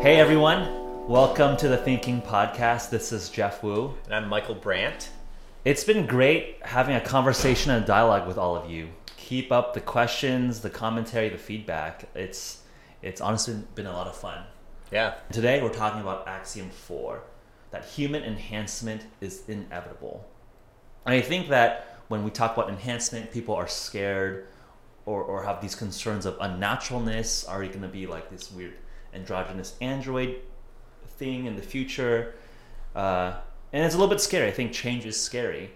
Hey 0.00 0.20
everyone, 0.20 1.08
welcome 1.08 1.56
to 1.56 1.66
the 1.66 1.76
Thinking 1.76 2.22
Podcast. 2.22 2.88
This 2.88 3.10
is 3.10 3.30
Jeff 3.30 3.64
Woo. 3.64 3.94
And 4.04 4.14
I'm 4.14 4.28
Michael 4.28 4.54
Brandt. 4.54 5.10
It's 5.64 5.82
been 5.82 6.06
great 6.06 6.58
having 6.62 6.94
a 6.94 7.00
conversation 7.00 7.72
and 7.72 7.82
a 7.82 7.86
dialogue 7.86 8.28
with 8.28 8.38
all 8.38 8.54
of 8.54 8.70
you. 8.70 8.90
Keep 9.16 9.50
up 9.50 9.74
the 9.74 9.80
questions, 9.80 10.60
the 10.60 10.70
commentary, 10.70 11.30
the 11.30 11.36
feedback. 11.36 12.08
It's 12.14 12.62
it's 13.02 13.20
honestly 13.20 13.56
been 13.74 13.86
a 13.86 13.92
lot 13.92 14.06
of 14.06 14.16
fun. 14.16 14.44
Yeah. 14.92 15.14
Today 15.32 15.60
we're 15.60 15.74
talking 15.74 16.00
about 16.00 16.28
axiom 16.28 16.70
4, 16.70 17.20
that 17.72 17.84
human 17.84 18.22
enhancement 18.22 19.04
is 19.20 19.42
inevitable. 19.48 20.24
And 21.06 21.14
I 21.16 21.20
think 21.22 21.48
that 21.48 21.98
when 22.06 22.22
we 22.22 22.30
talk 22.30 22.56
about 22.56 22.68
enhancement, 22.68 23.32
people 23.32 23.56
are 23.56 23.66
scared 23.66 24.46
or, 25.06 25.24
or 25.24 25.42
have 25.42 25.60
these 25.60 25.74
concerns 25.74 26.24
of 26.24 26.38
unnaturalness. 26.38 27.48
Are 27.48 27.64
you 27.64 27.68
going 27.68 27.82
to 27.82 27.88
be 27.88 28.06
like 28.06 28.30
this 28.30 28.52
weird 28.52 28.74
androgynous 29.14 29.74
android 29.80 30.36
thing 31.06 31.46
in 31.46 31.56
the 31.56 31.62
future? 31.62 32.34
Uh, 32.94 33.34
and 33.72 33.84
it's 33.84 33.94
a 33.94 33.98
little 33.98 34.10
bit 34.10 34.20
scary. 34.20 34.48
I 34.48 34.50
think 34.50 34.72
change 34.72 35.04
is 35.04 35.20
scary. 35.20 35.70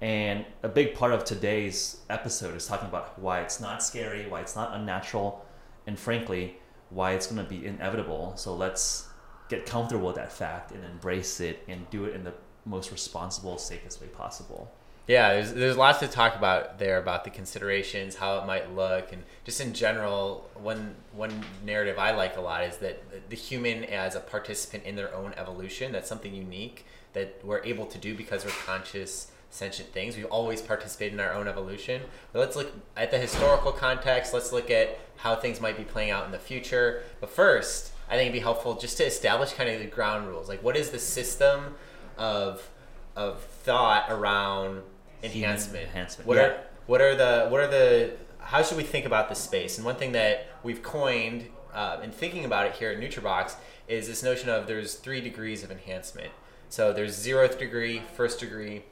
And 0.00 0.44
a 0.62 0.68
big 0.68 0.94
part 0.94 1.12
of 1.12 1.24
today's 1.24 1.98
episode 2.10 2.54
is 2.54 2.66
talking 2.66 2.88
about 2.88 3.18
why 3.18 3.40
it's 3.40 3.60
not 3.60 3.82
scary, 3.82 4.28
why 4.28 4.40
it's 4.40 4.54
not 4.54 4.74
unnatural, 4.74 5.46
and 5.86 5.98
frankly, 5.98 6.58
why 6.90 7.12
it's 7.12 7.26
going 7.26 7.42
to 7.42 7.48
be 7.48 7.66
inevitable. 7.66 8.34
So 8.36 8.54
let's 8.54 9.08
get 9.48 9.64
comfortable 9.64 10.08
with 10.08 10.16
that 10.16 10.32
fact 10.32 10.72
and 10.72 10.84
embrace 10.84 11.40
it 11.40 11.62
and 11.66 11.88
do 11.90 12.04
it 12.04 12.14
in 12.14 12.24
the 12.24 12.34
most 12.64 12.92
responsible, 12.92 13.58
safest 13.58 14.00
way 14.00 14.08
possible. 14.08 14.70
Yeah, 15.06 15.34
there's 15.34 15.52
there's 15.54 15.76
lots 15.76 16.00
to 16.00 16.08
talk 16.08 16.34
about 16.34 16.80
there 16.80 16.98
about 16.98 17.22
the 17.22 17.30
considerations, 17.30 18.16
how 18.16 18.38
it 18.38 18.46
might 18.46 18.74
look, 18.74 19.12
and 19.12 19.22
just 19.44 19.60
in 19.60 19.72
general, 19.72 20.50
one 20.54 20.96
one 21.12 21.44
narrative 21.64 21.98
I 21.98 22.10
like 22.10 22.36
a 22.36 22.40
lot 22.40 22.64
is 22.64 22.78
that 22.78 23.30
the 23.30 23.36
human 23.36 23.84
as 23.84 24.16
a 24.16 24.20
participant 24.20 24.84
in 24.84 24.96
their 24.96 25.14
own 25.14 25.32
evolution, 25.36 25.92
that's 25.92 26.08
something 26.08 26.34
unique 26.34 26.84
that 27.12 27.40
we're 27.44 27.64
able 27.64 27.86
to 27.86 27.98
do 27.98 28.14
because 28.14 28.44
we're 28.44 28.50
conscious 28.50 29.30
sentient 29.48 29.92
things. 29.92 30.16
We've 30.16 30.26
always 30.26 30.60
participated 30.60 31.14
in 31.14 31.20
our 31.20 31.32
own 31.32 31.48
evolution. 31.48 32.02
But 32.32 32.40
let's 32.40 32.56
look 32.56 32.72
at 32.96 33.10
the 33.10 33.18
historical 33.18 33.72
context. 33.72 34.34
Let's 34.34 34.52
look 34.52 34.70
at 34.70 34.98
how 35.16 35.36
things 35.36 35.60
might 35.60 35.76
be 35.76 35.84
playing 35.84 36.10
out 36.10 36.26
in 36.26 36.32
the 36.32 36.38
future. 36.38 37.04
But 37.20 37.30
first, 37.30 37.92
I 38.08 38.16
think 38.16 38.22
it'd 38.22 38.32
be 38.34 38.40
helpful 38.40 38.74
just 38.74 38.96
to 38.98 39.06
establish 39.06 39.52
kind 39.52 39.70
of 39.70 39.78
the 39.78 39.86
ground 39.86 40.26
rules. 40.26 40.48
Like, 40.48 40.62
what 40.62 40.76
is 40.76 40.90
the 40.90 40.98
system 40.98 41.76
of 42.18 42.68
of 43.14 43.42
thought 43.42 44.04
around 44.10 44.82
enhancement? 45.26 45.84
enhancement, 45.84 46.26
What 46.28 46.36
yeah. 46.36 46.42
are 46.44 46.56
what 46.86 47.00
are 47.00 47.14
the 47.14 47.48
what 47.48 47.60
are 47.60 47.66
the 47.68 48.12
how 48.38 48.62
should 48.62 48.76
we 48.76 48.84
think 48.84 49.04
about 49.06 49.28
this 49.28 49.38
space? 49.40 49.76
And 49.76 49.84
one 49.84 49.96
thing 49.96 50.12
that 50.12 50.46
we've 50.62 50.82
coined 50.82 51.46
uh, 51.74 51.98
in 52.02 52.10
thinking 52.12 52.44
about 52.44 52.66
it 52.66 52.74
here 52.74 52.90
at 52.90 52.98
Nootrobox 52.98 53.54
is 53.88 54.06
this 54.06 54.22
notion 54.22 54.48
of 54.48 54.66
there's 54.66 54.94
three 54.94 55.20
degrees 55.20 55.62
of 55.64 55.70
enhancement. 55.70 56.30
So 56.68 56.92
there's 56.92 57.16
zeroth 57.16 57.58
degree, 57.58 58.02
first 58.14 58.40
degree, 58.40 58.84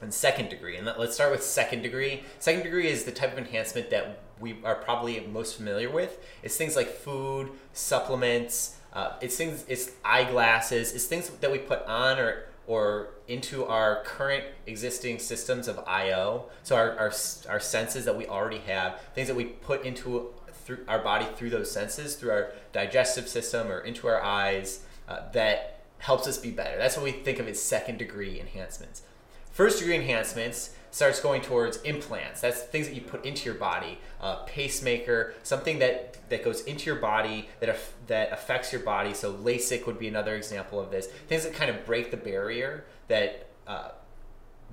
and 0.00 0.12
second 0.14 0.48
degree. 0.50 0.76
And 0.76 0.86
let- 0.86 0.98
let's 0.98 1.14
start 1.14 1.30
with 1.30 1.42
second 1.42 1.82
degree. 1.82 2.24
Second 2.38 2.62
degree 2.62 2.88
is 2.88 3.04
the 3.04 3.10
type 3.12 3.32
of 3.32 3.38
enhancement 3.38 3.90
that 3.90 4.20
we 4.38 4.56
are 4.64 4.74
probably 4.76 5.18
most 5.20 5.56
familiar 5.56 5.90
with. 5.90 6.18
It's 6.42 6.56
things 6.56 6.76
like 6.76 6.88
food, 6.88 7.50
supplements. 7.72 8.76
Uh, 8.92 9.12
it's 9.20 9.36
things. 9.36 9.64
It's 9.68 9.90
eyeglasses. 10.04 10.92
It's 10.94 11.04
things 11.06 11.28
that 11.30 11.50
we 11.52 11.58
put 11.58 11.84
on 11.86 12.18
or 12.18 12.44
or 12.70 13.08
into 13.26 13.64
our 13.64 14.00
current 14.04 14.44
existing 14.64 15.18
systems 15.18 15.66
of 15.66 15.76
IO. 15.88 16.44
So 16.62 16.76
our, 16.76 16.96
our 16.96 17.12
our 17.48 17.58
senses 17.58 18.04
that 18.04 18.16
we 18.16 18.26
already 18.28 18.58
have, 18.58 19.00
things 19.12 19.26
that 19.26 19.34
we 19.34 19.46
put 19.46 19.84
into 19.84 20.32
through 20.52 20.84
our 20.86 21.00
body 21.00 21.26
through 21.34 21.50
those 21.50 21.68
senses, 21.68 22.14
through 22.14 22.30
our 22.30 22.52
digestive 22.72 23.26
system 23.26 23.72
or 23.72 23.80
into 23.80 24.06
our 24.06 24.22
eyes, 24.22 24.84
uh, 25.08 25.32
that 25.32 25.80
helps 25.98 26.28
us 26.28 26.38
be 26.38 26.52
better. 26.52 26.78
That's 26.78 26.96
what 26.96 27.02
we 27.02 27.10
think 27.10 27.40
of 27.40 27.48
as 27.48 27.60
second 27.60 27.98
degree 27.98 28.38
enhancements. 28.38 29.02
First 29.50 29.80
degree 29.80 29.96
enhancements 29.96 30.70
starts 30.90 31.20
going 31.20 31.42
towards 31.42 31.78
implants. 31.82 32.40
That's 32.40 32.62
things 32.62 32.88
that 32.88 32.94
you 32.94 33.00
put 33.00 33.24
into 33.24 33.44
your 33.44 33.54
body. 33.54 33.98
A 34.20 34.38
pacemaker, 34.46 35.34
something 35.42 35.78
that 35.78 36.16
that 36.28 36.44
goes 36.44 36.62
into 36.62 36.86
your 36.86 36.96
body 36.96 37.48
that 37.60 37.68
aff- 37.68 37.94
that 38.06 38.32
affects 38.32 38.72
your 38.72 38.82
body. 38.82 39.14
So 39.14 39.32
LASIK 39.32 39.86
would 39.86 39.98
be 39.98 40.08
another 40.08 40.36
example 40.36 40.80
of 40.80 40.90
this. 40.90 41.06
Things 41.06 41.44
that 41.44 41.54
kind 41.54 41.70
of 41.70 41.84
break 41.84 42.10
the 42.10 42.16
barrier 42.16 42.84
that 43.08 43.48
uh, 43.66 43.90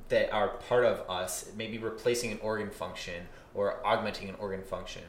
that 0.09 0.31
are 0.31 0.50
part 0.50 0.85
of 0.85 1.09
us, 1.09 1.51
maybe 1.55 1.78
replacing 1.78 2.31
an 2.31 2.39
organ 2.41 2.69
function 2.69 3.28
or 3.53 3.85
augmenting 3.85 4.29
an 4.29 4.35
organ 4.39 4.63
function. 4.63 5.03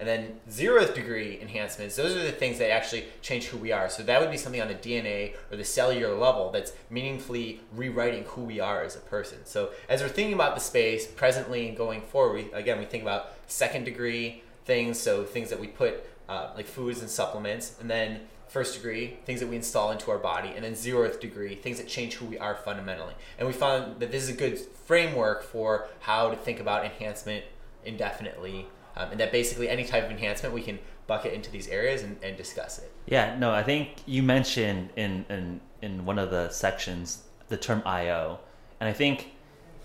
And 0.00 0.08
then 0.08 0.40
zeroth 0.48 0.94
degree 0.94 1.38
enhancements, 1.42 1.94
those 1.94 2.16
are 2.16 2.22
the 2.22 2.32
things 2.32 2.58
that 2.58 2.70
actually 2.70 3.04
change 3.20 3.46
who 3.46 3.58
we 3.58 3.70
are. 3.70 3.90
So 3.90 4.02
that 4.02 4.18
would 4.18 4.30
be 4.30 4.38
something 4.38 4.60
on 4.60 4.68
the 4.68 4.74
DNA 4.74 5.34
or 5.50 5.58
the 5.58 5.64
cellular 5.64 6.16
level 6.16 6.50
that's 6.50 6.72
meaningfully 6.88 7.60
rewriting 7.74 8.24
who 8.24 8.40
we 8.40 8.60
are 8.60 8.82
as 8.82 8.96
a 8.96 9.00
person. 9.00 9.44
So 9.44 9.70
as 9.90 10.00
we're 10.00 10.08
thinking 10.08 10.32
about 10.32 10.54
the 10.54 10.60
space 10.62 11.06
presently 11.06 11.68
and 11.68 11.76
going 11.76 12.00
forward, 12.00 12.46
we, 12.46 12.52
again, 12.52 12.78
we 12.78 12.86
think 12.86 13.02
about 13.02 13.34
second 13.46 13.84
degree 13.84 14.42
things, 14.64 14.98
so 14.98 15.22
things 15.22 15.50
that 15.50 15.60
we 15.60 15.66
put 15.66 16.02
uh, 16.30 16.52
like 16.56 16.66
foods 16.66 17.00
and 17.00 17.10
supplements, 17.10 17.76
and 17.78 17.90
then 17.90 18.20
first 18.48 18.74
degree 18.74 19.18
things 19.26 19.40
that 19.40 19.48
we 19.48 19.56
install 19.56 19.90
into 19.90 20.10
our 20.10 20.18
body, 20.18 20.50
and 20.54 20.64
then 20.64 20.72
zeroth 20.72 21.20
degree 21.20 21.54
things 21.54 21.76
that 21.78 21.88
change 21.88 22.14
who 22.14 22.24
we 22.24 22.38
are 22.38 22.54
fundamentally. 22.54 23.14
And 23.38 23.46
we 23.46 23.52
found 23.52 24.00
that 24.00 24.10
this 24.10 24.22
is 24.22 24.30
a 24.30 24.34
good 24.34 24.58
framework 24.58 25.42
for 25.42 25.88
how 26.00 26.30
to 26.30 26.36
think 26.36 26.58
about 26.58 26.84
enhancement 26.84 27.44
indefinitely, 27.84 28.66
um, 29.00 29.10
and 29.10 29.20
that 29.20 29.32
basically 29.32 29.68
any 29.68 29.84
type 29.84 30.04
of 30.04 30.10
enhancement 30.10 30.54
we 30.54 30.62
can 30.62 30.78
bucket 31.06 31.32
into 31.32 31.50
these 31.50 31.68
areas 31.68 32.02
and, 32.02 32.16
and 32.22 32.36
discuss 32.36 32.78
it. 32.78 32.92
Yeah, 33.06 33.36
no, 33.38 33.52
I 33.52 33.62
think 33.62 34.02
you 34.06 34.22
mentioned 34.22 34.90
in, 34.96 35.24
in 35.28 35.60
in 35.82 36.04
one 36.04 36.18
of 36.18 36.30
the 36.30 36.50
sections 36.50 37.22
the 37.48 37.56
term 37.56 37.82
IO, 37.86 38.38
and 38.78 38.88
I 38.88 38.92
think 38.92 39.32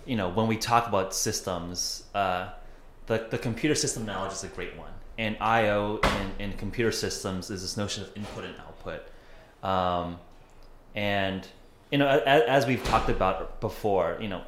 you 0.05 0.15
know 0.15 0.29
when 0.29 0.47
we 0.47 0.57
talk 0.57 0.87
about 0.87 1.13
systems, 1.15 2.03
uh, 2.13 2.49
the 3.07 3.27
the 3.29 3.37
computer 3.37 3.75
system 3.75 4.05
knowledge 4.05 4.33
is 4.33 4.43
a 4.43 4.47
great 4.47 4.77
one, 4.77 4.91
and 5.17 5.37
IO 5.39 5.99
in, 6.03 6.51
in 6.51 6.57
computer 6.57 6.91
systems 6.91 7.49
is 7.49 7.61
this 7.61 7.77
notion 7.77 8.03
of 8.03 8.15
input 8.15 8.43
and 8.43 8.55
output, 8.59 9.01
um, 9.63 10.19
and 10.93 11.47
you 11.91 11.97
know 11.97 12.07
as, 12.07 12.41
as 12.43 12.65
we've 12.65 12.83
talked 12.83 13.09
about 13.09 13.61
before, 13.61 14.17
you 14.19 14.27
know 14.27 14.43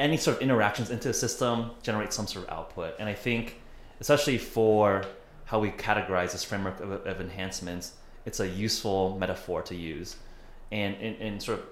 any 0.00 0.16
sort 0.16 0.38
of 0.38 0.42
interactions 0.42 0.90
into 0.90 1.10
a 1.10 1.14
system 1.14 1.70
generate 1.82 2.12
some 2.12 2.26
sort 2.26 2.46
of 2.46 2.52
output. 2.52 2.94
And 2.98 3.08
I 3.08 3.12
think, 3.12 3.60
especially 4.00 4.38
for 4.38 5.04
how 5.44 5.60
we 5.60 5.70
categorize 5.70 6.32
this 6.32 6.42
framework 6.42 6.80
of, 6.80 6.90
of 6.90 7.20
enhancements, 7.20 7.92
it's 8.24 8.40
a 8.40 8.48
useful 8.48 9.16
metaphor 9.18 9.62
to 9.62 9.74
use. 9.74 10.16
And 10.72 10.96
in, 10.96 11.38
sort 11.40 11.58
of 11.58 11.66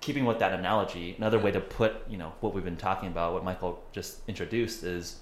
keeping 0.00 0.24
with 0.24 0.38
that 0.40 0.52
analogy, 0.52 1.14
another 1.18 1.38
way 1.38 1.52
to 1.52 1.60
put 1.60 2.08
you 2.08 2.18
know 2.18 2.32
what 2.40 2.52
we've 2.52 2.64
been 2.64 2.76
talking 2.76 3.08
about, 3.08 3.32
what 3.32 3.44
Michael 3.44 3.82
just 3.92 4.20
introduced, 4.28 4.82
is 4.82 5.20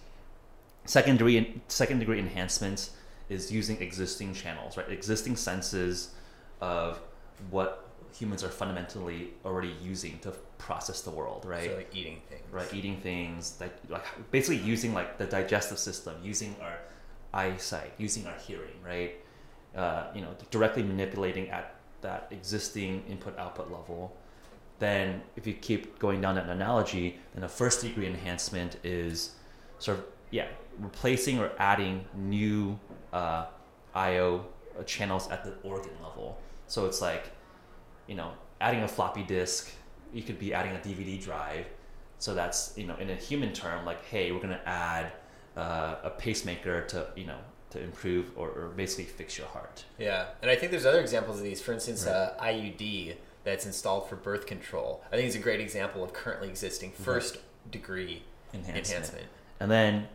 second 0.87 1.19
degree 1.19 1.61
second 1.69 1.99
degree 1.99 2.19
enhancements 2.19 2.91
is 3.29 3.51
using 3.53 3.81
existing 3.83 4.33
channels, 4.33 4.77
right? 4.77 4.89
Existing 4.91 5.37
senses 5.37 6.15
of 6.61 7.01
what 7.51 7.86
humans 8.19 8.43
are 8.43 8.49
fundamentally 8.49 9.35
already 9.45 9.75
using 9.83 10.19
to 10.21 10.31
process 10.59 11.03
the 11.03 11.11
world, 11.11 11.45
right? 11.45 11.71
So 11.71 11.77
like 11.77 11.95
eating 11.95 12.21
things. 12.29 12.43
right 12.51 12.75
eating 12.75 12.97
things 13.01 13.57
like 13.61 13.77
like 13.89 14.05
basically 14.31 14.59
using 14.59 14.95
like 14.95 15.19
the 15.19 15.27
digestive 15.27 15.79
system 15.79 16.15
using 16.23 16.57
our 16.61 16.79
eyesight 17.35 17.93
using 17.99 18.27
our 18.27 18.39
hearing 18.39 18.79
right 18.85 19.17
uh, 19.77 20.05
you 20.15 20.23
know 20.23 20.35
directly 20.51 20.83
manipulating 20.83 21.49
at 21.51 21.75
that 22.01 22.29
existing 22.31 23.03
input 23.09 23.39
output 23.39 23.71
level 23.71 24.17
then 24.79 25.23
if 25.37 25.47
you 25.47 25.53
keep 25.55 25.99
going 25.99 26.21
down 26.21 26.35
that 26.35 26.49
analogy 26.49 27.19
then 27.35 27.45
a 27.45 27.49
first 27.49 27.83
degree 27.83 28.07
enhancement 28.07 28.77
is 28.85 29.33
sort 29.79 29.99
of 29.99 30.05
yeah 30.31 30.47
replacing 30.79 31.39
or 31.39 31.51
adding 31.59 32.05
new 32.15 32.79
uh, 33.13 33.47
io 33.95 34.45
channels 34.85 35.29
at 35.29 35.45
the 35.45 35.53
organ 35.69 35.93
level 36.03 36.39
so 36.67 36.87
it's 36.87 37.01
like 37.01 37.31
you 38.07 38.15
know, 38.15 38.33
adding 38.61 38.83
a 38.83 38.89
floppy 38.89 39.23
disk, 39.23 39.71
you 40.13 40.23
could 40.23 40.39
be 40.39 40.55
adding 40.55 40.73
a 40.73 40.79
DVD 40.79 41.23
drive. 41.23 41.67
So 42.19 42.35
that's, 42.35 42.73
you 42.77 42.87
know, 42.87 42.97
in 42.97 43.11
a 43.11 43.15
human 43.15 43.53
term, 43.53 43.85
like, 43.85 44.05
hey, 44.07 44.33
we're 44.33 44.39
going 44.41 44.51
to 44.51 44.69
add 44.69 45.13
uh, 45.57 45.97
a 46.03 46.11
pacemaker 46.11 46.83
to, 46.87 47.09
you 47.17 47.27
know, 47.27 47.39
to 47.71 47.81
improve 47.83 48.31
or, 48.37 48.49
or 48.51 48.69
basically 48.77 49.05
fix 49.05 49.37
your 49.37 49.49
heart. 49.49 49.85
Yeah, 49.99 50.29
and 50.41 50.51
I 50.51 50.57
think 50.57 50.71
there's 50.71 50.87
other 50.87 51.01
examples 51.01 51.39
of 51.39 51.45
these. 51.45 51.61
For 51.61 51.73
instance, 51.73 52.07
Right. 52.07 52.13
uh, 52.13 52.43
IUD 52.43 53.17
that's 53.45 53.67
installed 53.67 54.09
for 54.09 54.17
birth 54.17 54.47
control. 54.47 55.03
I 55.13 55.17
think 55.17 55.27
it's 55.27 55.37
a 55.37 55.41
great 55.41 55.61
example 55.61 56.03
of 56.03 56.13
currently 56.13 56.49
existing 56.49 56.93
first 56.93 57.39
degree 57.71 58.23
Enhancement. 58.55 58.87
enhancement. 58.89 59.27
And 59.61 59.71
then 59.71 60.09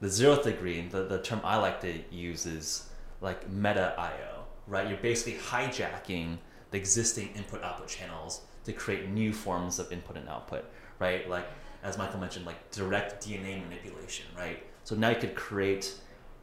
the 0.00 0.06
zeroth 0.08 0.44
degree, 0.44 0.86
the, 0.86 1.04
the 1.04 1.20
term 1.20 1.40
I 1.44 1.56
like 1.56 1.80
to 1.80 1.98
use 2.10 2.46
is 2.46 2.88
like 3.20 3.48
meta 3.50 3.94
IO, 3.98 4.44
right? 4.66 4.88
You're 4.88 4.98
basically 4.98 5.38
hijacking 5.40 6.38
the 6.70 6.78
existing 6.78 7.30
input 7.34 7.62
output 7.62 7.88
channels 7.88 8.42
to 8.64 8.72
create 8.72 9.08
new 9.08 9.32
forms 9.32 9.78
of 9.78 9.90
input 9.92 10.16
and 10.16 10.28
output, 10.28 10.64
right? 10.98 11.28
Like 11.28 11.46
as 11.82 11.96
Michael 11.96 12.20
mentioned, 12.20 12.46
like 12.46 12.70
direct 12.70 13.24
DNA 13.24 13.62
manipulation, 13.62 14.26
right? 14.36 14.62
So 14.84 14.96
now 14.96 15.10
you 15.10 15.16
could 15.16 15.34
create 15.34 15.94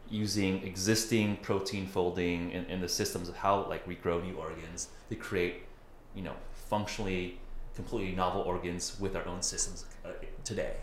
using 0.10 0.64
existing 0.64 1.38
protein 1.38 1.88
folding 1.88 2.52
in, 2.52 2.66
in 2.66 2.80
the 2.80 2.90
systems 2.90 3.28
of 3.28 3.36
how 3.36 3.68
like 3.68 3.86
we 3.88 3.96
grow 3.96 4.22
new 4.22 4.36
organs 4.36 4.90
to 5.10 5.16
create, 5.16 5.64
you 6.16 6.22
know, 6.22 6.36
functionally 6.54 7.40
completely 7.76 8.16
novel 8.16 8.42
organs 8.42 8.98
with 9.00 9.16
our 9.16 9.26
own 9.28 9.42
systems 9.42 9.86
uh, 10.06 10.10
today. 10.44 10.76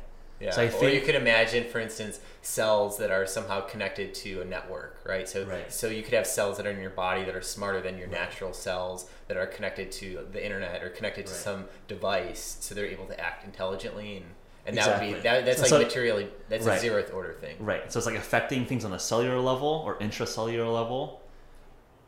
Yeah. 0.43 0.51
So 0.51 0.63
I 0.63 0.71
or 0.71 0.89
you 0.89 1.01
could 1.01 1.15
imagine, 1.15 1.65
for 1.71 1.79
instance, 1.79 2.19
cells 2.43 2.99
that 2.99 3.11
are 3.13 3.27
somehow 3.27 3.61
connected 3.61 4.13
to 4.15 4.41
a 4.41 4.45
network, 4.45 4.99
right? 5.07 5.29
So, 5.29 5.45
Right. 5.45 5.73
so 5.73 5.87
you 5.87 6.03
could 6.03 6.15
have 6.15 6.27
cells 6.27 6.57
that 6.57 6.67
are 6.67 6.71
in 6.71 6.81
your 6.81 6.91
body 6.91 7.25
that 7.25 7.37
are 7.37 7.41
smarter 7.43 7.81
than 7.81 7.97
your 7.97 8.09
natural 8.09 8.53
cells 8.53 9.09
that 9.29 9.37
are 9.37 9.47
connected 9.47 9.93
to 9.93 10.27
the 10.33 10.45
internet 10.45 10.83
or 10.83 10.89
connected 10.89 11.27
to 11.27 11.33
Right. 11.33 11.41
some 11.41 11.69
device, 11.87 12.57
so 12.61 12.75
they're 12.75 12.87
able 12.87 13.07
to 13.07 13.19
act 13.21 13.45
intelligently, 13.45 14.17
and 14.17 14.27
and 14.65 14.77
that 14.77 15.01
would 15.01 15.15
be 15.15 15.21
that, 15.21 15.45
that's 15.45 15.59
So- 15.59 15.63
like 15.63 15.71
so- 15.71 15.79
materially 15.87 16.29
that's 16.49 16.65
Right. 16.67 16.81
a 16.83 16.87
zeroth 16.87 17.13
order 17.13 17.33
thing. 17.35 17.57
Right. 17.59 17.91
So 17.93 17.99
it's 17.99 18.07
like 18.07 18.15
affecting 18.17 18.65
things 18.65 18.85
on 18.85 18.93
a 18.93 18.99
cellular 18.99 19.41
level 19.41 19.83
or 19.85 19.97
intracellular 19.99 20.73
level. 20.73 21.21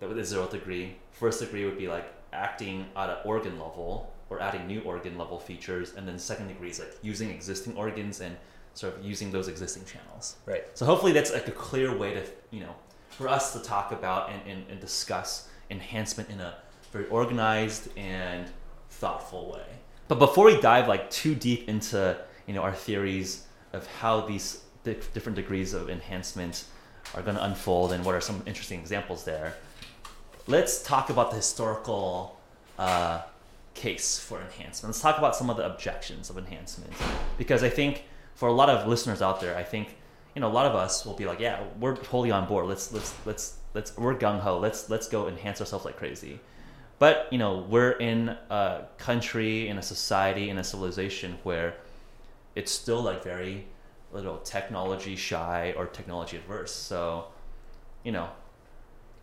That 0.00 0.08
would 0.08 0.14
be 0.16 0.22
the 0.22 0.28
zeroth 0.36 0.50
degree. 0.52 0.96
First 1.10 1.40
degree 1.40 1.64
would 1.64 1.76
be 1.78 1.88
like 1.88 2.04
acting 2.32 2.86
at 2.96 3.10
an 3.10 3.16
organ 3.24 3.58
level 3.58 4.12
or 4.34 4.40
adding 4.42 4.66
new 4.66 4.80
organ 4.80 5.16
level 5.16 5.38
features, 5.38 5.94
and 5.96 6.06
then 6.06 6.18
second 6.18 6.48
degree 6.48 6.70
is 6.70 6.78
like 6.78 6.96
using 7.02 7.30
existing 7.30 7.76
organs 7.76 8.20
and 8.20 8.36
sort 8.74 8.96
of 8.96 9.04
using 9.04 9.30
those 9.30 9.48
existing 9.48 9.84
channels. 9.84 10.36
Right. 10.46 10.64
So 10.74 10.84
hopefully 10.84 11.12
that's 11.12 11.32
like 11.32 11.48
a 11.48 11.52
clear 11.52 11.96
way 11.96 12.14
to 12.14 12.22
you 12.50 12.60
know 12.60 12.74
for 13.10 13.28
us 13.28 13.52
to 13.52 13.60
talk 13.60 13.92
about 13.92 14.30
and, 14.30 14.42
and, 14.46 14.64
and 14.70 14.80
discuss 14.80 15.48
enhancement 15.70 16.28
in 16.30 16.40
a 16.40 16.54
very 16.92 17.06
organized 17.06 17.96
and 17.96 18.46
thoughtful 18.90 19.52
way. 19.52 19.66
But 20.08 20.18
before 20.18 20.46
we 20.46 20.60
dive 20.60 20.88
like 20.88 21.10
too 21.10 21.34
deep 21.34 21.68
into 21.68 22.16
you 22.46 22.54
know 22.54 22.62
our 22.62 22.74
theories 22.74 23.46
of 23.72 23.86
how 23.86 24.20
these 24.22 24.62
di- 24.84 24.96
different 25.12 25.36
degrees 25.36 25.74
of 25.74 25.88
enhancement 25.88 26.64
are 27.14 27.22
going 27.22 27.36
to 27.36 27.44
unfold 27.44 27.92
and 27.92 28.04
what 28.04 28.14
are 28.14 28.20
some 28.20 28.42
interesting 28.46 28.80
examples 28.80 29.24
there, 29.24 29.54
let's 30.46 30.82
talk 30.82 31.10
about 31.10 31.30
the 31.30 31.36
historical 31.36 32.40
uh, 32.78 33.22
case 33.74 34.18
for 34.18 34.40
enhancement. 34.40 34.94
Let's 34.94 35.00
talk 35.00 35.18
about 35.18 35.36
some 35.36 35.50
of 35.50 35.56
the 35.56 35.66
objections 35.66 36.30
of 36.30 36.38
enhancement 36.38 36.92
because 37.36 37.62
I 37.62 37.68
think 37.68 38.04
for 38.34 38.48
a 38.48 38.52
lot 38.52 38.68
of 38.68 38.86
listeners 38.86 39.20
out 39.22 39.40
there, 39.40 39.56
I 39.56 39.62
think 39.62 39.96
you 40.34 40.40
know 40.40 40.48
a 40.48 40.52
lot 40.52 40.66
of 40.66 40.74
us 40.74 41.04
will 41.04 41.14
be 41.14 41.26
like, 41.26 41.40
yeah, 41.40 41.62
we're 41.78 41.96
totally 41.96 42.30
on 42.30 42.46
board. 42.46 42.66
Let's 42.66 42.92
let's 42.92 43.14
let's 43.26 43.58
let's 43.74 43.96
we're 43.96 44.14
gung 44.14 44.40
ho. 44.40 44.58
Let's 44.58 44.88
let's 44.90 45.08
go 45.08 45.28
enhance 45.28 45.60
ourselves 45.60 45.84
like 45.84 45.96
crazy. 45.96 46.40
But 46.98 47.28
you 47.30 47.38
know 47.38 47.66
we're 47.68 47.92
in 47.92 48.28
a 48.50 48.86
country, 48.98 49.68
in 49.68 49.78
a 49.78 49.82
society, 49.82 50.50
in 50.50 50.58
a 50.58 50.64
civilization 50.64 51.38
where 51.42 51.74
it's 52.54 52.72
still 52.72 53.02
like 53.02 53.22
very 53.22 53.66
little 54.12 54.38
technology 54.38 55.16
shy 55.16 55.74
or 55.76 55.86
technology 55.86 56.36
adverse. 56.36 56.72
So, 56.72 57.26
you 58.04 58.12
know, 58.12 58.28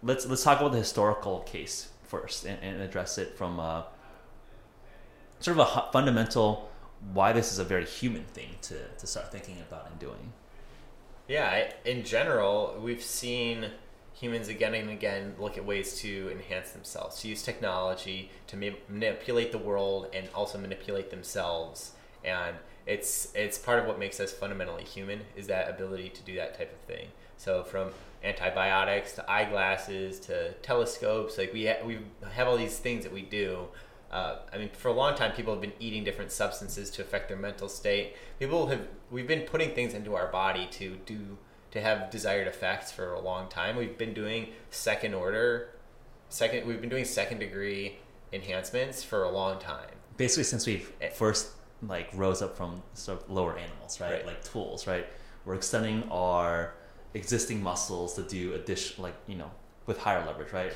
let's 0.04 0.26
let's 0.26 0.44
talk 0.44 0.60
about 0.60 0.74
the 0.74 0.78
historical 0.78 1.40
case 1.40 1.90
first 2.04 2.46
and, 2.46 2.62
and 2.62 2.82
address 2.82 3.18
it 3.18 3.38
from 3.38 3.60
a, 3.60 3.88
sort 5.42 5.58
of 5.58 5.68
a 5.68 5.92
fundamental 5.92 6.70
why 7.14 7.34
this 7.34 7.52
is 7.52 7.60
a 7.60 7.64
very 7.64 7.86
human 7.86 8.24
thing 8.26 8.56
to, 8.62 8.88
to 8.98 9.08
start 9.08 9.32
thinking 9.32 9.58
about 9.68 9.88
and 9.90 10.00
doing. 10.00 10.34
Yeah, 11.28 11.72
in 11.84 12.04
general, 12.04 12.78
we've 12.82 13.02
seen 13.02 13.72
humans 14.14 14.48
again 14.48 14.76
and 14.76 14.90
again 14.90 15.34
look 15.40 15.58
at 15.58 15.66
ways 15.66 15.96
to 16.02 16.30
enhance 16.32 16.72
themselves, 16.72 17.22
to 17.22 17.28
use 17.28 17.42
technology 17.42 18.30
to 18.48 18.56
ma- 18.56 18.78
manipulate 18.88 19.52
the 19.52 19.58
world 19.58 20.08
and 20.14 20.30
also 20.36 20.58
manipulate 20.58 21.10
themselves. 21.10 21.94
And 22.24 22.58
it's 22.86 23.32
it's 23.34 23.58
part 23.58 23.80
of 23.80 23.86
what 23.86 23.98
makes 23.98 24.20
us 24.20 24.32
fundamentally 24.32 24.84
human 24.84 25.22
is 25.36 25.48
that 25.48 25.70
ability 25.70 26.10
to 26.10 26.22
do 26.22 26.36
that 26.36 26.58
type 26.58 26.72
of 26.72 26.80
thing. 26.82 27.08
So 27.38 27.64
from 27.64 27.92
antibiotics 28.24 29.14
to 29.14 29.32
eyeglasses 29.32 30.20
to 30.22 30.52
telescopes, 30.62 31.38
like 31.38 31.54
we 31.54 31.66
ha- 31.66 31.84
we 31.84 32.00
have 32.34 32.48
all 32.48 32.58
these 32.58 32.78
things 32.78 33.04
that 33.04 33.14
we 33.14 33.24
do. 33.24 33.68
Uh, 34.12 34.40
I 34.54 34.58
mean, 34.58 34.70
for 34.74 34.90
a 34.90 34.94
long 34.94 35.16
time, 35.16 35.32
people 35.32 35.54
have 35.54 35.62
been 35.62 35.72
eating 35.80 36.04
different 36.04 36.32
substances 36.32 36.90
to 36.92 37.02
affect 37.02 37.30
their 37.30 37.38
mental 37.38 37.70
state. 37.70 38.16
People 38.40 38.68
have 38.68 38.82
we've 39.10 39.28
been 39.28 39.42
putting 39.42 39.74
things 39.74 39.94
into 39.94 40.16
our 40.16 40.28
body 40.28 40.68
to 40.72 40.98
do 41.06 41.38
to 41.72 41.80
have 41.80 42.10
desired 42.12 42.48
effects 42.48 42.92
for 42.92 43.14
a 43.14 43.20
long 43.22 43.48
time. 43.48 43.78
We've 43.78 43.98
been 43.98 44.14
doing 44.14 44.50
second 44.70 45.14
order, 45.14 45.70
second. 46.28 46.68
We've 46.68 46.82
been 46.82 46.90
doing 46.90 47.06
second 47.06 47.40
degree 47.40 48.00
enhancements 48.34 49.02
for 49.04 49.24
a 49.24 49.30
long 49.30 49.60
time. 49.60 49.90
Basically, 50.18 50.44
since 50.44 50.68
we 50.68 50.86
Eh. 51.00 51.10
first 51.10 51.52
like 51.88 52.10
rose 52.14 52.42
up 52.42 52.56
from 52.58 52.84
sort 52.94 53.22
of 53.24 53.30
lower 53.30 53.58
animals, 53.58 54.00
right? 54.02 54.12
Right. 54.12 54.26
Like 54.26 54.44
tools, 54.44 54.88
right? 54.88 55.08
We're 55.46 55.56
extending 55.56 56.04
our 56.12 56.74
existing 57.14 57.64
muscles 57.64 58.14
to 58.16 58.24
do 58.24 58.54
addition, 58.56 59.02
like 59.02 59.16
you 59.26 59.36
know, 59.36 59.52
with 59.86 59.98
higher 60.00 60.24
leverage, 60.26 60.52
right? 60.52 60.74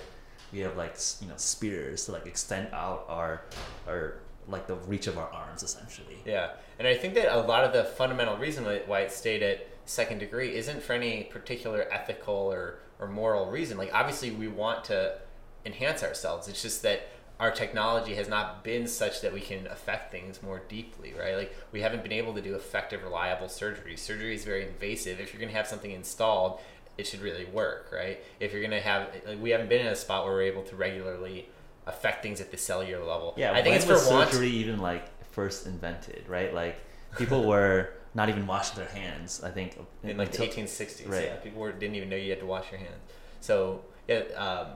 We 0.53 0.59
have 0.59 0.77
like 0.77 0.95
you 1.21 1.27
know 1.27 1.37
spears 1.37 2.05
to 2.05 2.13
like 2.13 2.25
extend 2.25 2.73
out 2.73 3.05
our 3.09 3.41
our 3.87 4.19
like 4.47 4.67
the 4.67 4.75
reach 4.75 5.07
of 5.07 5.17
our 5.17 5.29
arms, 5.29 5.63
essentially. 5.63 6.17
Yeah, 6.25 6.51
and 6.79 6.87
I 6.87 6.95
think 6.95 7.15
that 7.15 7.35
a 7.35 7.41
lot 7.41 7.63
of 7.63 7.73
the 7.73 7.83
fundamental 7.83 8.37
reason 8.37 8.65
why 8.85 9.01
it 9.01 9.11
stayed 9.11 9.43
at 9.43 9.67
second 9.85 10.19
degree 10.19 10.55
isn't 10.55 10.81
for 10.83 10.93
any 10.93 11.23
particular 11.23 11.87
ethical 11.91 12.35
or, 12.35 12.79
or 12.99 13.07
moral 13.07 13.49
reason. 13.49 13.77
Like, 13.77 13.93
obviously, 13.93 14.31
we 14.31 14.47
want 14.47 14.83
to 14.85 15.17
enhance 15.65 16.03
ourselves. 16.03 16.47
It's 16.47 16.61
just 16.61 16.83
that 16.83 17.07
our 17.39 17.51
technology 17.51 18.15
has 18.15 18.29
not 18.29 18.63
been 18.63 18.87
such 18.87 19.21
that 19.21 19.33
we 19.33 19.41
can 19.41 19.67
affect 19.67 20.11
things 20.11 20.41
more 20.41 20.61
deeply, 20.69 21.13
right? 21.13 21.35
Like, 21.35 21.55
we 21.71 21.81
haven't 21.81 22.01
been 22.01 22.13
able 22.13 22.33
to 22.33 22.41
do 22.41 22.55
effective, 22.55 23.03
reliable 23.03 23.49
surgery. 23.49 23.97
Surgery 23.97 24.33
is 24.33 24.45
very 24.45 24.65
invasive. 24.65 25.19
If 25.19 25.33
you're 25.33 25.41
going 25.41 25.51
to 25.51 25.57
have 25.57 25.67
something 25.67 25.91
installed, 25.91 26.59
it 26.97 27.07
should 27.07 27.21
really 27.21 27.45
work, 27.45 27.89
right? 27.93 28.23
If 28.39 28.53
you're 28.53 28.67
to 28.67 28.81
have, 28.81 29.09
like, 29.27 29.41
we 29.41 29.49
haven't 29.49 29.69
been 29.69 29.81
in 29.81 29.87
a 29.87 29.95
spot 29.95 30.25
where 30.25 30.33
we're 30.33 30.43
able 30.43 30.63
to 30.63 30.75
regularly 30.75 31.49
affect 31.87 32.23
things 32.23 32.41
at 32.41 32.51
the 32.51 32.57
cellular 32.57 33.03
level. 33.05 33.33
Yeah, 33.37 33.53
I 33.53 33.61
think 33.61 33.75
it's 33.75 33.85
for 33.85 33.97
surgery 33.97 34.49
even 34.49 34.79
like 34.79 35.05
first 35.31 35.67
invented, 35.67 36.27
right? 36.27 36.53
Like 36.53 36.77
people 37.17 37.43
were 37.47 37.89
not 38.13 38.29
even 38.29 38.47
washing 38.47 38.77
their 38.77 38.89
hands. 38.89 39.43
I 39.43 39.51
think 39.51 39.77
in 40.03 40.17
like 40.17 40.27
until- 40.27 40.45
the 40.45 40.51
1860s. 40.51 41.09
Right. 41.09 41.25
Yeah, 41.25 41.35
people 41.35 41.61
were, 41.61 41.71
didn't 41.71 41.95
even 41.95 42.09
know 42.09 42.15
you 42.15 42.31
had 42.31 42.39
to 42.39 42.45
wash 42.45 42.71
your 42.71 42.79
hands. 42.79 43.01
So 43.41 43.83
yeah, 44.07 44.23
um, 44.35 44.67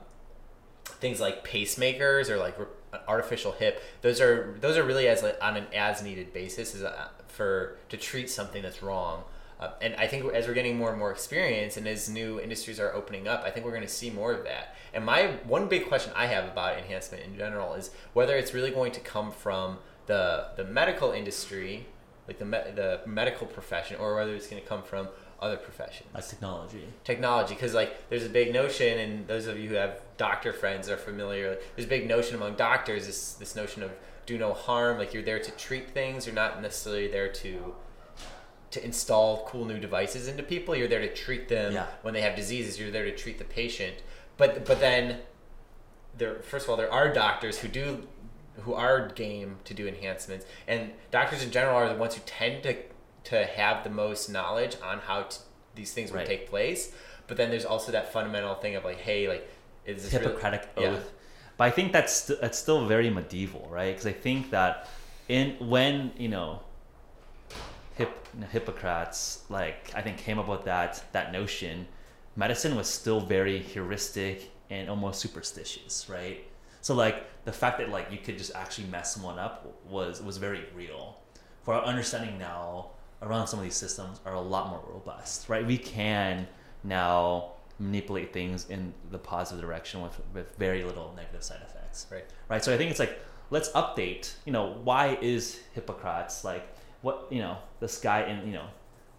things 0.85 1.19
like 1.19 1.47
pacemakers 1.47 2.29
or 2.29 2.37
like 2.37 2.57
an 2.59 2.99
artificial 3.07 3.53
hip. 3.53 3.81
Those 4.01 4.21
are 4.21 4.55
those 4.59 4.77
are 4.77 4.83
really 4.83 5.07
as 5.07 5.23
like 5.23 5.37
on 5.41 5.57
an 5.57 5.65
as 5.73 6.03
needed 6.03 6.33
basis 6.33 6.75
is 6.75 6.83
uh, 6.83 7.07
for 7.27 7.77
to 7.89 7.97
treat 7.97 8.29
something 8.29 8.61
that's 8.61 8.83
wrong. 8.83 9.23
Uh, 9.59 9.71
and 9.81 9.93
I 9.95 10.07
think 10.07 10.31
as 10.33 10.47
we're 10.47 10.53
getting 10.53 10.77
more 10.77 10.89
and 10.89 10.97
more 10.97 11.11
experience, 11.11 11.75
and 11.75 11.85
as 11.87 12.09
new 12.09 12.39
industries 12.39 12.79
are 12.79 12.93
opening 12.93 13.27
up, 13.27 13.43
I 13.43 13.51
think 13.51 13.65
we're 13.65 13.73
going 13.73 13.83
to 13.83 13.89
see 13.89 14.09
more 14.09 14.31
of 14.31 14.45
that. 14.45 14.75
And 14.93 15.05
my 15.05 15.33
one 15.45 15.67
big 15.67 15.87
question 15.87 16.13
I 16.15 16.27
have 16.27 16.45
about 16.45 16.77
enhancement 16.77 17.23
in 17.23 17.35
general 17.37 17.73
is 17.73 17.91
whether 18.13 18.37
it's 18.37 18.53
really 18.53 18.71
going 18.71 18.93
to 18.93 19.01
come 19.01 19.31
from 19.31 19.79
the 20.05 20.47
the 20.55 20.63
medical 20.63 21.11
industry, 21.11 21.85
like 22.27 22.39
the 22.39 22.45
me- 22.45 22.71
the 22.73 23.01
medical 23.05 23.47
profession, 23.47 23.97
or 23.99 24.15
whether 24.15 24.33
it's 24.33 24.47
going 24.47 24.61
to 24.61 24.67
come 24.67 24.81
from 24.81 25.09
other 25.41 25.57
professions 25.57 26.09
like 26.13 26.27
technology. 26.27 26.83
technology 27.03 27.53
because 27.53 27.73
like 27.73 28.09
there's 28.09 28.25
a 28.25 28.29
big 28.29 28.51
notion 28.51 28.99
and 28.99 29.27
those 29.27 29.47
of 29.47 29.57
you 29.57 29.69
who 29.69 29.75
have 29.75 30.01
doctor 30.17 30.51
friends 30.51 30.89
are 30.89 30.97
familiar 30.97 31.57
there's 31.75 31.85
a 31.85 31.89
big 31.89 32.07
notion 32.07 32.35
among 32.35 32.55
doctors 32.55 33.05
this 33.05 33.33
this 33.35 33.55
notion 33.55 33.81
of 33.81 33.89
do 34.25 34.37
no 34.37 34.53
harm 34.53 34.97
like 34.97 35.13
you're 35.13 35.23
there 35.23 35.39
to 35.39 35.51
treat 35.51 35.89
things 35.91 36.25
you're 36.25 36.35
not 36.35 36.61
necessarily 36.61 37.07
there 37.07 37.31
to 37.31 37.73
to 38.71 38.83
install 38.83 39.45
cool 39.47 39.65
new 39.65 39.79
devices 39.79 40.27
into 40.27 40.43
people 40.43 40.75
you're 40.75 40.87
there 40.87 40.99
to 41.01 41.13
treat 41.13 41.47
them 41.49 41.73
Yeah. 41.73 41.87
when 42.01 42.13
they 42.13 42.21
have 42.21 42.35
diseases 42.35 42.79
you're 42.79 42.91
there 42.91 43.05
to 43.05 43.15
treat 43.15 43.37
the 43.37 43.43
patient 43.45 43.95
but 44.37 44.65
but 44.65 44.79
then 44.79 45.19
there 46.17 46.35
first 46.41 46.65
of 46.65 46.69
all 46.71 46.77
there 46.77 46.91
are 46.91 47.11
doctors 47.13 47.59
who 47.59 47.67
do 47.67 48.07
who 48.61 48.73
are 48.73 49.07
game 49.09 49.57
to 49.65 49.73
do 49.73 49.87
enhancements 49.87 50.45
and 50.67 50.91
doctors 51.11 51.41
in 51.43 51.51
general 51.51 51.75
are 51.75 51.89
the 51.89 51.95
ones 51.95 52.15
who 52.15 52.21
tend 52.25 52.63
to 52.63 52.75
to 53.23 53.45
have 53.45 53.83
the 53.83 53.89
most 53.89 54.29
knowledge 54.29 54.75
on 54.83 54.99
how 54.99 55.23
to, 55.23 55.37
these 55.75 55.91
things 55.93 56.11
would 56.11 56.19
Right. 56.19 56.27
take 56.27 56.49
place 56.49 56.91
but 57.27 57.37
then 57.37 57.49
there's 57.49 57.65
also 57.65 57.91
that 57.91 58.11
fundamental 58.11 58.55
thing 58.55 58.75
of 58.75 58.83
like 58.83 58.97
hey 58.99 59.27
like 59.27 59.49
is 59.85 60.03
this 60.03 60.13
really- 60.13 60.25
Hippocratic 60.27 60.67
Yeah. 60.77 60.89
oath. 60.89 61.11
But 61.57 61.63
I 61.65 61.71
think 61.71 61.91
that's 61.91 62.13
st- 62.13 62.39
that's 62.41 62.57
still 62.57 62.85
very 62.85 63.09
medieval, 63.09 63.67
right? 63.69 63.91
Because 63.91 64.05
I 64.05 64.13
think 64.13 64.51
that 64.51 64.87
in 65.27 65.55
when 65.59 66.11
you 66.17 66.29
know 66.29 66.61
Hip, 67.99 68.27
Hippocrates 68.51 69.43
like 69.49 69.91
I 69.93 70.01
think 70.01 70.17
came 70.17 70.39
up 70.39 70.47
with 70.47 70.63
that 70.63 71.03
that 71.11 71.33
notion, 71.33 71.85
medicine 72.37 72.75
was 72.77 72.87
still 72.87 73.19
very 73.19 73.59
heuristic 73.59 74.51
and 74.69 74.89
almost 74.89 75.19
superstitious, 75.19 76.07
right? 76.09 76.45
So 76.79 76.95
like 76.95 77.25
the 77.43 77.51
fact 77.51 77.77
that 77.79 77.89
like 77.89 78.09
you 78.09 78.17
could 78.17 78.37
just 78.37 78.55
actually 78.55 78.87
mess 78.87 79.13
someone 79.13 79.37
up 79.37 79.67
was 79.89 80.21
was 80.21 80.37
very 80.37 80.63
real. 80.73 81.17
For 81.63 81.73
our 81.73 81.83
understanding 81.83 82.37
now 82.39 82.91
around 83.21 83.47
some 83.47 83.59
of 83.59 83.65
these 83.65 83.75
systems 83.75 84.21
are 84.25 84.33
a 84.33 84.41
lot 84.41 84.69
more 84.69 84.81
robust, 84.87 85.49
right? 85.49 85.65
We 85.65 85.77
can 85.77 86.47
now 86.85 87.51
manipulate 87.79 88.31
things 88.31 88.69
in 88.69 88.93
the 89.11 89.19
positive 89.19 89.61
direction 89.61 90.01
with 90.01 90.17
with 90.33 90.55
very 90.57 90.85
little 90.85 91.13
negative 91.17 91.43
side 91.43 91.61
effects 91.61 92.07
right 92.11 92.25
right? 92.49 92.63
So 92.63 92.73
I 92.73 92.77
think 92.77 92.91
it's 92.91 92.99
like 92.99 93.19
let's 93.49 93.69
update. 93.71 94.33
You 94.45 94.53
know, 94.53 94.79
why 94.85 95.17
is 95.21 95.59
Hippocrates 95.73 96.45
like 96.45 96.65
what? 97.01 97.27
You 97.29 97.39
know, 97.39 97.57
this 97.79 97.99
guy 97.99 98.23
in 98.23 98.47
you 98.47 98.53
know, 98.53 98.67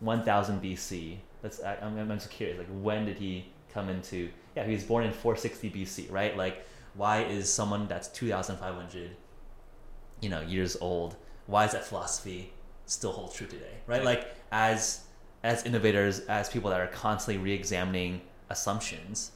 1000 0.01 0.63
BC 0.63 1.19
let's. 1.43 1.63
I, 1.63 1.77
I'm, 1.83 1.99
I'm 1.99 2.09
just 2.19 2.31
curious. 2.31 2.59
Like, 2.59 2.69
when 2.69 3.07
did 3.07 3.19
he 3.19 3.47
come 3.73 3.89
into? 3.89 4.31
Yeah, 4.57 4.65
he 4.65 4.73
was 4.73 4.85
born 4.85 5.05
in 5.05 5.13
460 5.13 5.71
BC, 5.71 6.13
right? 6.13 6.37
Like, 6.37 6.67
why 6.95 7.23
is 7.23 7.53
someone 7.53 7.87
that's 7.87 8.09
2,500, 8.09 9.11
you 10.21 10.29
know, 10.29 10.41
years 10.41 10.77
old? 10.81 11.17
Why 11.47 11.65
is 11.65 11.73
that 11.73 11.85
philosophy 11.85 12.53
still 12.87 13.13
hold 13.13 13.35
true 13.35 13.47
today, 13.47 13.79
right? 13.87 14.05
Like, 14.05 14.35
as 14.53 15.03
as 15.43 15.65
innovators, 15.65 16.21
as 16.21 16.49
people 16.49 16.71
that 16.71 16.81
are 16.81 16.89
constantly 16.89 17.43
re-examining 17.43 18.21
assumptions, 18.51 19.33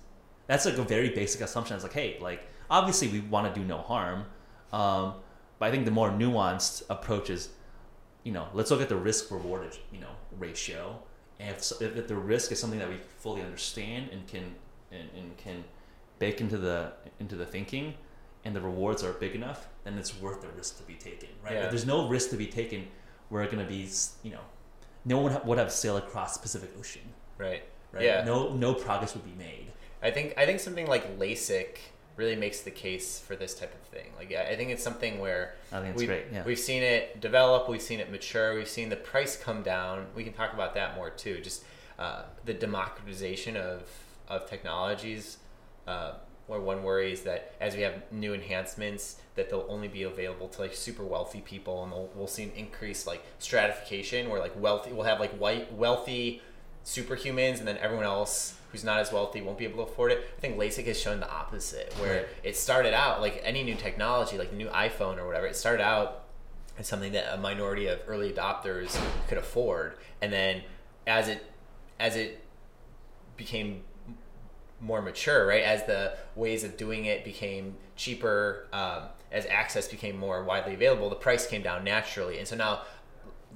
that's 0.46 0.66
like 0.66 0.76
a 0.76 0.82
very 0.82 1.10
basic 1.10 1.40
assumption. 1.40 1.74
It's 1.76 1.84
like, 1.84 1.94
hey, 1.94 2.18
like 2.20 2.46
obviously 2.68 3.08
we 3.08 3.20
want 3.20 3.52
to 3.52 3.58
do 3.58 3.66
no 3.66 3.78
harm, 3.78 4.26
um, 4.72 5.14
but 5.58 5.66
I 5.66 5.70
think 5.70 5.86
the 5.86 5.90
more 5.90 6.10
nuanced 6.10 6.82
approach 6.90 7.30
is, 7.30 7.48
you 8.24 8.32
know, 8.32 8.48
let's 8.54 8.70
look 8.70 8.80
at 8.80 8.88
the 8.88 8.96
risk 8.96 9.30
reward, 9.30 9.76
you 9.92 10.00
know, 10.00 10.10
ratio, 10.38 10.98
and 11.38 11.50
if, 11.56 11.80
if 11.80 12.08
the 12.08 12.16
risk 12.16 12.50
is 12.52 12.58
something 12.58 12.78
that 12.78 12.88
we 12.88 12.96
fully 13.18 13.42
understand 13.42 14.08
and 14.12 14.26
can 14.26 14.54
and, 14.90 15.08
and 15.16 15.36
can 15.36 15.64
bake 16.18 16.40
into 16.40 16.56
the 16.58 16.92
into 17.20 17.36
the 17.36 17.46
thinking, 17.46 17.94
and 18.44 18.54
the 18.56 18.60
rewards 18.60 19.02
are 19.04 19.12
big 19.12 19.34
enough, 19.34 19.68
then 19.84 19.94
it's 19.98 20.18
worth 20.20 20.40
the 20.42 20.48
risk 20.48 20.78
to 20.78 20.82
be 20.84 20.94
taken, 20.94 21.28
right? 21.44 21.54
Yeah. 21.54 21.64
If 21.64 21.70
there's 21.70 21.86
no 21.86 22.08
risk 22.08 22.30
to 22.30 22.36
be 22.36 22.46
taken, 22.46 22.86
we're 23.30 23.44
going 23.46 23.58
to 23.58 23.64
be, 23.64 23.88
you 24.22 24.30
know, 24.32 24.40
no 25.04 25.18
one 25.18 25.38
would 25.44 25.58
have 25.58 25.70
sailed 25.72 25.98
across 26.02 26.34
the 26.36 26.40
Pacific 26.42 26.70
Ocean, 26.78 27.02
Right. 27.36 27.62
right? 27.92 28.04
Yeah. 28.04 28.24
No 28.24 28.52
no 28.54 28.74
progress 28.74 29.14
would 29.14 29.24
be 29.24 29.36
made. 29.36 29.66
I 30.02 30.10
think 30.10 30.34
I 30.38 30.46
think 30.46 30.60
something 30.60 30.86
like 30.86 31.18
LASIK 31.18 31.78
really 32.16 32.36
makes 32.36 32.60
the 32.60 32.70
case 32.70 33.20
for 33.20 33.36
this 33.36 33.54
type 33.54 33.74
of 33.74 33.80
thing. 33.88 34.06
Like 34.16 34.32
I 34.32 34.56
think 34.56 34.70
it's 34.70 34.82
something 34.82 35.18
where 35.18 35.54
I 35.72 35.80
think 35.80 35.92
it's 35.92 36.00
we've, 36.00 36.08
great. 36.08 36.24
Yeah. 36.32 36.44
we've 36.44 36.58
seen 36.58 36.82
it 36.82 37.20
develop, 37.20 37.68
we've 37.68 37.82
seen 37.82 38.00
it 38.00 38.10
mature, 38.10 38.54
we've 38.54 38.68
seen 38.68 38.88
the 38.88 38.96
price 38.96 39.36
come 39.36 39.62
down. 39.62 40.06
We 40.14 40.24
can 40.24 40.32
talk 40.32 40.52
about 40.52 40.74
that 40.74 40.94
more 40.94 41.10
too. 41.10 41.40
Just 41.40 41.64
uh, 41.98 42.22
the 42.44 42.54
democratization 42.54 43.56
of 43.56 43.82
of 44.28 44.48
technologies. 44.48 45.38
Uh, 45.86 46.14
where 46.46 46.60
one 46.60 46.82
worries 46.82 47.22
that 47.22 47.54
as 47.60 47.74
we 47.74 47.82
have 47.82 48.02
new 48.12 48.34
enhancements, 48.34 49.16
that 49.34 49.48
they'll 49.48 49.66
only 49.68 49.88
be 49.88 50.02
available 50.02 50.48
to 50.48 50.60
like 50.60 50.74
super 50.74 51.02
wealthy 51.02 51.40
people, 51.40 51.82
and 51.82 51.92
they'll, 51.92 52.10
we'll 52.14 52.26
see 52.26 52.42
an 52.42 52.52
increased 52.54 53.06
like 53.06 53.24
stratification 53.38 54.28
where 54.28 54.40
like 54.40 54.52
wealthy 54.60 54.92
we'll 54.92 55.06
have 55.06 55.20
like 55.20 55.32
white 55.32 55.72
wealthy 55.72 56.42
superhumans, 56.84 57.58
and 57.58 57.66
then 57.66 57.78
everyone 57.78 58.04
else 58.04 58.56
who's 58.74 58.82
not 58.82 58.98
as 58.98 59.12
wealthy 59.12 59.40
won't 59.40 59.56
be 59.56 59.64
able 59.64 59.84
to 59.86 59.88
afford 59.92 60.10
it. 60.10 60.26
I 60.36 60.40
think 60.40 60.58
LASIK 60.58 60.86
has 60.86 60.98
shown 61.00 61.20
the 61.20 61.30
opposite, 61.30 61.92
where 62.00 62.16
Right. 62.22 62.26
it 62.42 62.56
started 62.56 62.92
out 62.92 63.20
like 63.20 63.40
any 63.44 63.62
new 63.62 63.76
technology, 63.76 64.36
like 64.36 64.50
the 64.50 64.56
new 64.56 64.66
iPhone 64.68 65.16
or 65.16 65.26
whatever. 65.28 65.46
It 65.46 65.54
started 65.54 65.80
out 65.80 66.24
as 66.76 66.88
something 66.88 67.12
that 67.12 67.32
a 67.32 67.36
minority 67.36 67.86
of 67.86 68.00
early 68.08 68.32
adopters 68.32 69.00
could 69.28 69.38
afford, 69.38 69.94
and 70.20 70.32
then 70.32 70.64
as 71.06 71.28
it 71.28 71.46
as 72.00 72.16
it 72.16 72.42
became 73.36 73.84
more 74.80 75.00
mature, 75.00 75.46
right? 75.46 75.62
As 75.62 75.84
the 75.84 76.16
ways 76.34 76.64
of 76.64 76.76
doing 76.76 77.04
it 77.04 77.24
became 77.24 77.76
cheaper, 77.94 78.66
um, 78.72 79.04
as 79.30 79.46
access 79.46 79.86
became 79.86 80.18
more 80.18 80.42
widely 80.42 80.74
available, 80.74 81.08
the 81.08 81.14
price 81.14 81.46
came 81.46 81.62
down 81.62 81.84
naturally, 81.84 82.40
and 82.40 82.48
so 82.48 82.56
now 82.56 82.82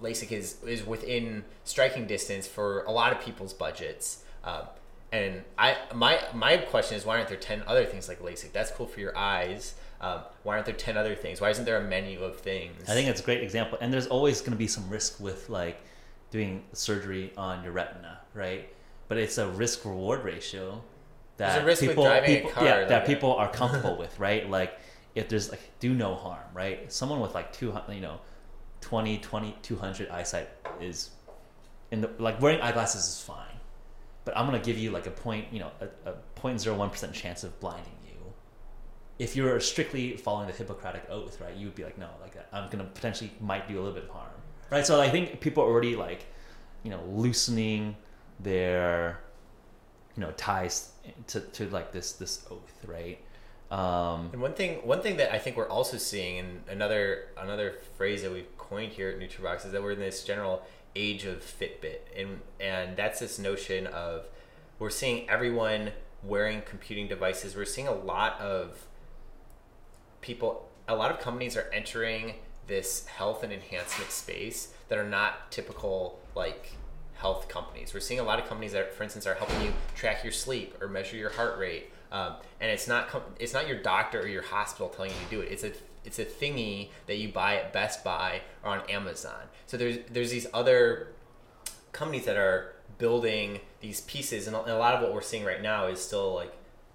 LASIK 0.00 0.30
is 0.30 0.62
is 0.64 0.86
within 0.86 1.44
striking 1.64 2.06
distance 2.06 2.46
for 2.46 2.84
a 2.84 2.92
lot 2.92 3.12
of 3.12 3.20
people's 3.20 3.52
budgets. 3.52 4.22
Um, 4.44 4.68
and 5.12 5.42
I 5.56 5.76
my 5.94 6.20
my 6.34 6.56
question 6.58 6.96
is 6.96 7.04
why 7.04 7.16
aren't 7.16 7.28
there 7.28 7.36
ten 7.38 7.62
other 7.66 7.84
things 7.84 8.08
like 8.08 8.20
LASIK? 8.20 8.52
That's 8.52 8.70
cool 8.70 8.86
for 8.86 9.00
your 9.00 9.16
eyes. 9.16 9.74
Um, 10.00 10.20
why 10.42 10.54
aren't 10.54 10.66
there 10.66 10.74
ten 10.74 10.96
other 10.96 11.14
things? 11.14 11.40
Why 11.40 11.50
isn't 11.50 11.64
there 11.64 11.78
a 11.78 11.84
menu 11.84 12.20
of 12.22 12.38
things? 12.40 12.88
I 12.88 12.92
think 12.92 13.08
it's 13.08 13.20
a 13.20 13.24
great 13.24 13.42
example. 13.42 13.78
And 13.80 13.92
there's 13.92 14.06
always 14.06 14.40
going 14.40 14.52
to 14.52 14.58
be 14.58 14.68
some 14.68 14.88
risk 14.88 15.18
with 15.20 15.48
like 15.48 15.80
doing 16.30 16.62
surgery 16.72 17.32
on 17.36 17.64
your 17.64 17.72
retina, 17.72 18.20
right? 18.34 18.68
But 19.08 19.18
it's 19.18 19.38
a 19.38 19.48
risk 19.48 19.84
reward 19.84 20.24
ratio 20.24 20.82
that 21.38 21.62
a 21.62 21.64
risk 21.64 21.80
people, 21.80 22.04
people- 22.24 22.52
yeah, 22.62 22.76
like 22.80 22.88
that 22.88 23.06
people 23.06 23.34
are 23.34 23.48
comfortable 23.60 23.96
with, 23.96 24.18
right? 24.18 24.48
Like 24.48 24.78
if 25.14 25.28
there's 25.28 25.50
like 25.50 25.60
do 25.80 25.94
no 25.94 26.14
harm, 26.14 26.44
right? 26.52 26.92
Someone 26.92 27.20
with 27.20 27.34
like 27.34 27.52
200, 27.52 27.92
you 27.94 28.00
know, 28.02 28.20
20, 28.82 29.18
20, 29.18 29.56
200 29.62 30.08
eyesight 30.10 30.48
is 30.80 31.10
in 31.90 32.02
the 32.02 32.10
like 32.18 32.40
wearing 32.40 32.60
eyeglasses 32.60 33.04
is 33.06 33.20
fine. 33.22 33.46
But 34.28 34.36
I'm 34.36 34.50
to 34.52 34.58
give 34.58 34.76
you 34.76 34.90
like 34.90 35.06
a 35.06 35.10
point, 35.10 35.46
you 35.50 35.58
know, 35.58 35.70
a, 35.80 36.10
a 36.10 36.14
0.01% 36.38 37.14
chance 37.14 37.44
of 37.44 37.58
blinding 37.60 37.94
you 38.04 38.32
if 39.18 39.34
you're 39.34 39.58
strictly 39.58 40.18
following 40.18 40.46
the 40.46 40.52
Hippocratic 40.52 41.06
oath, 41.08 41.40
right, 41.40 41.56
you 41.56 41.64
would 41.66 41.74
be 41.74 41.82
like, 41.82 41.96
no, 41.96 42.08
like 42.20 42.36
I'm 42.52 42.68
gonna 42.68 42.84
potentially 42.84 43.32
might 43.40 43.66
do 43.66 43.76
a 43.76 43.80
little 43.80 43.94
bit 43.94 44.04
of 44.04 44.10
harm, 44.10 44.28
right? 44.68 44.86
So 44.86 45.00
I 45.00 45.08
think 45.08 45.40
people 45.40 45.64
are 45.64 45.66
already 45.66 45.96
like, 45.96 46.26
you 46.82 46.90
know, 46.90 47.00
loosening 47.08 47.96
their, 48.38 49.18
you 50.14 50.20
know, 50.20 50.30
ties 50.32 50.92
to, 51.28 51.40
to 51.40 51.70
like 51.70 51.90
this 51.90 52.12
this 52.12 52.46
oath, 52.50 52.84
right? 52.86 53.18
Um, 53.70 54.28
And 54.34 54.42
one 54.42 54.52
thing, 54.52 54.86
one 54.86 55.00
thing 55.00 55.16
that 55.16 55.32
I 55.32 55.38
think 55.38 55.56
we're 55.56 55.70
also 55.70 55.96
seeing, 55.96 56.38
and 56.38 56.62
another 56.68 57.28
another 57.38 57.78
phrase 57.96 58.20
that 58.24 58.30
we've 58.30 58.58
coined 58.58 58.92
here 58.92 59.08
at 59.08 59.18
Nootrobox 59.18 59.64
is 59.64 59.72
that 59.72 59.82
we're 59.82 59.92
in 59.92 60.00
this 60.00 60.22
general 60.22 60.62
age 60.96 61.24
of 61.24 61.38
Fitbit, 61.40 62.00
and 62.16 62.40
and 62.60 62.96
that's 62.96 63.20
this 63.20 63.38
notion 63.38 63.86
of 63.86 64.26
we're 64.78 64.90
seeing 64.90 65.28
everyone 65.28 65.92
wearing 66.22 66.62
computing 66.62 67.08
devices. 67.08 67.56
We're 67.56 67.64
seeing 67.64 67.88
a 67.88 67.94
lot 67.94 68.40
of 68.40 68.86
people, 70.20 70.68
a 70.86 70.96
lot 70.96 71.10
of 71.10 71.20
companies 71.20 71.56
are 71.56 71.70
entering 71.72 72.34
this 72.66 73.06
health 73.06 73.42
and 73.42 73.52
enhancement 73.52 74.10
space 74.10 74.68
that 74.88 74.98
are 74.98 75.08
not 75.08 75.50
typical 75.50 76.18
like 76.34 76.72
health 77.14 77.48
companies. 77.48 77.92
We're 77.94 78.00
seeing 78.00 78.20
a 78.20 78.24
lot 78.24 78.38
of 78.38 78.46
companies 78.48 78.72
that, 78.72 78.94
for 78.94 79.02
instance, 79.02 79.26
are 79.26 79.34
helping 79.34 79.60
you 79.62 79.72
track 79.94 80.22
your 80.22 80.32
sleep 80.32 80.76
or 80.80 80.88
measure 80.88 81.16
your 81.16 81.30
heart 81.30 81.58
rate. 81.58 81.90
Um, 82.10 82.34
and 82.60 82.70
it's 82.70 82.88
not 82.88 83.08
com- 83.08 83.22
it's 83.38 83.52
not 83.52 83.68
your 83.68 83.78
doctor 83.82 84.20
or 84.20 84.28
your 84.28 84.42
hospital 84.42 84.88
telling 84.88 85.10
you 85.10 85.16
to 85.28 85.36
do 85.36 85.40
it. 85.40 85.52
It's 85.52 85.64
a 85.64 85.72
it's 86.08 86.18
a 86.18 86.24
thingy 86.24 86.88
that 87.06 87.16
you 87.18 87.28
buy 87.28 87.56
at 87.56 87.72
Best 87.72 88.02
Buy 88.02 88.40
or 88.64 88.70
on 88.70 88.90
Amazon. 88.90 89.42
So 89.66 89.76
there's 89.76 89.98
there's 90.10 90.30
these 90.30 90.46
other 90.54 91.08
companies 91.92 92.24
that 92.24 92.36
are 92.36 92.74
building 92.96 93.60
these 93.80 94.00
pieces, 94.00 94.46
and 94.46 94.56
a 94.56 94.76
lot 94.76 94.94
of 94.94 95.02
what 95.02 95.12
we're 95.12 95.20
seeing 95.20 95.44
right 95.44 95.62
now 95.62 95.86
is 95.86 96.00
still 96.00 96.34
like 96.34 96.52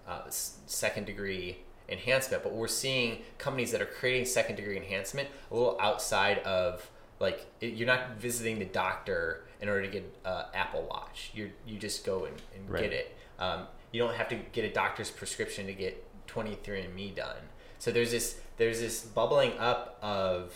uh, 0.08 0.22
second 0.30 1.06
degree 1.06 1.60
enhancement. 1.88 2.42
But 2.44 2.54
we're 2.54 2.68
seeing 2.68 3.20
companies 3.38 3.72
that 3.72 3.82
are 3.82 3.86
creating 4.00 4.26
second 4.26 4.56
degree 4.56 4.78
enhancement 4.78 5.30
a 5.52 5.54
little 5.54 5.78
outside 5.80 6.40
of 6.40 6.90
like 7.20 7.46
it, 7.62 7.74
you're 7.76 7.88
not 7.88 8.18
visiting 8.18 8.58
the 8.60 8.66
doctor 8.66 9.46
in 9.62 9.70
order 9.70 9.84
to 9.84 9.88
get 9.88 10.04
uh, 10.26 10.46
Apple 10.56 10.88
Watch. 10.90 11.32
You 11.36 11.52
you 11.68 11.78
just 11.78 12.04
go 12.06 12.26
and, 12.26 12.36
and 12.56 12.70
Right. 12.70 12.82
get 12.84 12.94
it. 12.94 13.16
Um, 13.40 13.68
you 13.92 14.02
don't 14.02 14.16
have 14.16 14.28
to 14.30 14.36
get 14.36 14.66
a 14.66 14.74
doctor's 14.74 15.12
prescription 15.12 15.68
to 15.68 15.74
get 15.74 16.04
23andMe 16.28 17.14
done. 17.16 17.38
So 17.84 17.92
there's 17.92 18.12
this 18.12 18.40
there's 18.56 18.80
this 18.80 19.02
bubbling 19.02 19.58
up 19.60 19.98
of 20.02 20.54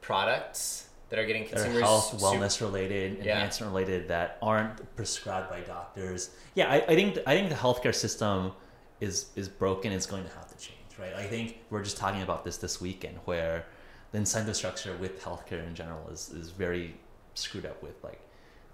products 0.00 0.88
that 1.08 1.18
are 1.18 1.26
getting 1.26 1.44
consumers 1.44 1.80
health, 1.82 2.20
su- 2.20 2.24
wellness 2.24 2.60
related, 2.60 3.24
Yeah. 3.24 3.32
enhancement 3.34 3.72
related 3.72 4.06
that 4.08 4.38
aren't 4.40 4.94
prescribed 4.94 5.50
by 5.50 5.62
doctors. 5.62 6.30
Yeah, 6.54 6.70
I, 6.70 6.76
I 6.86 6.94
think 6.94 7.18
I 7.26 7.34
think 7.36 7.48
the 7.48 7.56
healthcare 7.56 7.92
system 7.92 8.52
is 9.00 9.26
is 9.34 9.48
broken. 9.48 9.90
It's 9.90 10.06
going 10.06 10.22
to 10.24 10.30
have 10.34 10.46
to 10.46 10.56
change, 10.56 10.92
right? 11.00 11.14
I 11.14 11.24
think 11.26 11.58
we're 11.68 11.82
just 11.82 11.96
talking 11.96 12.22
about 12.22 12.44
this 12.44 12.58
this 12.58 12.80
weekend, 12.80 13.18
where 13.24 13.66
the 14.12 14.18
incentive 14.18 14.54
structure 14.54 14.96
with 14.98 15.20
healthcare 15.24 15.66
in 15.66 15.74
general 15.74 16.08
is 16.10 16.28
is 16.28 16.50
very 16.50 16.94
screwed 17.34 17.66
up 17.66 17.82
with 17.82 18.04
like 18.04 18.20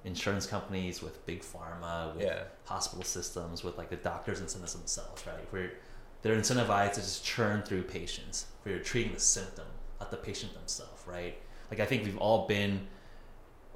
insurance 0.05 0.45
companies, 0.47 1.01
with 1.01 1.25
big 1.25 1.41
pharma, 1.43 2.15
with 2.15 2.27
Yeah. 2.27 2.43
hospital 2.67 3.03
systems, 3.03 3.65
with 3.65 3.79
like 3.79 3.89
the 3.89 3.97
doctors 3.97 4.41
and 4.41 4.45
incentives 4.47 4.75
themselves, 4.75 5.27
right? 5.27 5.51
Where 5.55 5.73
they're 6.23 6.37
incentivized 6.37 6.93
to 6.95 7.01
just 7.01 7.25
churn 7.25 7.63
through 7.63 7.83
patients. 7.83 8.47
Where 8.63 8.75
you're 8.75 8.85
treating 8.85 9.13
the 9.15 9.21
symptom, 9.21 9.67
not 10.01 10.11
the 10.11 10.17
patient 10.17 10.55
themselves, 10.55 11.03
right? 11.07 11.39
Like 11.71 11.81
I 11.81 11.87
think 11.87 12.05
we've 12.05 12.19
all 12.19 12.47
been 12.47 12.87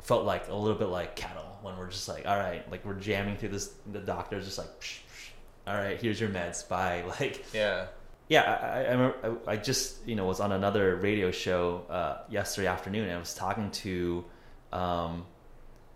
felt 0.03 0.25
like 0.25 0.49
a 0.49 0.55
little 0.55 0.77
bit 0.79 0.89
like 0.89 1.15
cattle 1.17 1.59
when 1.63 1.77
we're 1.77 1.91
just 1.91 2.09
like, 2.09 2.27
all 2.27 2.37
right, 2.37 2.69
like 2.71 2.85
we're 2.85 2.95
jamming 2.95 3.37
through 3.37 3.51
this. 3.51 3.73
The 3.93 4.01
doctor's 4.01 4.47
just 4.47 4.59
like, 4.59 4.69
psh, 4.81 4.99
psh, 5.01 5.31
all 5.67 5.75
right, 5.75 6.01
here's 6.01 6.21
your 6.21 6.31
meds, 6.31 6.67
bye. 6.69 7.05
Like, 7.21 7.45
Yeah. 7.53 7.87
yeah, 8.29 8.43
I, 8.43 8.67
I, 8.67 8.83
I 8.85 8.91
remember 8.93 9.39
I 9.47 9.53
I 9.53 9.57
just 9.57 10.07
you 10.07 10.17
know 10.17 10.25
was 10.25 10.41
on 10.41 10.53
another 10.53 10.97
radio 10.97 11.31
show 11.31 11.85
uh, 11.91 12.19
yesterday 12.31 12.67
afternoon, 12.69 13.05
and 13.05 13.13
I 13.13 13.19
was 13.19 13.35
talking 13.35 13.71
to 13.73 14.25
um, 14.73 15.27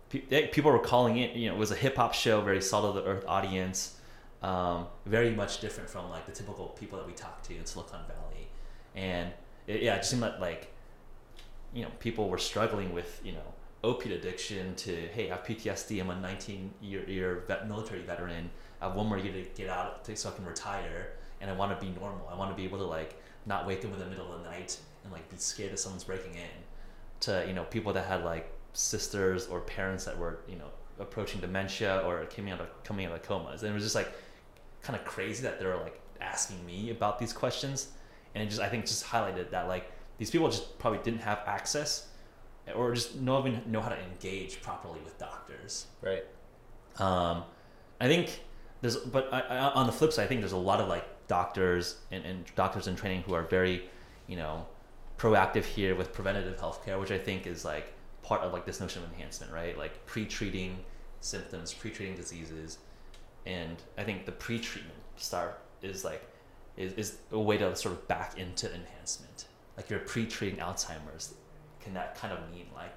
pe- 0.09 0.47
people 0.49 0.71
were 0.71 0.79
calling 0.79 1.17
in. 1.17 1.37
You 1.37 1.49
know, 1.49 1.55
it 1.55 1.59
was 1.59 1.71
a 1.71 1.75
hip 1.75 1.95
hop 1.97 2.13
show, 2.13 2.41
very 2.41 2.61
salt 2.61 2.85
of 2.85 2.95
the 2.95 3.09
earth 3.09 3.25
audience, 3.27 3.95
um, 4.41 4.87
very 5.05 5.31
much 5.31 5.59
different 5.61 5.89
from 5.89 6.09
like 6.09 6.25
the 6.25 6.31
typical 6.31 6.67
people 6.79 6.97
that 6.97 7.07
we 7.07 7.13
talk 7.13 7.41
to 7.43 7.55
in 7.55 7.65
Silicon 7.65 8.01
Valley, 8.07 8.47
and 8.95 9.31
it, 9.67 9.81
yeah, 9.81 9.95
it 9.95 9.99
just 9.99 10.11
seemed 10.11 10.21
like 10.21 10.39
like 10.39 10.73
you 11.73 11.83
know 11.83 11.89
people 11.99 12.29
were 12.29 12.37
struggling 12.37 12.93
with 12.93 13.21
you 13.23 13.31
know 13.31 13.53
opiate 13.83 14.17
addiction 14.17 14.73
to 14.75 14.95
hey 15.13 15.29
I 15.29 15.35
have 15.35 15.45
PTSD 15.45 16.01
I'm 16.01 16.09
a 16.09 16.19
19 16.19 16.73
year, 16.81 17.07
year 17.07 17.43
vet, 17.47 17.67
military 17.67 18.01
veteran 18.01 18.49
I 18.81 18.85
have 18.85 18.95
one 18.95 19.07
more 19.07 19.17
year 19.17 19.31
to 19.31 19.43
get 19.55 19.69
out 19.69 20.07
so 20.13 20.29
I 20.29 20.31
can 20.33 20.45
retire 20.45 21.11
and 21.41 21.49
I 21.49 21.53
want 21.53 21.77
to 21.77 21.85
be 21.85 21.91
normal. 21.99 22.27
I 22.29 22.35
want 22.35 22.51
to 22.51 22.55
be 22.55 22.63
able 22.63 22.77
to 22.79 22.85
like 22.85 23.21
not 23.45 23.67
wake 23.67 23.79
up 23.79 23.93
in 23.93 23.99
the 23.99 24.05
middle 24.05 24.31
of 24.33 24.43
the 24.43 24.49
night 24.49 24.77
and 25.03 25.13
like 25.13 25.29
be 25.29 25.37
scared 25.37 25.71
that 25.71 25.79
someone's 25.79 26.03
breaking 26.03 26.33
in. 26.33 26.63
To 27.21 27.45
you 27.47 27.53
know 27.53 27.63
people 27.63 27.93
that 27.93 28.05
had 28.05 28.23
like 28.23 28.51
sisters 28.73 29.47
or 29.47 29.61
parents 29.61 30.05
that 30.05 30.17
were 30.17 30.39
you 30.47 30.57
know 30.57 30.67
approaching 30.99 31.41
dementia 31.41 32.01
or 32.05 32.25
coming 32.25 32.51
out 32.51 32.61
of 32.61 32.83
coming 32.83 33.05
out 33.05 33.13
of 33.13 33.23
comas, 33.23 33.63
and 33.63 33.71
it 33.71 33.73
was 33.73 33.83
just 33.83 33.95
like 33.95 34.11
kind 34.85 34.97
of 34.99 35.05
crazy 35.05 35.43
that 35.43 35.59
they 35.59 35.65
were 35.65 35.77
like 35.77 35.99
asking 36.21 36.65
me 36.65 36.91
about 36.91 37.19
these 37.19 37.33
questions, 37.33 37.89
and 38.33 38.43
it 38.43 38.47
just 38.47 38.61
I 38.61 38.69
think 38.69 38.85
just 38.85 39.05
highlighted 39.05 39.49
that 39.51 39.67
like 39.67 39.91
these 40.17 40.29
people 40.29 40.49
just 40.49 40.77
probably 40.79 40.99
didn't 40.99 41.21
have 41.21 41.39
access 41.45 42.07
or 42.73 42.93
just 42.93 43.19
not 43.19 43.45
even 43.45 43.61
know 43.67 43.81
how 43.81 43.89
to 43.89 43.99
engage 44.01 44.61
properly 44.61 44.99
with 45.03 45.17
doctors. 45.17 45.87
Right. 46.01 46.23
Um, 46.97 47.43
I 47.99 48.07
think 48.07 48.41
there's, 48.81 48.97
but 48.97 49.31
I, 49.31 49.41
I, 49.41 49.57
on 49.73 49.85
the 49.85 49.91
flip 49.91 50.13
side, 50.13 50.23
I 50.23 50.27
think 50.27 50.41
there's 50.41 50.51
a 50.53 50.57
lot 50.57 50.79
of 50.79 50.87
like 50.87 51.05
doctors 51.27 51.97
and, 52.11 52.25
and 52.25 52.45
doctors 52.55 52.87
in 52.87 52.95
training 52.95 53.21
who 53.23 53.33
are 53.33 53.43
very, 53.43 53.89
you 54.27 54.35
know, 54.35 54.65
proactive 55.17 55.63
here 55.63 55.95
with 55.95 56.13
preventative 56.13 56.57
healthcare, 56.57 56.99
which 56.99 57.11
I 57.11 57.17
think 57.17 57.45
is 57.45 57.63
like 57.65 57.93
part 58.23 58.41
of 58.41 58.53
like 58.53 58.65
this 58.65 58.79
notion 58.79 59.03
of 59.03 59.11
enhancement, 59.11 59.51
right? 59.51 59.77
Like 59.77 60.05
pre-treating 60.05 60.77
symptoms, 61.19 61.73
pre-treating 61.73 62.15
diseases, 62.15 62.79
and 63.45 63.77
I 63.97 64.03
think 64.03 64.25
the 64.25 64.31
pre-treatment 64.31 64.95
start 65.17 65.59
is 65.81 66.03
like 66.03 66.23
is, 66.77 66.93
is 66.93 67.17
a 67.31 67.39
way 67.39 67.57
to 67.57 67.75
sort 67.75 67.93
of 67.93 68.07
back 68.07 68.37
into 68.37 68.67
enhancement. 68.73 69.45
Like 69.77 69.89
you're 69.89 69.99
pre-treating 69.99 70.59
Alzheimer's, 70.59 71.35
can 71.81 71.93
that 71.93 72.15
kind 72.15 72.33
of 72.33 72.39
mean 72.51 72.67
like 72.75 72.93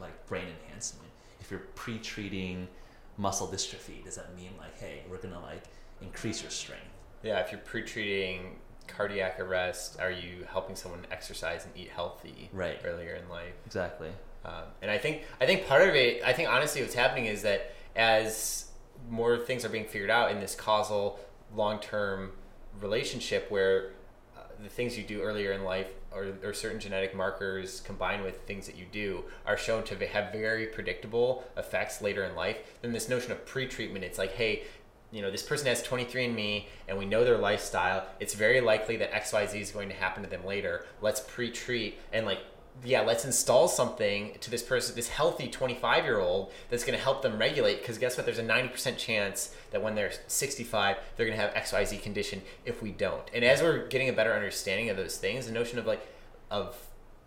like 0.00 0.26
brain 0.26 0.46
enhancement? 0.64 1.08
If 1.40 1.50
you're 1.50 1.60
pre-treating 1.74 2.68
muscle 3.16 3.46
dystrophy, 3.46 4.02
does 4.04 4.16
that 4.16 4.34
mean 4.36 4.50
like, 4.58 4.78
hey, 4.78 5.02
we're 5.10 5.18
gonna 5.18 5.40
like 5.40 5.64
increase 6.00 6.42
your 6.42 6.50
strength? 6.50 6.82
Yeah, 7.22 7.38
if 7.40 7.52
you're 7.52 7.60
pre-treating 7.60 8.56
cardiac 8.88 9.38
arrest, 9.38 10.00
are 10.00 10.10
you 10.10 10.44
helping 10.50 10.74
someone 10.74 11.06
exercise 11.10 11.64
and 11.64 11.76
eat 11.76 11.90
healthy 11.94 12.50
Right. 12.52 12.80
earlier 12.84 13.14
in 13.14 13.28
life? 13.28 13.54
Exactly. 13.66 14.10
Um, 14.44 14.64
and 14.80 14.90
I 14.90 14.98
think 14.98 15.22
I 15.40 15.46
think 15.46 15.66
part 15.66 15.82
of 15.88 15.94
it, 15.94 16.22
I 16.24 16.32
think 16.32 16.48
honestly, 16.48 16.82
what's 16.82 16.94
happening 16.94 17.26
is 17.26 17.42
that 17.42 17.74
as 17.94 18.66
more 19.08 19.38
things 19.38 19.64
are 19.64 19.68
being 19.68 19.86
figured 19.86 20.10
out 20.10 20.30
in 20.30 20.40
this 20.40 20.54
causal 20.54 21.18
long-term 21.54 22.32
relationship, 22.80 23.50
where 23.50 23.90
uh, 24.36 24.40
the 24.62 24.68
things 24.68 24.96
you 24.96 25.04
do 25.04 25.20
earlier 25.20 25.52
in 25.52 25.64
life 25.64 25.88
or, 26.14 26.32
or 26.42 26.52
certain 26.52 26.80
genetic 26.80 27.14
markers 27.14 27.80
combined 27.80 28.22
with 28.22 28.42
things 28.42 28.66
that 28.66 28.76
you 28.76 28.86
do 28.90 29.24
are 29.46 29.56
shown 29.56 29.82
to 29.84 30.06
have 30.06 30.32
very 30.32 30.66
predictable 30.66 31.44
effects 31.56 32.00
later 32.00 32.24
in 32.24 32.34
life. 32.34 32.56
Then 32.82 32.92
this 32.92 33.08
notion 33.08 33.32
of 33.32 33.44
pre-treatment, 33.46 34.04
it's 34.04 34.18
like, 34.18 34.32
hey, 34.32 34.62
you 35.10 35.20
know, 35.20 35.30
this 35.30 35.42
person 35.42 35.66
has 35.66 35.82
23andMe 35.82 36.64
and 36.88 36.96
we 36.96 37.04
know 37.04 37.24
their 37.24 37.38
lifestyle. 37.38 38.06
It's 38.18 38.34
very 38.34 38.60
likely 38.60 38.96
that 38.96 39.12
XYZ 39.12 39.60
is 39.60 39.70
going 39.70 39.90
to 39.90 39.94
happen 39.94 40.22
to 40.22 40.28
them 40.28 40.44
later. 40.46 40.86
Let's 41.00 41.20
pre-treat 41.20 41.98
and 42.12 42.24
like 42.24 42.40
yeah, 42.84 43.02
let's 43.02 43.24
install 43.24 43.68
something 43.68 44.36
to 44.40 44.50
this 44.50 44.62
person, 44.62 44.96
this 44.96 45.08
healthy 45.08 45.48
25 45.48 46.04
year 46.04 46.18
old 46.18 46.52
that's 46.68 46.84
going 46.84 46.96
to 46.98 47.02
help 47.04 47.22
them 47.22 47.38
regulate. 47.38 47.80
Because 47.80 47.98
guess 47.98 48.16
what? 48.16 48.26
There's 48.26 48.38
a 48.38 48.44
90% 48.44 48.96
chance 48.96 49.54
that 49.70 49.82
when 49.82 49.94
they're 49.94 50.12
65, 50.26 50.96
they're 51.16 51.26
going 51.26 51.38
to 51.38 51.42
have 51.42 51.54
XYZ 51.54 52.02
condition 52.02 52.42
if 52.64 52.82
we 52.82 52.90
don't. 52.90 53.22
And 53.34 53.44
as 53.44 53.62
we're 53.62 53.86
getting 53.88 54.08
a 54.08 54.12
better 54.12 54.32
understanding 54.32 54.90
of 54.90 54.96
those 54.96 55.16
things, 55.16 55.46
the 55.46 55.52
notion 55.52 55.78
of 55.78 55.86
like, 55.86 56.06
of 56.50 56.76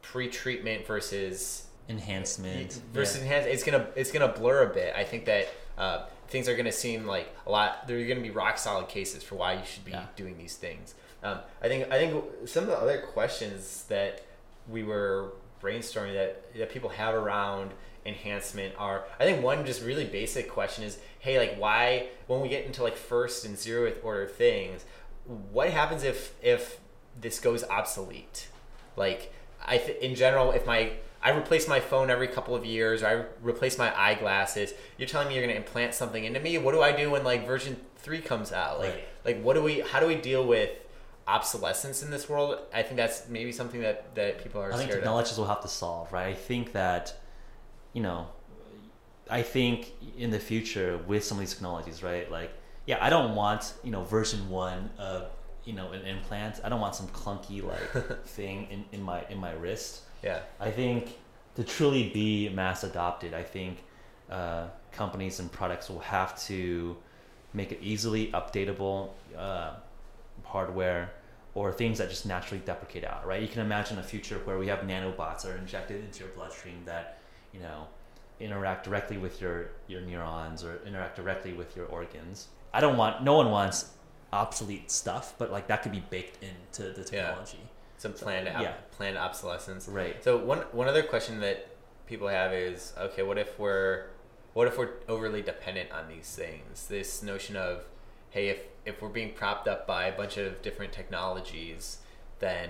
pre 0.01 0.27
treatment 0.29 0.85
versus 0.85 1.67
Enhancement. 1.87 2.79
versus 2.93 3.17
yeah. 3.17 3.23
enhance, 3.23 3.45
it's 3.45 3.63
gonna 3.63 3.87
it's 3.95 4.11
gonna 4.11 4.27
blur 4.27 4.63
a 4.69 4.73
bit. 4.73 4.93
I 4.95 5.03
think 5.03 5.25
that 5.25 5.47
uh, 5.77 6.05
things 6.27 6.49
are 6.49 6.55
gonna 6.55 6.71
seem 6.71 7.05
like 7.05 7.27
a 7.45 7.51
lot. 7.51 7.87
There 7.87 7.97
are 7.99 8.05
gonna 8.05 8.21
be 8.21 8.31
rock 8.31 8.57
solid 8.57 8.87
cases 8.87 9.23
for 9.23 9.35
why 9.35 9.53
you 9.53 9.65
should 9.65 9.85
be 9.85 9.91
Yeah. 9.91 10.05
doing 10.15 10.37
these 10.37 10.55
things. 10.55 10.95
Um, 11.23 11.39
I 11.61 11.67
think 11.67 11.91
I 11.91 11.97
think 11.97 12.23
some 12.45 12.63
of 12.63 12.69
the 12.69 12.77
other 12.77 12.99
questions 12.99 13.85
that 13.89 14.24
we 14.69 14.83
were 14.83 15.33
brainstorming 15.61 16.13
that 16.13 16.53
that 16.57 16.69
people 16.71 16.89
have 16.89 17.13
around 17.15 17.71
enhancement 18.05 18.73
are 18.77 19.05
I 19.19 19.23
think 19.23 19.43
one 19.43 19.65
just 19.65 19.81
really 19.83 20.05
basic 20.05 20.49
question 20.49 20.83
is 20.83 20.99
hey 21.19 21.39
like 21.39 21.57
why 21.57 22.07
when 22.27 22.39
we 22.41 22.49
get 22.49 22.65
into 22.65 22.83
like 22.83 22.95
first 22.95 23.45
and 23.45 23.55
zeroth 23.55 24.03
order 24.03 24.27
things 24.27 24.85
what 25.51 25.71
happens 25.71 26.03
if 26.03 26.35
if 26.43 26.79
this 27.19 27.39
goes 27.39 27.63
obsolete? 27.63 28.49
Like 28.95 29.33
I 29.65 29.77
th- 29.79 29.97
in 29.99 30.13
general 30.15 30.51
if 30.51 30.65
my 30.67 30.91
I 31.23 31.31
replace 31.35 31.67
my 31.67 31.79
phone 31.79 32.11
every 32.11 32.27
couple 32.27 32.55
of 32.55 32.63
years 32.63 33.01
or 33.01 33.07
I 33.07 33.13
replace 33.41 33.79
my 33.79 33.91
eyeglasses 33.99 34.73
you're 34.97 35.07
telling 35.07 35.27
me 35.29 35.33
you're 35.33 35.43
going 35.43 35.55
to 35.55 35.59
implant 35.59 35.95
something 35.95 36.23
into 36.23 36.39
me? 36.39 36.59
What 36.59 36.73
do 36.73 36.81
I 36.81 36.91
do 36.91 37.09
when 37.09 37.23
like 37.23 37.47
version 37.47 37.77
3 37.97 38.21
comes 38.21 38.51
out? 38.51 38.79
Like 38.79 38.93
Right. 38.93 39.07
like 39.25 39.41
what 39.41 39.55
do 39.55 39.63
we 39.63 39.79
how 39.79 39.99
do 39.99 40.05
we 40.05 40.15
deal 40.15 40.45
with 40.45 40.69
obsolescence 41.27 42.03
in 42.03 42.11
this 42.11 42.29
world 42.29 42.59
I 42.73 42.83
think 42.83 42.97
that's 42.97 43.27
maybe 43.27 43.51
something 43.51 43.81
that 43.81 44.13
that 44.15 44.43
people 44.43 44.61
are 44.61 44.71
I 44.71 44.77
think 44.77 44.89
scared 44.89 44.99
of 44.99 45.03
technologies 45.03 45.37
will 45.37 45.47
have 45.47 45.61
to 45.61 45.67
solve, 45.67 46.11
right? 46.13 46.27
I 46.27 46.33
think 46.33 46.73
that, 46.73 47.15
you 47.93 48.03
know, 48.03 48.27
I 49.29 49.41
think 49.41 49.93
in 50.17 50.29
the 50.29 50.39
future 50.39 50.99
with 51.07 51.23
some 51.23 51.37
of 51.37 51.39
these 51.39 51.53
technologies, 51.53 52.03
right? 52.03 52.29
Like, 52.31 52.51
yeah, 52.85 52.97
I 53.01 53.09
don't 53.09 53.35
want 53.35 53.73
you 53.83 53.91
know 53.91 54.03
version 54.03 54.49
one 54.49 54.91
of 54.99 55.23
you 55.63 55.73
know 55.73 55.91
an 55.91 56.05
implant. 56.05 56.59
I 56.63 56.69
don't 56.69 56.81
want 56.81 56.95
some 56.95 57.07
clunky 57.07 57.63
like 57.63 58.23
thing 58.25 58.67
in, 58.69 58.85
in 58.91 59.01
my 59.01 59.25
in 59.29 59.39
my 59.39 59.53
wrist. 59.53 60.01
yeah 60.23 60.41
I 60.59 60.69
think 60.69 61.17
to 61.55 61.63
truly 61.63 62.09
be 62.09 62.49
mass 62.49 62.83
adopted, 62.83 63.33
I 63.33 63.43
think 63.43 63.83
uh, 64.29 64.67
companies 64.91 65.39
and 65.39 65.51
products 65.51 65.89
will 65.89 65.99
have 65.99 66.39
to 66.43 66.95
make 67.53 67.71
it 67.71 67.79
easily 67.81 68.27
updatable 68.31 69.09
uh, 69.37 69.71
hardware 70.43 71.11
or 71.53 71.71
things 71.71 71.97
that 71.99 72.09
just 72.09 72.25
naturally 72.25 72.61
deprecate 72.65 73.03
out, 73.05 73.25
right? 73.25 73.41
You 73.41 73.47
can 73.47 73.61
imagine 73.61 73.97
a 73.97 74.03
future 74.03 74.39
where 74.45 74.57
we 74.57 74.67
have 74.67 74.79
nanobots 74.79 75.43
that 75.43 75.51
are 75.53 75.57
injected 75.57 76.03
into 76.03 76.19
your 76.23 76.33
bloodstream 76.33 76.81
that, 76.85 77.19
you 77.53 77.59
know, 77.61 77.87
interact 78.39 78.83
directly 78.83 79.17
with 79.17 79.39
your, 79.39 79.69
your 79.87 80.01
neurons 80.01 80.63
or 80.63 80.79
interact 80.85 81.15
directly 81.15 81.53
with 81.53 81.75
your 81.75 81.85
organs. 81.85 82.47
I 82.73 82.81
don't 82.81 82.97
want, 82.97 83.23
no 83.23 83.35
one 83.35 83.51
wants 83.51 83.91
obsolete 84.33 84.91
stuff, 84.91 85.35
but 85.37 85.49
like 85.51 85.67
that 85.67 85.81
could 85.81 85.93
be 85.93 86.03
baked 86.09 86.43
into 86.43 86.91
the 86.91 86.99
Yeah. 87.13 87.27
technology. 87.29 87.59
some 87.97 88.11
planned 88.11 88.49
ob- 88.49 88.61
yeah. 88.61 88.73
planned 88.91 89.17
obsolescence 89.17 89.87
Right. 89.87 90.21
So 90.21 90.35
one 90.37 90.59
one 90.73 90.89
other 90.89 91.01
question 91.01 91.39
that 91.39 91.69
people 92.07 92.27
have 92.27 92.51
is 92.51 92.91
okay, 92.99 93.23
what 93.23 93.37
if 93.37 93.57
we're 93.57 94.07
what 94.53 94.67
if 94.67 94.77
we're 94.77 94.95
overly 95.07 95.41
dependent 95.41 95.91
on 95.93 96.09
these 96.09 96.35
things? 96.35 96.87
This 96.87 97.23
notion 97.23 97.55
of 97.55 97.85
hey, 98.31 98.49
if 98.49 98.59
if 98.85 99.01
we're 99.01 99.09
being 99.09 99.33
propped 99.33 99.67
up 99.67 99.87
by 99.87 100.05
a 100.05 100.15
bunch 100.15 100.37
of 100.37 100.61
different 100.61 100.93
technologies, 100.93 101.99
then 102.39 102.69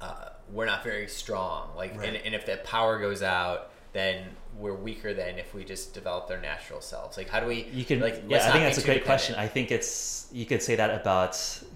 uh, 0.00 0.28
we're 0.52 0.66
not 0.66 0.84
very 0.84 1.08
strong. 1.08 1.70
Like, 1.76 1.92
and, 1.92 2.00
Right. 2.00 2.22
and 2.24 2.34
if 2.34 2.46
that 2.46 2.64
power 2.64 2.98
goes 2.98 3.22
out, 3.22 3.70
then 3.92 4.26
we're 4.58 4.74
weaker 4.74 5.14
than 5.14 5.38
if 5.38 5.54
we 5.54 5.64
just 5.64 5.94
develop 5.94 6.30
our 6.30 6.38
natural 6.38 6.82
selves. 6.82 7.16
Like, 7.16 7.30
how 7.30 7.40
do 7.40 7.46
we? 7.46 7.64
You 7.72 7.84
can, 7.84 8.00
like, 8.00 8.22
yeah, 8.28 8.48
I 8.48 8.52
think 8.52 8.64
that's 8.64 8.78
a 8.78 8.84
great 8.84 9.04
question. 9.04 9.34
I 9.36 9.48
think 9.48 9.70
it's 9.70 10.28
you 10.32 10.44
could 10.44 10.62
say 10.62 10.76
that 10.76 10.90
about 11.00 11.34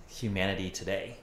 humanity 0.09 0.69
today. 0.71 1.17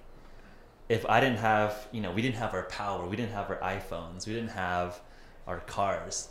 If 0.89 1.05
I 1.05 1.19
didn't 1.19 1.37
have, 1.37 1.87
you 1.91 2.01
know, 2.01 2.11
we 2.11 2.21
didn't 2.21 2.37
have 2.37 2.53
our 2.53 2.63
power, 2.63 3.05
we 3.05 3.15
didn't 3.15 3.33
have 3.33 3.49
our 3.49 3.57
iPhones, 3.57 4.25
we 4.25 4.33
didn't 4.33 4.51
have 4.51 4.99
our 5.45 5.59
cars, 5.59 6.29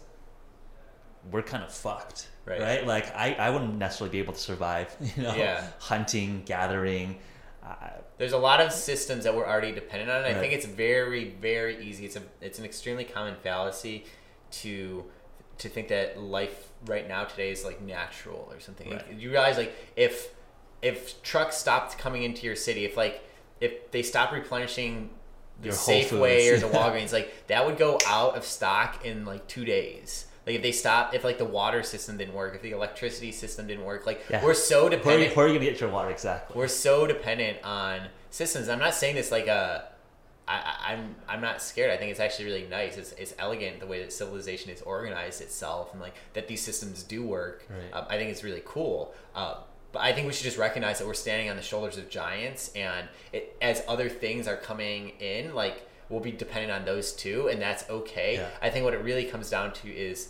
we're 1.31 1.43
kind 1.43 1.63
of 1.65 1.73
fucked, 1.73 2.29
Right. 2.45 2.61
right? 2.61 2.87
Like 2.87 3.15
I, 3.17 3.35
I 3.35 3.51
wouldn't 3.51 3.77
necessarily 3.77 4.13
be 4.13 4.19
able 4.21 4.33
to 4.35 4.39
survive, 4.41 4.95
you 5.17 5.23
know, 5.23 5.35
Yeah. 5.35 5.67
hunting, 5.79 6.43
gathering. 6.47 7.19
Uh, 7.65 7.75
There's 8.19 8.33
a 8.33 8.39
lot 8.39 8.61
of 8.61 8.73
systems 8.73 9.25
that 9.25 9.35
we're 9.35 9.47
already 9.47 9.73
dependent 9.73 10.11
on. 10.11 10.19
And 10.19 10.27
I 10.27 10.33
Right. 10.33 10.41
think 10.41 10.53
it's 10.53 10.67
very, 10.67 11.31
very 11.41 11.85
easy. 11.85 12.05
It's 12.05 12.17
a, 12.17 12.23
it's 12.41 12.59
an 12.59 12.65
extremely 12.65 13.05
common 13.05 13.35
fallacy 13.43 14.05
to, 14.53 15.05
to 15.59 15.69
think 15.69 15.89
that 15.89 16.21
life 16.21 16.69
right 16.87 17.09
now 17.09 17.25
today 17.25 17.51
is 17.51 17.65
like 17.65 17.81
natural 17.81 18.49
or 18.53 18.61
something. 18.61 18.91
Right. 18.91 19.13
You 19.13 19.31
realize 19.31 19.57
like 19.57 19.75
if, 19.97 20.33
if 20.83 21.21
trucks 21.23 21.57
stopped 21.57 21.99
coming 21.99 22.23
into 22.23 22.47
your 22.47 22.55
city, 22.57 22.85
if 22.85 22.97
like 22.97 23.23
if 23.61 23.91
they 23.91 24.03
stopped 24.03 24.33
replenishing 24.33 25.11
the 25.63 25.71
Safeway 25.71 26.53
or 26.53 26.59
the 26.59 26.69
Walgreens, 26.79 27.13
like 27.13 27.47
that 27.49 27.65
would 27.67 27.79
go 27.79 27.99
out 28.07 28.37
of 28.37 28.45
stock 28.45 29.05
in 29.05 29.25
like 29.25 29.49
two 29.49 29.65
days. 29.65 30.27
Like 30.47 30.55
if 30.57 30.63
they 30.63 30.73
stop, 30.73 31.13
if 31.15 31.25
like 31.25 31.39
the 31.39 31.45
water 31.45 31.83
system 31.83 32.17
didn't 32.17 32.35
work, 32.35 32.55
if 32.55 32.63
the 32.63 32.71
electricity 32.71 33.33
system 33.33 33.67
didn't 33.67 33.85
work, 33.85 34.07
like 34.07 34.23
Yeah. 34.31 34.45
we're 34.45 34.55
so 34.55 34.83
where, 34.85 34.91
are 34.91 34.93
you, 34.93 34.99
dependent 34.99 35.37
where 35.37 35.47
are 35.47 35.49
you 35.49 35.55
gonna 35.59 35.71
get 35.71 35.81
your 35.81 35.91
water 35.91 36.11
exactly? 36.11 36.57
we're 36.57 36.69
so 36.69 37.07
dependent 37.07 37.59
on 37.65 38.03
systems. 38.31 38.69
I'm 38.69 38.79
not 38.79 38.95
saying 38.95 39.17
this 39.17 39.31
like 39.33 39.49
a. 39.49 39.89
I, 40.49 40.55
I- 40.55 40.93
I'm 40.93 41.17
I'm 41.29 41.41
not 41.41 41.61
scared. 41.61 41.91
I 41.91 41.97
think 41.97 42.13
it's 42.13 42.21
actually 42.21 42.45
really 42.45 42.67
nice. 42.71 42.97
It's, 42.97 43.11
it's 43.13 43.35
elegant 43.41 43.81
the 43.81 43.87
way 43.89 43.99
that 44.01 44.13
civilization 44.13 44.71
has 44.71 44.81
organized 44.83 45.41
itself 45.43 45.93
and 45.93 46.01
like 46.01 46.15
that 46.35 46.47
these 46.47 46.63
systems 46.65 47.03
do 47.03 47.25
work. 47.27 47.67
Right. 47.69 47.93
Um, 47.99 48.07
I 48.09 48.17
think 48.17 48.31
it's 48.31 48.45
really 48.45 48.63
cool. 48.65 49.13
Uh, 49.35 49.57
but 49.91 50.03
I 50.03 50.13
think 50.13 50.29
we 50.29 50.33
should 50.33 50.45
just 50.45 50.59
recognize 50.59 50.99
that 51.01 51.07
we're 51.09 51.15
standing 51.15 51.51
on 51.51 51.57
the 51.57 51.63
shoulders 51.63 51.97
of 51.99 52.09
giants, 52.09 52.71
and 52.77 53.09
it, 53.33 53.57
as 53.61 53.83
other 53.89 54.09
things 54.09 54.47
are 54.47 54.57
coming 54.57 55.11
in, 55.19 55.55
like 55.57 55.89
we'll 56.09 56.21
be 56.21 56.31
dependent 56.31 56.71
on 56.73 56.85
those 56.85 57.13
too, 57.13 57.49
and 57.49 57.61
that's 57.61 57.89
okay. 57.91 58.35
Yeah. 58.35 58.49
I 58.63 58.71
think 58.71 58.85
what 58.85 58.95
it 58.95 59.03
really 59.03 59.25
comes 59.25 59.51
down 59.51 59.73
to 59.73 59.89
is 59.93 60.29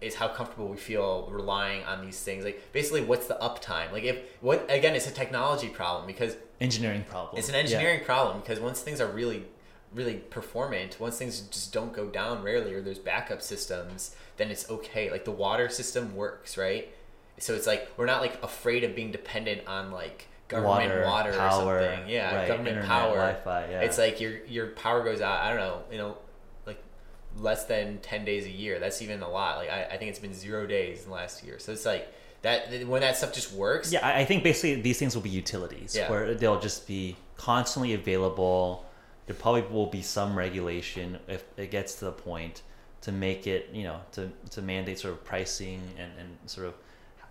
is 0.00 0.14
how 0.16 0.28
comfortable 0.28 0.68
we 0.68 0.76
feel 0.76 1.28
relying 1.30 1.82
on 1.84 2.04
these 2.04 2.20
things. 2.22 2.44
Like 2.44 2.72
basically, 2.72 3.02
what's 3.04 3.26
the 3.26 3.38
uptime? 3.40 3.92
Like 3.92 4.04
if 4.04 4.18
what 4.40 4.66
again, 4.68 4.94
it's 4.94 5.06
a 5.08 5.12
technology 5.12 5.68
problem 5.68 6.06
because 6.06 6.36
Engineering 6.60 7.04
problem. 7.08 7.38
it's 7.38 7.48
an 7.48 7.54
Yeah. 7.54 7.60
engineering 7.60 8.04
problem 8.04 8.40
because 8.40 8.60
once 8.60 8.80
things 8.80 9.00
are 9.00 9.08
really 9.08 9.44
really 9.94 10.14
performant, 10.16 10.98
once 11.00 11.16
things 11.16 11.40
just 11.42 11.72
don't 11.72 11.92
go 11.94 12.06
down 12.08 12.42
rarely 12.42 12.74
or 12.74 12.82
there's 12.82 12.98
backup 12.98 13.40
systems, 13.40 14.14
then 14.36 14.50
it's 14.50 14.68
okay. 14.68 15.10
Like 15.10 15.24
the 15.24 15.30
water 15.30 15.68
system 15.70 16.14
works, 16.14 16.58
right? 16.58 16.88
So 17.38 17.54
it's 17.54 17.66
like 17.66 17.88
we're 17.96 18.06
not 18.06 18.20
like 18.20 18.42
afraid 18.42 18.84
of 18.84 18.94
being 18.94 19.10
dependent 19.12 19.66
on 19.66 19.92
like 19.92 20.26
government 20.48 20.90
Water, 20.90 21.04
water, 21.04 21.32
power, 21.32 21.76
or 21.78 21.82
something. 21.82 22.08
Yeah, 22.08 22.34
right, 22.34 22.48
government 22.48 22.76
internet, 22.76 22.88
power. 22.88 23.16
Wi-Fi, 23.16 23.70
yeah. 23.70 23.80
It's 23.82 23.98
like 23.98 24.20
your 24.20 24.44
your 24.46 24.68
power 24.68 25.02
goes 25.04 25.20
out. 25.20 25.40
I 25.40 25.48
don't 25.50 25.58
know, 25.58 25.82
you 25.90 25.98
know, 25.98 26.16
less 27.40 27.64
than 27.64 27.98
ten 27.98 28.24
days 28.24 28.46
a 28.46 28.50
year. 28.50 28.78
That's 28.78 29.02
even 29.02 29.22
a 29.22 29.28
lot. 29.28 29.58
Like 29.58 29.70
I, 29.70 29.84
I 29.84 29.96
think 29.96 30.10
it's 30.10 30.18
been 30.18 30.34
zero 30.34 30.66
days 30.66 31.04
in 31.04 31.10
the 31.10 31.14
last 31.14 31.44
year. 31.44 31.58
So 31.58 31.72
it's 31.72 31.86
like 31.86 32.12
that 32.42 32.86
when 32.86 33.00
that 33.00 33.16
stuff 33.16 33.32
just 33.32 33.52
works. 33.52 33.92
Yeah, 33.92 34.06
I 34.06 34.24
think 34.24 34.44
basically 34.44 34.80
these 34.80 34.98
things 34.98 35.14
will 35.14 35.22
be 35.22 35.30
utilities 35.30 35.96
Yeah. 35.96 36.10
where 36.10 36.34
they'll 36.34 36.60
just 36.60 36.86
be 36.86 37.16
constantly 37.36 37.94
available. 37.94 38.84
There 39.26 39.34
probably 39.36 39.62
will 39.62 39.86
be 39.86 40.02
some 40.02 40.36
regulation 40.36 41.18
if 41.26 41.44
it 41.56 41.70
gets 41.70 41.96
to 41.96 42.06
the 42.06 42.12
point 42.12 42.62
to 43.02 43.12
make 43.12 43.46
it, 43.46 43.70
you 43.72 43.84
know, 43.84 44.00
to, 44.12 44.30
to 44.50 44.62
mandate 44.62 44.98
sort 44.98 45.14
of 45.14 45.24
pricing 45.24 45.80
and, 45.98 46.10
and 46.18 46.36
sort 46.46 46.66
of, 46.66 46.74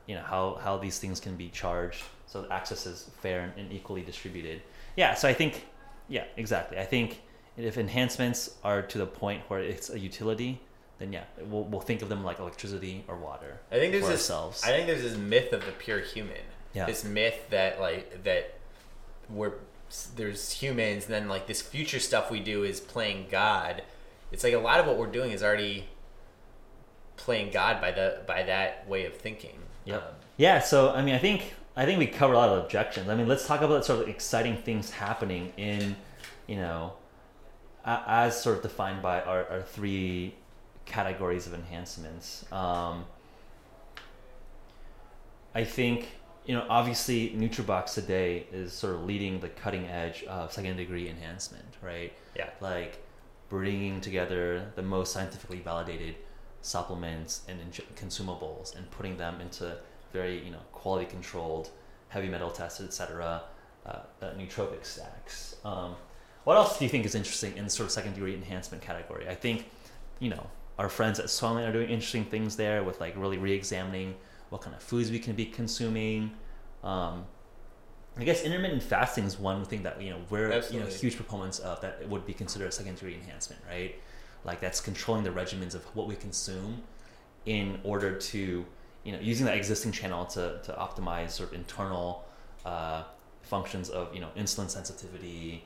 you 0.06 0.15
know, 0.15 0.22
how, 0.22 0.60
how 0.62 0.78
these 0.78 1.00
things 1.00 1.20
can 1.20 1.36
be 1.36 1.50
charged 1.50 2.04
so 2.28 2.46
access 2.52 2.86
is 2.86 3.10
fair 3.22 3.41
and, 3.41 3.54
and 3.58 3.72
equally 3.72 4.02
distributed. 4.02 4.62
Yeah, 4.96 5.13
so 5.13 5.28
I 5.28 5.34
think, 5.34 5.65
yeah, 6.10 6.26
exactly. 6.38 6.78
I 6.78 6.86
think 6.86 7.22
if 7.58 7.78
enhancements 7.78 8.56
are 8.63 8.82
to 8.82 8.98
the 8.98 9.06
point 9.06 9.44
where 9.48 9.60
it's 9.60 9.89
a 9.89 10.00
utility, 10.00 10.62
then 11.00 11.13
yeah, 11.13 11.24
we'll, 11.41 11.63
we'll 11.63 11.82
think 11.82 12.02
of 12.02 12.10
them 12.10 12.24
like 12.24 12.39
electricity 12.39 13.04
or 13.08 13.15
water. 13.15 13.60
I 13.72 13.76
think 13.76 13.91
there's 13.91 14.06
for 14.06 14.12
this. 14.12 14.30
ourselves. 14.30 14.63
I 14.63 14.68
think 14.68 14.88
there's 14.88 15.04
this 15.04 15.18
myth 15.18 15.54
of 15.54 15.65
the 15.65 15.72
pure 15.72 16.00
human. 16.00 16.41
Yeah. 16.74 16.86
This 16.86 17.04
myth 17.04 17.50
that 17.50 17.80
like 17.80 18.24
that 18.24 18.60
we're 19.30 19.54
there's 20.15 20.52
humans, 20.52 21.06
and 21.06 21.13
then 21.13 21.30
like 21.30 21.48
this 21.48 21.62
future 21.62 22.00
stuff 22.00 22.30
we 22.30 22.39
do 22.39 22.63
is 22.63 22.80
playing 22.80 23.28
God. 23.30 23.84
It's 24.32 24.44
like 24.44 24.54
a 24.54 24.60
lot 24.60 24.80
of 24.80 24.88
what 24.88 24.98
we're 24.98 25.08
doing 25.08 25.32
is 25.32 25.44
already 25.44 25.88
playing 27.18 27.52
God 27.52 27.80
by 27.80 27.91
the 27.91 28.22
by 28.28 28.44
that 28.44 28.88
way 28.88 29.06
of 29.06 29.15
thinking. 29.15 29.60
Yep. 29.86 30.02
Um, 30.02 30.15
Yeah, 30.38 30.60
so 30.60 30.91
I 30.91 31.02
mean, 31.02 31.15
I 31.15 31.20
think 31.20 31.54
I 31.78 31.86
think 31.86 32.00
we 32.00 32.08
covered 32.08 32.34
a 32.34 32.38
lot 32.38 32.50
of 32.50 32.63
objections. 32.63 33.10
I 33.10 33.15
mean, 33.15 33.28
let's 33.28 33.48
talk 33.48 33.62
about 33.62 33.86
sort 33.86 34.02
of 34.02 34.10
exciting 34.10 34.58
things 34.58 34.91
happening 34.91 35.54
in, 35.58 35.96
you 36.48 36.56
know, 36.58 36.94
as 37.86 38.41
sort 38.41 38.58
of 38.58 38.63
defined 38.63 39.02
by 39.02 39.21
our, 39.21 39.45
our 39.50 39.62
three 39.62 40.34
categories 40.86 41.48
of 41.48 41.54
enhancements. 41.54 42.45
Um, 42.52 43.06
I 45.54 45.63
think 45.63 46.08
you 46.45 46.54
know, 46.54 46.65
obviously, 46.69 47.32
Nootrobox 47.32 47.95
today 47.95 48.45
is 48.52 48.71
sort 48.71 48.93
of 48.93 49.04
leading 49.04 49.39
the 49.39 49.50
cutting 49.50 49.88
edge 49.88 50.24
of 50.26 50.54
second 50.54 50.78
degree 50.78 51.10
enhancement, 51.10 51.65
right? 51.82 52.13
yeah. 52.36 52.50
like 52.60 53.02
bringing 53.50 54.02
together 54.02 54.71
the 54.76 54.82
most 54.82 55.12
scientifically 55.12 55.60
validated 55.60 56.15
supplements 56.62 57.43
and 57.48 57.60
consumables 57.95 58.76
and 58.76 58.89
putting 58.91 59.17
them 59.17 59.39
into 59.39 59.78
very 60.12 60.43
you 60.43 60.50
know 60.50 60.62
quality 60.71 61.06
controlled 61.06 61.69
heavy 62.10 62.28
metal 62.28 62.50
tested 62.50 62.88
etc 62.88 63.43
uh, 63.86 63.89
uh, 63.89 64.32
nootropic 64.34 64.84
stacks 64.84 65.58
um, 65.63 65.95
what 66.46 66.56
else 66.56 66.80
do 66.80 66.86
you 66.86 66.90
think 66.90 67.06
is 67.06 67.16
interesting 67.16 67.58
in 67.58 67.66
the 67.66 67.70
sort 67.70 67.86
of 67.86 67.92
second 67.92 68.14
degree 68.14 68.34
enhancement 68.34 68.82
category? 68.82 69.28
I 69.28 69.36
think 69.36 69.70
you 70.20 70.30
know 70.30 70.48
our 70.80 70.90
friends 70.90 71.20
at 71.20 71.26
Swellman 71.26 71.68
are 71.68 71.74
doing 71.74 71.90
interesting 71.90 72.26
things 72.26 72.56
there 72.56 72.84
with 72.84 73.00
like 73.00 73.16
really 73.18 73.38
re-examining 73.38 74.16
what 74.50 74.62
kind 74.62 74.76
of 74.76 74.82
foods 74.82 75.12
we 75.12 75.20
can 75.20 75.36
be 75.36 75.46
consuming. 75.46 76.32
Um, 76.84 77.26
I 78.18 78.24
guess 78.24 78.44
intermittent 78.44 78.84
fasting 78.84 79.26
is 79.26 79.38
one 79.38 79.66
thing 79.66 79.84
that 79.84 80.02
you 80.02 80.12
know 80.12 80.20
we're 80.30 80.54
you 80.72 80.80
know 80.80 80.86
huge 80.86 81.16
proponents 81.16 81.60
of 81.60 81.82
that 81.82 82.08
would 82.08 82.26
be 82.26 82.34
considered 82.34 82.68
a 82.68 82.72
second 82.72 82.96
degree 82.96 83.16
enhancement, 83.16 83.62
right? 83.68 83.96
Like 84.46 84.62
that's 84.62 84.80
controlling 84.80 85.24
the 85.24 85.32
regimens 85.32 85.76
of 85.76 85.84
what 85.96 86.08
we 86.08 86.16
consume 86.16 86.84
in 87.46 87.80
order 87.84 88.18
to 88.18 88.66
you 89.04 89.12
know 89.12 89.20
using 89.20 89.46
that 89.48 89.58
existing 89.58 89.92
channel 89.92 90.26
to 90.28 90.60
to 90.64 90.72
optimize 90.74 91.32
sort 91.32 91.50
of 91.50 91.56
internal 91.56 92.24
uh, 92.66 93.04
functions 93.42 93.90
of 93.90 94.14
you 94.14 94.22
know 94.22 94.30
insulin 94.38 94.70
sensitivity, 94.70 95.64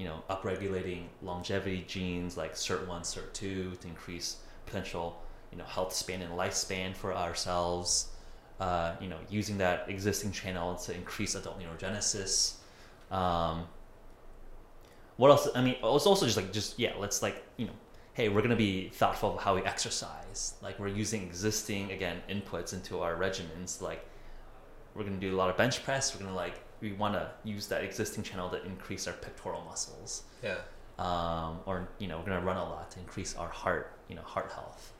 you 0.00 0.06
know 0.08 0.18
upregulating 0.30 1.02
longevity 1.22 1.84
genes 1.86 2.36
like 2.36 2.54
SIRT1, 2.54 3.02
SIRT2 3.02 3.32
to 3.80 3.88
increase 3.88 4.28
potential 4.66 5.22
you 5.52 5.58
know 5.58 5.64
health 5.64 5.92
span 5.92 6.22
and 6.22 6.32
lifespan 6.32 6.96
for 6.96 7.14
ourselves 7.14 8.10
uh, 8.60 8.94
you 9.00 9.08
know, 9.08 9.16
using 9.30 9.56
that 9.58 9.86
existing 9.88 10.30
channel 10.32 10.74
to 10.74 10.94
increase 10.94 11.34
adult 11.34 11.58
neurogenesis. 11.58 12.56
Um, 13.10 13.66
what 15.16 15.30
else? 15.30 15.48
I 15.54 15.62
mean, 15.62 15.76
it's 15.82 16.06
also 16.06 16.26
just 16.26 16.36
like, 16.36 16.52
just 16.52 16.78
yeah, 16.78 16.92
let's 16.98 17.22
like, 17.22 17.42
you 17.56 17.66
know, 17.66 17.72
hey, 18.12 18.28
we're 18.28 18.42
gonna 18.42 18.56
be 18.56 18.90
thoughtful 18.90 19.36
of 19.36 19.42
how 19.42 19.54
we 19.54 19.62
exercise. 19.62 20.54
Like, 20.62 20.78
we're 20.78 20.88
using 20.88 21.22
existing 21.22 21.90
again 21.90 22.20
inputs 22.28 22.74
into 22.74 23.00
our 23.00 23.16
regimens. 23.16 23.80
Like, 23.80 24.04
we're 24.94 25.04
gonna 25.04 25.16
do 25.16 25.34
a 25.34 25.38
lot 25.38 25.48
of 25.48 25.56
bench 25.56 25.82
press. 25.82 26.14
We're 26.14 26.24
gonna 26.24 26.36
like, 26.36 26.62
we 26.80 26.92
want 26.92 27.14
to 27.14 27.30
use 27.44 27.66
that 27.68 27.84
existing 27.84 28.24
channel 28.24 28.48
to 28.50 28.64
increase 28.64 29.06
our 29.06 29.12
pectoral 29.12 29.62
muscles. 29.62 30.24
Yeah. 30.42 30.56
Um, 30.98 31.60
or 31.66 31.88
you 31.98 32.08
know, 32.08 32.18
we're 32.18 32.26
gonna 32.26 32.44
run 32.44 32.56
a 32.56 32.64
lot 32.64 32.90
to 32.92 33.00
increase 33.00 33.34
our 33.36 33.48
heart, 33.48 33.98
you 34.08 34.14
know, 34.14 34.22
heart 34.22 34.52
health. 34.52 34.92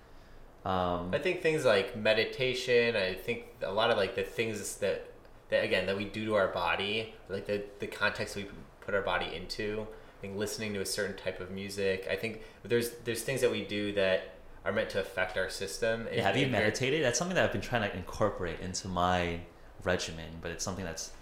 Um, 0.64 1.10
I 1.12 1.18
think 1.18 1.42
things 1.42 1.64
like 1.64 1.96
meditation. 1.96 2.96
I 2.96 3.14
think 3.14 3.44
a 3.62 3.72
lot 3.72 3.90
of 3.90 3.96
like 3.96 4.14
the 4.14 4.22
things 4.22 4.76
that 4.76 5.10
that 5.50 5.64
again 5.64 5.86
that 5.86 5.96
we 5.96 6.04
do 6.04 6.24
to 6.26 6.34
our 6.34 6.48
body, 6.48 7.14
like 7.28 7.46
the 7.46 7.64
the 7.80 7.86
context 7.86 8.36
we 8.36 8.46
put 8.80 8.94
our 8.94 9.02
body 9.02 9.34
into. 9.34 9.86
I 10.18 10.20
think 10.20 10.36
listening 10.36 10.74
to 10.74 10.80
a 10.80 10.86
certain 10.86 11.16
type 11.16 11.40
of 11.40 11.50
music. 11.50 12.06
I 12.10 12.16
think 12.16 12.42
there's 12.62 12.90
there's 13.04 13.22
things 13.22 13.40
that 13.40 13.50
we 13.50 13.64
do 13.64 13.92
that 13.92 14.34
are 14.64 14.72
meant 14.72 14.90
to 14.90 15.00
affect 15.00 15.38
our 15.38 15.48
system. 15.48 16.06
Yeah, 16.12 16.22
have 16.22 16.36
you 16.36 16.46
meditated? 16.46 17.02
That's 17.02 17.18
something 17.18 17.34
that 17.34 17.44
I've 17.44 17.52
been 17.52 17.62
trying 17.62 17.88
to 17.88 17.96
incorporate 17.96 18.60
into 18.60 18.88
my 18.88 19.40
regimen, 19.82 20.30
but 20.42 20.50
it's 20.50 20.64
something 20.64 20.84
that's 20.84 21.12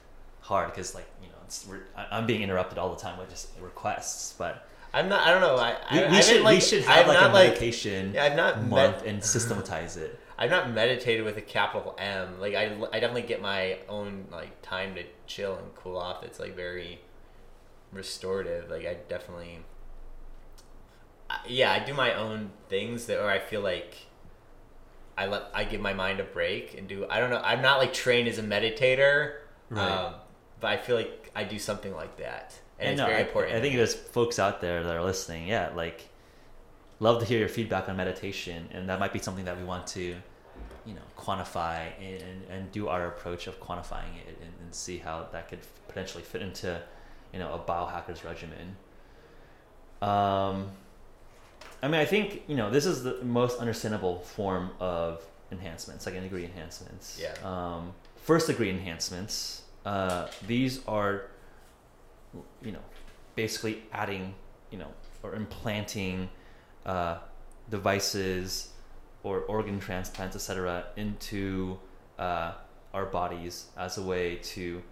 hard 0.48 0.70
because, 0.70 0.94
like, 0.94 1.06
you 1.22 1.28
know, 1.28 1.34
it's, 1.44 1.66
I'm 2.11 2.26
being 2.26 2.42
interrupted 2.42 2.78
all 2.78 2.90
the 2.94 3.00
time 3.00 3.18
with 3.18 3.28
just 3.30 3.48
requests. 3.61 4.34
But 4.38 4.66
I'm 4.94 5.08
not. 5.08 5.26
I 5.26 5.30
don't 5.30 5.40
know. 5.42 5.56
I, 5.56 5.76
we, 5.92 6.04
I, 6.04 6.11
we 6.11 6.22
should 6.22 6.42
like, 6.42 6.54
we 6.54 6.61
should 6.61 6.84
I've 6.87 7.06
have 7.06 7.06
like 7.06 7.18
a 7.18 7.20
not, 7.20 7.34
like, 7.34 8.14
yeah, 8.14 8.24
I've 8.24 8.37
not 8.37 8.61
med- 8.61 8.70
month 8.70 9.04
and 9.06 9.22
systematize 9.22 9.96
it. 9.96 10.18
I've 10.40 10.50
not 10.50 10.70
meditated 10.70 11.24
with 11.24 11.37
a 11.37 11.40
capital 11.42 11.96
M. 11.98 12.38
Like 12.40 12.54
I, 12.54 12.66
I 12.92 13.00
definitely 13.00 13.22
get 13.22 13.42
my 13.42 13.78
own 13.88 14.26
like 14.30 14.62
time 14.62 14.94
to 14.94 15.02
chill 15.26 15.56
and 15.56 15.74
cool 15.74 15.98
off. 15.98 16.22
It's 16.22 16.38
like 16.38 16.54
very 16.54 17.00
restorative. 17.92 18.70
Like 18.70 18.87
I 18.87 18.96
definitely, 19.08 19.58
I- 21.28 21.40
yeah, 21.48 21.72
I 21.72 21.80
do 21.80 21.92
my 21.92 22.14
own 22.14 22.50
things 22.68 23.06
that, 23.06 23.20
or 23.22 23.28
I 23.28 23.40
feel 23.40 23.61
like 23.62 23.94
I 25.16 25.26
let 25.26 25.44
I 25.52 25.64
give 25.64 25.80
my 25.80 25.92
mind 25.92 26.20
a 26.20 26.24
break 26.24 26.76
and 26.78 26.87
do. 26.88 27.04
I 27.11 27.18
don't 27.18 27.30
know. 27.30 27.42
I'm 27.44 27.61
not 27.61 27.78
like 27.78 27.92
trained 27.92 28.28
as 28.28 28.38
a 28.38 28.42
meditator, 28.42 29.38
Right. 29.70 29.82
um, 29.90 30.14
but 30.61 30.68
I 30.68 30.77
feel 30.77 30.97
like 30.97 31.31
I 31.35 31.44
do 31.44 31.59
something 31.59 31.94
like 31.94 32.16
that, 32.18 32.59
and, 32.79 32.90
And 32.90 32.92
it's 32.92 33.01
no, 33.01 33.07
very 33.07 33.23
important. 33.23 33.57
I 33.57 33.61
think 33.61 33.77
there's 33.77 33.94
folks 33.94 34.38
out 34.38 34.61
there 34.61 34.83
that 34.83 34.94
are 34.94 35.03
listening. 35.03 35.49
Yeah, 35.49 35.71
like, 35.75 36.09
love 37.01 37.21
to 37.21 37.27
hear 37.27 37.38
your 37.38 37.49
feedback 37.49 37.88
on 37.88 37.97
meditation, 37.97 38.68
and 38.73 38.88
that 38.88 38.99
might 39.01 39.12
be 39.12 39.18
something 39.18 39.44
that 39.44 39.57
we 39.57 39.64
want 39.64 39.87
to, 39.88 40.16
you 40.85 40.94
know, 40.94 41.03
quantify 41.16 41.88
and, 42.01 42.23
and, 42.23 42.44
and 42.51 42.73
do 42.73 42.88
our 42.88 43.07
approach 43.07 43.47
of 43.47 43.61
quantifying 43.61 44.16
it 44.27 44.38
and, 44.40 44.53
and 44.62 44.75
see 44.75 44.99
how 44.99 45.27
that 45.33 45.49
could 45.49 45.61
potentially 45.87 46.23
fit 46.23 46.42
into, 46.42 46.81
you 47.33 47.38
know, 47.38 47.53
a 47.53 47.59
biohacker's 47.59 48.25
regimen. 48.25 48.77
Um, 50.01 50.71
I 51.83 51.88
mean, 51.88 52.01
I 52.01 52.05
think 52.05 52.42
you 52.47 52.57
know 52.57 52.71
this 52.71 52.87
is 52.87 53.03
the 53.03 53.23
most 53.23 53.59
understandable 53.59 54.21
form 54.21 54.71
of 54.81 55.25
enhancement, 55.51 56.03
second 56.03 56.23
degree 56.23 56.44
enhancements. 56.44 57.21
Yeah. 57.21 57.35
Um, 57.44 57.92
first 58.16 58.47
degree 58.47 58.71
enhancements. 58.71 59.62
Uh, 59.88 60.29
these 60.46 60.87
are, 60.87 61.31
you 62.61 62.72
know, 62.72 62.85
basically 63.37 63.85
adding, 63.90 64.35
you 64.70 64.79
know, 64.79 64.92
or 65.22 65.35
implanting 65.35 66.29
uh, 66.85 67.16
devices 67.70 68.68
or 69.22 69.40
organ 69.40 69.81
transplants, 69.81 70.37
etc., 70.37 70.85
into 70.96 71.79
uh, 72.18 72.53
our 72.92 73.07
bodies 73.07 73.68
as 73.79 73.96
a 73.96 74.03
way 74.03 74.37
to 74.37 74.83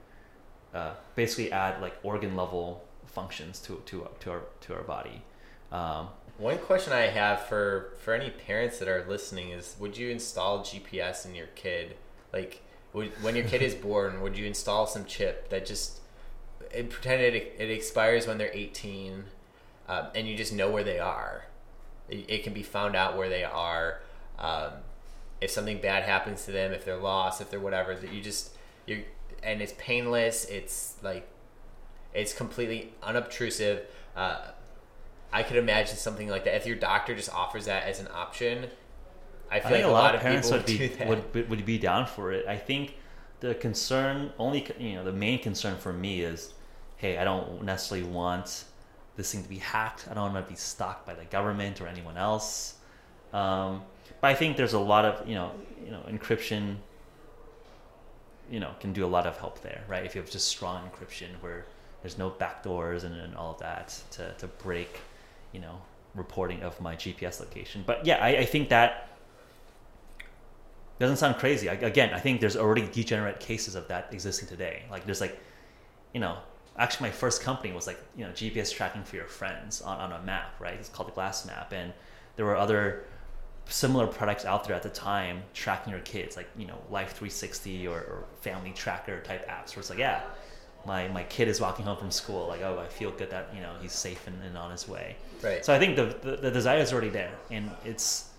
uh, 0.74 0.92
basically 1.14 1.52
add 1.52 1.82
like 1.82 1.94
organ 2.02 2.34
level 2.34 2.82
functions 3.04 3.60
to 3.60 3.82
to 3.84 4.08
to 4.20 4.30
our 4.30 4.42
to 4.62 4.74
our 4.74 4.82
body. 4.82 5.20
Um, 5.70 6.08
One 6.38 6.56
question 6.56 6.94
I 6.94 7.08
have 7.08 7.42
for 7.42 7.92
for 8.02 8.14
any 8.14 8.30
parents 8.30 8.78
that 8.78 8.88
are 8.88 9.04
listening 9.06 9.50
is: 9.50 9.76
Would 9.78 9.98
you 9.98 10.08
install 10.08 10.60
GPS 10.60 11.26
in 11.26 11.34
your 11.34 11.48
kid? 11.48 11.96
Like, 12.32 12.62
when 13.20 13.36
your 13.36 13.44
kid 13.44 13.62
is 13.62 13.74
born, 13.88 14.20
would 14.22 14.36
you 14.36 14.46
install 14.46 14.86
some 14.86 15.04
chip 15.04 15.48
that 15.50 15.66
just 15.66 16.00
and 16.74 16.90
pretend 16.90 17.22
it 17.22 17.54
it 17.58 17.70
expires 17.70 18.26
when 18.26 18.38
they're 18.38 18.54
eighteen, 18.54 19.24
um, 19.88 20.06
and 20.14 20.26
you 20.26 20.36
just 20.36 20.52
know 20.52 20.70
where 20.70 20.84
they 20.84 20.98
are? 20.98 21.46
It, 22.08 22.24
it 22.28 22.44
can 22.44 22.52
be 22.52 22.62
found 22.62 22.96
out 22.96 23.16
where 23.16 23.28
they 23.28 23.44
are. 23.44 24.00
Um, 24.38 24.72
if 25.40 25.50
something 25.50 25.80
bad 25.80 26.04
happens 26.04 26.44
to 26.46 26.52
them, 26.52 26.72
if 26.72 26.84
they're 26.84 26.96
lost, 26.96 27.40
if 27.40 27.50
they're 27.50 27.60
whatever, 27.60 27.94
that 27.94 28.12
you 28.12 28.22
just 28.22 28.52
you 28.86 29.04
and 29.42 29.60
it's 29.60 29.74
painless. 29.78 30.44
It's 30.46 30.96
like 31.02 31.28
it's 32.14 32.32
completely 32.32 32.92
unobtrusive. 33.02 33.86
Uh, 34.16 34.52
I 35.32 35.42
could 35.42 35.56
imagine 35.56 35.96
something 35.96 36.28
like 36.28 36.44
that. 36.44 36.54
If 36.54 36.66
your 36.66 36.76
doctor 36.76 37.14
just 37.14 37.32
offers 37.32 37.66
that 37.66 37.84
as 37.84 38.00
an 38.00 38.08
option, 38.12 38.70
I 39.50 39.60
feel 39.60 39.68
I 39.68 39.70
think 39.70 39.84
like 39.84 39.90
a 39.90 39.92
lot, 39.92 40.14
of 40.14 40.20
of 40.20 40.22
parents 40.22 40.50
would 40.50 40.66
be 40.66 40.92
would, 41.06 41.34
would 41.34 41.50
would 41.50 41.66
be 41.66 41.78
down 41.78 42.06
for 42.06 42.32
it. 42.32 42.46
I 42.46 42.56
think 42.56 42.96
the 43.40 43.54
concern 43.54 44.32
only 44.38 44.66
you 44.78 44.94
know 44.94 45.04
the 45.04 45.12
main 45.12 45.38
concern 45.38 45.76
for 45.76 45.92
me 45.92 46.22
is, 46.22 46.52
hey, 46.96 47.18
I 47.18 47.24
don't 47.24 47.62
necessarily 47.62 48.06
want 48.06 48.64
this 49.16 49.32
thing 49.32 49.42
to 49.42 49.48
be 49.48 49.58
hacked. 49.58 50.06
I 50.10 50.14
don't 50.14 50.32
want 50.32 50.46
to 50.46 50.50
be 50.50 50.56
stalked 50.56 51.06
by 51.06 51.14
the 51.14 51.24
government 51.24 51.80
or 51.80 51.86
anyone 51.86 52.16
else. 52.16 52.74
Um, 53.32 53.82
but 54.20 54.28
I 54.28 54.34
think 54.34 54.56
there's 54.56 54.74
a 54.74 54.80
lot 54.80 55.04
of 55.04 55.28
you 55.28 55.34
know 55.34 55.52
you 55.84 55.90
know 55.90 56.02
encryption. 56.08 56.76
You 58.48 58.60
know, 58.60 58.70
can 58.78 58.92
do 58.92 59.04
a 59.04 59.08
lot 59.08 59.26
of 59.26 59.36
help 59.38 59.60
there, 59.62 59.82
right? 59.88 60.04
If 60.04 60.14
you 60.14 60.20
have 60.20 60.30
just 60.30 60.46
strong 60.46 60.88
encryption 60.88 61.30
where 61.40 61.66
there's 62.02 62.16
no 62.16 62.30
backdoors 62.30 63.02
and, 63.02 63.12
and 63.16 63.34
all 63.34 63.50
of 63.50 63.58
that 63.58 64.00
to, 64.12 64.32
to 64.38 64.46
break, 64.46 65.00
you 65.50 65.58
know, 65.58 65.80
reporting 66.14 66.62
of 66.62 66.80
my 66.80 66.94
GPS 66.94 67.40
location. 67.40 67.82
But 67.84 68.06
yeah, 68.06 68.18
I, 68.22 68.28
I 68.28 68.44
think 68.44 68.68
that 68.68 69.08
doesn't 70.98 71.16
sound 71.18 71.36
crazy. 71.36 71.68
I, 71.68 71.74
again, 71.74 72.14
I 72.14 72.20
think 72.20 72.40
there's 72.40 72.56
already 72.56 72.88
degenerate 72.90 73.40
cases 73.40 73.74
of 73.74 73.88
that 73.88 74.08
existing 74.12 74.48
today. 74.48 74.84
Like 74.90 75.04
there's 75.04 75.20
like, 75.20 75.38
you 76.14 76.20
know, 76.20 76.38
actually 76.78 77.08
my 77.08 77.12
first 77.12 77.42
company 77.42 77.72
was 77.72 77.86
like, 77.86 77.98
you 78.16 78.24
know, 78.24 78.30
GPS 78.30 78.74
tracking 78.74 79.04
for 79.04 79.16
your 79.16 79.26
friends 79.26 79.82
on, 79.82 79.98
on 79.98 80.12
a 80.12 80.22
map, 80.24 80.54
right? 80.58 80.74
It's 80.74 80.88
called 80.88 81.08
the 81.08 81.12
Glassmap. 81.12 81.72
And 81.72 81.92
there 82.36 82.46
were 82.46 82.56
other 82.56 83.04
similar 83.68 84.06
products 84.06 84.44
out 84.44 84.64
there 84.64 84.76
at 84.76 84.82
the 84.82 84.88
time 84.88 85.42
tracking 85.52 85.90
your 85.90 86.00
kids, 86.00 86.36
like, 86.36 86.48
you 86.56 86.66
know, 86.66 86.78
Life360 86.90 87.86
or, 87.86 87.98
or 87.98 88.24
Family 88.40 88.72
Tracker 88.72 89.20
type 89.20 89.48
apps 89.48 89.74
where 89.74 89.80
it's 89.80 89.90
like, 89.90 89.98
yeah, 89.98 90.22
my, 90.86 91.08
my 91.08 91.24
kid 91.24 91.48
is 91.48 91.60
walking 91.60 91.84
home 91.84 91.96
from 91.96 92.10
school. 92.10 92.46
Like, 92.46 92.62
oh, 92.62 92.78
I 92.78 92.86
feel 92.86 93.10
good 93.10 93.30
that, 93.30 93.50
you 93.54 93.60
know, 93.60 93.74
he's 93.82 93.92
safe 93.92 94.26
and, 94.26 94.40
and 94.42 94.56
on 94.56 94.70
his 94.70 94.88
way. 94.88 95.16
Right. 95.42 95.64
So 95.64 95.74
I 95.74 95.78
think 95.78 95.96
the, 95.96 96.16
the, 96.22 96.36
the 96.36 96.50
desire 96.50 96.78
is 96.78 96.92
already 96.92 97.10
there 97.10 97.32
and 97.50 97.70
it's, 97.84 98.30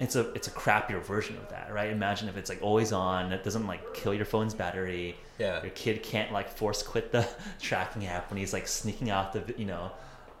it's 0.00 0.16
a 0.16 0.30
it's 0.32 0.48
a 0.48 0.50
crappier 0.50 1.00
version 1.02 1.36
of 1.36 1.48
that, 1.50 1.72
right? 1.72 1.90
Imagine 1.90 2.28
if 2.28 2.36
it's 2.36 2.48
like 2.48 2.62
always 2.62 2.92
on, 2.92 3.32
it 3.32 3.44
doesn't 3.44 3.66
like 3.66 3.94
kill 3.94 4.12
your 4.12 4.24
phone's 4.24 4.54
battery. 4.54 5.16
Yeah. 5.38 5.62
Your 5.62 5.70
kid 5.70 6.02
can't 6.02 6.32
like 6.32 6.48
force 6.48 6.82
quit 6.82 7.12
the 7.12 7.28
tracking 7.60 8.06
app 8.06 8.30
when 8.30 8.38
he's 8.38 8.52
like 8.52 8.66
sneaking 8.66 9.10
out 9.10 9.32
the 9.32 9.54
you 9.56 9.66
know 9.66 9.92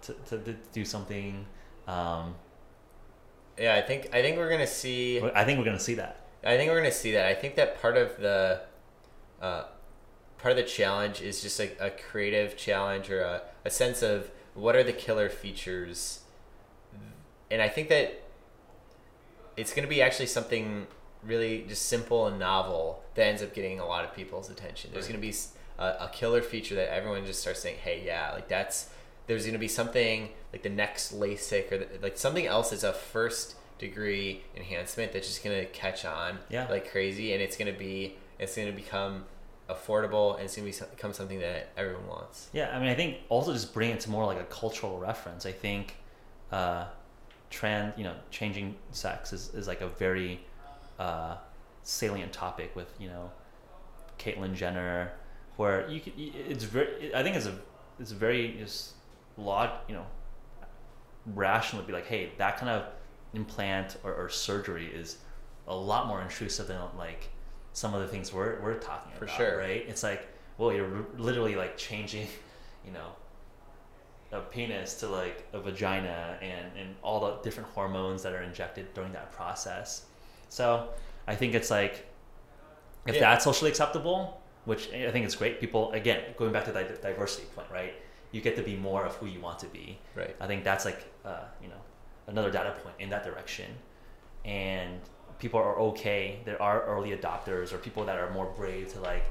to, 0.02 0.12
to, 0.12 0.38
to 0.38 0.54
do 0.72 0.84
something. 0.84 1.46
Um, 1.86 2.34
yeah, 3.58 3.76
I 3.76 3.82
think 3.82 4.08
I 4.12 4.22
think 4.22 4.36
we're 4.38 4.50
gonna 4.50 4.66
see. 4.66 5.20
I 5.22 5.44
think 5.44 5.58
we're 5.58 5.64
gonna 5.64 5.78
see 5.78 5.94
that. 5.94 6.26
I 6.42 6.56
think 6.56 6.70
we're 6.70 6.78
gonna 6.78 6.90
see 6.90 7.12
that. 7.12 7.26
I 7.26 7.34
think 7.34 7.54
that 7.54 7.80
part 7.80 7.96
of 7.96 8.16
the 8.18 8.62
uh, 9.40 9.64
part 10.38 10.50
of 10.50 10.56
the 10.56 10.64
challenge 10.64 11.20
is 11.20 11.40
just 11.40 11.60
like 11.60 11.76
a 11.80 11.90
creative 11.90 12.56
challenge 12.56 13.08
or 13.08 13.20
a, 13.20 13.42
a 13.64 13.70
sense 13.70 14.02
of 14.02 14.30
what 14.54 14.74
are 14.74 14.82
the 14.82 14.92
killer 14.92 15.28
features, 15.28 16.20
and 17.50 17.62
I 17.62 17.68
think 17.68 17.88
that 17.90 18.23
it's 19.56 19.72
gonna 19.74 19.88
be 19.88 20.02
actually 20.02 20.26
something 20.26 20.86
really 21.22 21.64
just 21.68 21.86
simple 21.86 22.26
and 22.26 22.38
novel 22.38 23.02
that 23.14 23.26
ends 23.26 23.42
up 23.42 23.54
getting 23.54 23.80
a 23.80 23.86
lot 23.86 24.04
of 24.04 24.14
people's 24.14 24.50
attention. 24.50 24.90
There's 24.92 25.06
Right. 25.06 25.12
gonna 25.12 25.22
be 25.22 25.34
a 25.78 26.08
killer 26.12 26.42
feature 26.42 26.74
that 26.76 26.92
everyone 26.92 27.24
just 27.26 27.40
starts 27.40 27.60
saying, 27.60 27.78
"Hey, 27.78 28.02
yeah, 28.04 28.32
like 28.32 28.48
that's." 28.48 28.90
There's 29.26 29.46
gonna 29.46 29.58
be 29.58 29.68
something 29.68 30.28
like 30.52 30.62
the 30.62 30.68
next 30.68 31.12
LASIK 31.18 31.72
or 31.72 31.78
the, 31.78 31.88
like 32.02 32.18
something 32.18 32.46
else 32.46 32.70
that's 32.70 32.82
a 32.84 32.92
first 32.92 33.54
degree 33.78 34.42
enhancement 34.54 35.12
that's 35.12 35.26
just 35.26 35.42
gonna 35.42 35.64
catch 35.64 36.04
on 36.04 36.40
Yeah. 36.50 36.66
like 36.68 36.90
crazy, 36.90 37.32
and 37.32 37.42
it's 37.42 37.56
gonna 37.56 37.72
be 37.72 38.18
it's 38.38 38.54
gonna 38.54 38.70
become 38.72 39.24
affordable 39.70 40.34
and 40.34 40.44
it's 40.44 40.56
gonna 40.56 40.70
be, 40.70 40.76
become 40.94 41.12
something 41.14 41.38
that 41.40 41.68
everyone 41.76 42.06
wants. 42.06 42.48
Yeah, 42.52 42.68
I 42.76 42.78
mean, 42.78 42.88
I 42.90 42.94
think 42.94 43.18
also 43.30 43.52
just 43.54 43.72
bring 43.72 43.90
it 43.90 44.00
to 44.00 44.10
more 44.10 44.26
like 44.26 44.38
a 44.38 44.44
cultural 44.44 44.98
reference. 44.98 45.46
I 45.46 45.52
think 45.52 45.96
uh, 46.52 46.84
trans, 47.54 47.96
you 47.96 48.02
know, 48.02 48.14
changing 48.30 48.74
sex 48.90 49.32
is, 49.32 49.54
is 49.54 49.68
like 49.68 49.80
a 49.80 49.88
very 49.88 50.40
uh, 50.98 51.36
salient 51.84 52.32
topic 52.32 52.74
with 52.74 52.92
you 52.98 53.08
know, 53.08 53.30
Caitlyn 54.18 54.54
Jenner, 54.54 55.12
where 55.56 55.88
you 55.88 56.00
could, 56.00 56.14
it's 56.18 56.64
very. 56.64 57.14
I 57.14 57.22
think 57.22 57.36
it's 57.36 57.46
a 57.46 57.56
it's 58.00 58.10
a 58.10 58.16
very 58.16 58.56
just 58.58 58.94
lot 59.36 59.84
you 59.88 59.94
know, 59.94 60.04
rational 61.34 61.82
to 61.82 61.86
be 61.86 61.92
like, 61.92 62.06
hey, 62.06 62.32
that 62.38 62.58
kind 62.58 62.70
of 62.70 62.86
implant 63.34 63.96
or, 64.02 64.12
or 64.12 64.28
surgery 64.28 64.86
is 64.86 65.18
a 65.68 65.74
lot 65.74 66.08
more 66.08 66.20
intrusive 66.20 66.66
than 66.66 66.80
like 66.98 67.28
some 67.72 67.94
of 67.94 68.00
the 68.00 68.08
things 68.08 68.32
we're 68.32 68.60
we're 68.60 68.78
talking 68.78 69.12
For 69.16 69.26
about, 69.26 69.36
sure. 69.36 69.58
right? 69.58 69.84
It's 69.88 70.02
like, 70.02 70.26
well, 70.58 70.72
you're 70.72 71.06
literally 71.16 71.54
like 71.54 71.76
changing, 71.76 72.26
you 72.84 72.90
know, 72.90 73.12
a 74.34 74.40
penis 74.40 74.94
to 75.00 75.08
like 75.08 75.46
a 75.52 75.60
vagina 75.60 76.36
and 76.42 76.66
and 76.76 76.94
all 77.02 77.20
the 77.20 77.32
different 77.42 77.68
hormones 77.70 78.22
that 78.24 78.32
are 78.34 78.42
injected 78.42 78.92
during 78.94 79.12
that 79.12 79.32
process. 79.32 80.06
So 80.48 80.88
I 81.26 81.34
think 81.36 81.54
it's 81.54 81.70
like, 81.70 82.06
if 83.06 83.14
Yeah. 83.14 83.20
that's 83.20 83.44
socially 83.44 83.70
acceptable, 83.70 84.40
which 84.66 84.92
I 84.92 85.10
think 85.10 85.26
is 85.26 85.34
great. 85.36 85.60
People 85.60 85.92
again 85.92 86.20
going 86.36 86.52
back 86.52 86.64
to 86.66 86.72
the 86.72 86.82
di- 86.84 87.00
diversity 87.02 87.46
point, 87.54 87.70
right? 87.70 87.94
You 88.32 88.40
get 88.40 88.56
to 88.56 88.62
be 88.62 88.76
more 88.76 89.04
of 89.04 89.14
who 89.16 89.26
you 89.26 89.40
want 89.40 89.58
to 89.60 89.66
be. 89.66 89.98
Right. 90.14 90.34
I 90.40 90.46
think 90.46 90.64
that's 90.64 90.84
like 90.84 91.00
uh, 91.24 91.44
you 91.62 91.68
know 91.68 91.82
another 92.26 92.50
data 92.50 92.72
point 92.82 92.96
in 92.98 93.08
that 93.10 93.24
direction, 93.24 93.70
and 94.44 95.00
people 95.38 95.60
are 95.60 95.78
okay. 95.90 96.40
There 96.44 96.60
are 96.60 96.82
early 96.84 97.10
adopters 97.16 97.72
or 97.72 97.78
people 97.78 98.04
that 98.06 98.18
are 98.18 98.30
more 98.32 98.46
brave 98.56 98.92
to 98.94 99.00
like 99.00 99.24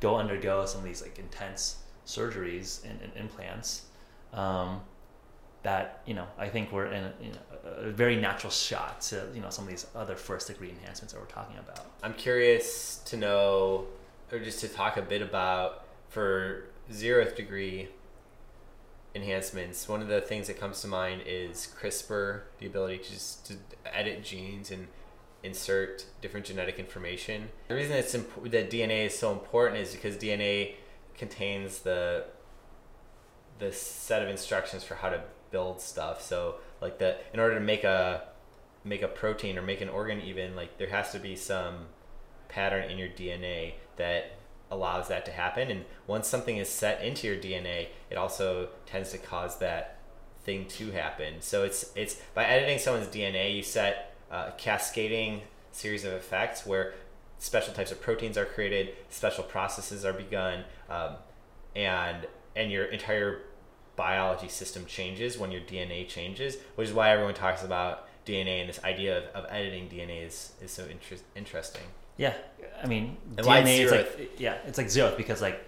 go 0.00 0.16
undergo 0.16 0.64
some 0.66 0.80
of 0.80 0.84
these 0.86 1.02
like 1.02 1.18
intense 1.18 1.76
surgeries 2.06 2.84
and, 2.88 3.00
and 3.02 3.12
implants. 3.16 3.82
Um, 4.32 4.80
that 5.62 6.02
you 6.06 6.14
know, 6.14 6.26
I 6.38 6.48
think 6.48 6.72
we're 6.72 6.86
in 6.86 7.04
a, 7.04 7.86
a 7.88 7.90
very 7.90 8.16
natural 8.16 8.50
shot 8.50 9.00
to 9.02 9.28
you 9.34 9.40
know 9.40 9.50
some 9.50 9.64
of 9.64 9.70
these 9.70 9.86
other 9.94 10.16
first 10.16 10.48
degree 10.48 10.70
enhancements 10.70 11.12
that 11.12 11.20
we're 11.20 11.26
talking 11.26 11.56
about. 11.58 11.86
I'm 12.02 12.14
curious 12.14 12.96
to 13.06 13.16
know, 13.16 13.86
or 14.32 14.40
just 14.40 14.60
to 14.60 14.68
talk 14.68 14.96
a 14.96 15.02
bit 15.02 15.22
about 15.22 15.84
for 16.08 16.64
zeroth 16.90 17.36
degree 17.36 17.88
enhancements. 19.14 19.88
One 19.88 20.02
of 20.02 20.08
the 20.08 20.20
things 20.20 20.46
that 20.48 20.58
comes 20.58 20.80
to 20.82 20.88
mind 20.88 21.22
is 21.26 21.72
CRISPR, 21.80 22.42
the 22.58 22.66
ability 22.66 22.98
to 22.98 23.10
just 23.10 23.46
to 23.46 23.54
edit 23.86 24.24
genes 24.24 24.70
and 24.70 24.88
insert 25.42 26.06
different 26.20 26.46
genetic 26.46 26.78
information. 26.78 27.48
The 27.68 27.74
reason 27.74 27.96
it's 27.96 28.14
imp- 28.14 28.50
that 28.50 28.70
DNA 28.70 29.06
is 29.06 29.18
so 29.18 29.32
important 29.32 29.80
is 29.80 29.92
because 29.92 30.16
DNA 30.16 30.74
contains 31.16 31.80
the 31.80 32.24
the 33.62 33.72
set 33.72 34.22
of 34.22 34.28
instructions 34.28 34.82
for 34.82 34.96
how 34.96 35.08
to 35.08 35.22
build 35.52 35.80
stuff. 35.80 36.20
So 36.20 36.56
like 36.80 36.98
the 36.98 37.16
in 37.32 37.38
order 37.40 37.54
to 37.54 37.60
make 37.60 37.84
a 37.84 38.24
make 38.84 39.02
a 39.02 39.08
protein 39.08 39.56
or 39.56 39.62
make 39.62 39.80
an 39.80 39.88
organ 39.88 40.20
even 40.20 40.56
like 40.56 40.76
there 40.78 40.88
has 40.88 41.12
to 41.12 41.18
be 41.18 41.36
some 41.36 41.86
pattern 42.48 42.90
in 42.90 42.98
your 42.98 43.08
DNA 43.08 43.74
that 43.96 44.32
allows 44.70 45.08
that 45.08 45.24
to 45.24 45.30
happen 45.30 45.70
and 45.70 45.84
once 46.06 46.26
something 46.26 46.56
is 46.56 46.68
set 46.68 47.02
into 47.02 47.26
your 47.28 47.36
DNA 47.36 47.88
it 48.10 48.16
also 48.16 48.68
tends 48.86 49.12
to 49.12 49.18
cause 49.18 49.58
that 49.58 49.98
thing 50.42 50.66
to 50.66 50.90
happen 50.90 51.34
so 51.40 51.62
it's 51.62 51.92
it's 51.94 52.16
by 52.34 52.44
editing 52.44 52.78
someone's 52.78 53.06
DNA 53.06 53.54
you 53.54 53.62
set 53.62 54.16
a 54.30 54.52
cascading 54.58 55.42
series 55.70 56.04
of 56.04 56.12
effects 56.12 56.66
where 56.66 56.94
special 57.38 57.72
types 57.72 57.92
of 57.92 58.00
proteins 58.00 58.36
are 58.36 58.46
created 58.46 58.94
special 59.10 59.44
processes 59.44 60.04
are 60.04 60.14
begun 60.14 60.64
um, 60.90 61.14
and 61.76 62.26
and 62.56 62.72
your 62.72 62.86
entire 62.86 63.42
biology 63.96 64.48
system 64.48 64.86
changes 64.86 65.38
when 65.38 65.50
your 65.50 65.60
DNA 65.62 66.08
changes, 66.08 66.56
which 66.76 66.88
is 66.88 66.94
why 66.94 67.10
everyone 67.10 67.34
talks 67.34 67.62
about 67.62 68.08
DNA 68.26 68.60
and 68.60 68.68
this 68.68 68.82
idea 68.84 69.18
of, 69.18 69.24
of 69.44 69.46
editing 69.50 69.88
DNA 69.88 70.26
is, 70.26 70.52
is 70.62 70.70
so 70.70 70.84
inter- 70.84 71.22
interesting. 71.34 71.82
Yeah, 72.16 72.34
I 72.82 72.86
mean 72.86 73.16
And 73.36 73.46
DNA 73.46 73.80
is 73.80 73.90
like 73.90 74.38
yeah, 74.38 74.56
it's 74.66 74.78
like 74.78 74.86
zeroth 74.88 75.16
because 75.16 75.40
like 75.42 75.64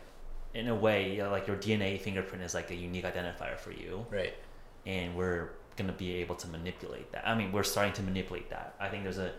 in 0.55 0.69
a 0.69 0.75
way, 0.75 1.11
you 1.13 1.19
know, 1.19 1.31
like 1.31 1.47
your 1.49 1.57
DNA 1.57 2.01
fingerprint 2.01 2.45
is 2.45 2.55
like 2.55 2.71
a 2.71 2.75
unique 2.77 3.05
identifier 3.05 3.59
for 3.59 3.73
you, 3.73 4.07
Right. 4.11 4.35
and 4.87 5.17
we're 5.17 5.51
gonna 5.77 5.93
be 5.93 6.15
able 6.17 6.37
to 6.37 6.47
manipulate 6.49 7.11
that. 7.13 7.27
I 7.27 7.35
mean, 7.35 7.51
we're 7.51 7.65
starting 7.65 7.93
to 7.95 8.03
manipulate 8.03 8.51
that. 8.51 8.75
I 8.79 8.89
think 8.89 9.03
there's 9.03 9.19
a 9.19 9.33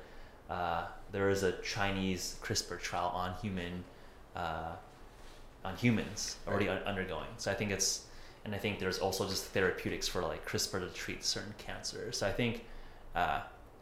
uh, 0.50 0.86
there 1.12 1.30
is 1.30 1.44
a 1.44 1.54
Chinese 1.62 2.36
CRISPR 2.44 2.80
trial 2.82 3.12
on 3.16 3.34
human 3.42 3.84
uh, 4.36 4.74
on 5.64 5.76
humans 5.78 6.36
already 6.48 6.68
un- 6.70 6.84
undergoing. 6.86 7.30
So 7.38 7.50
I 7.52 7.54
think 7.54 7.72
it's 7.72 8.06
and 8.46 8.54
I 8.54 8.60
think 8.60 8.80
there's 8.80 9.00
also 9.00 9.28
just 9.28 9.46
therapeutics 9.46 10.08
for 10.08 10.22
like 10.22 10.48
CRISPR 10.48 10.80
to 10.80 10.88
treat 10.94 11.26
certain 11.26 11.56
cancers. 11.58 12.20
So 12.20 12.28
I 12.28 12.32
think 12.32 12.64
uh, 13.16 13.42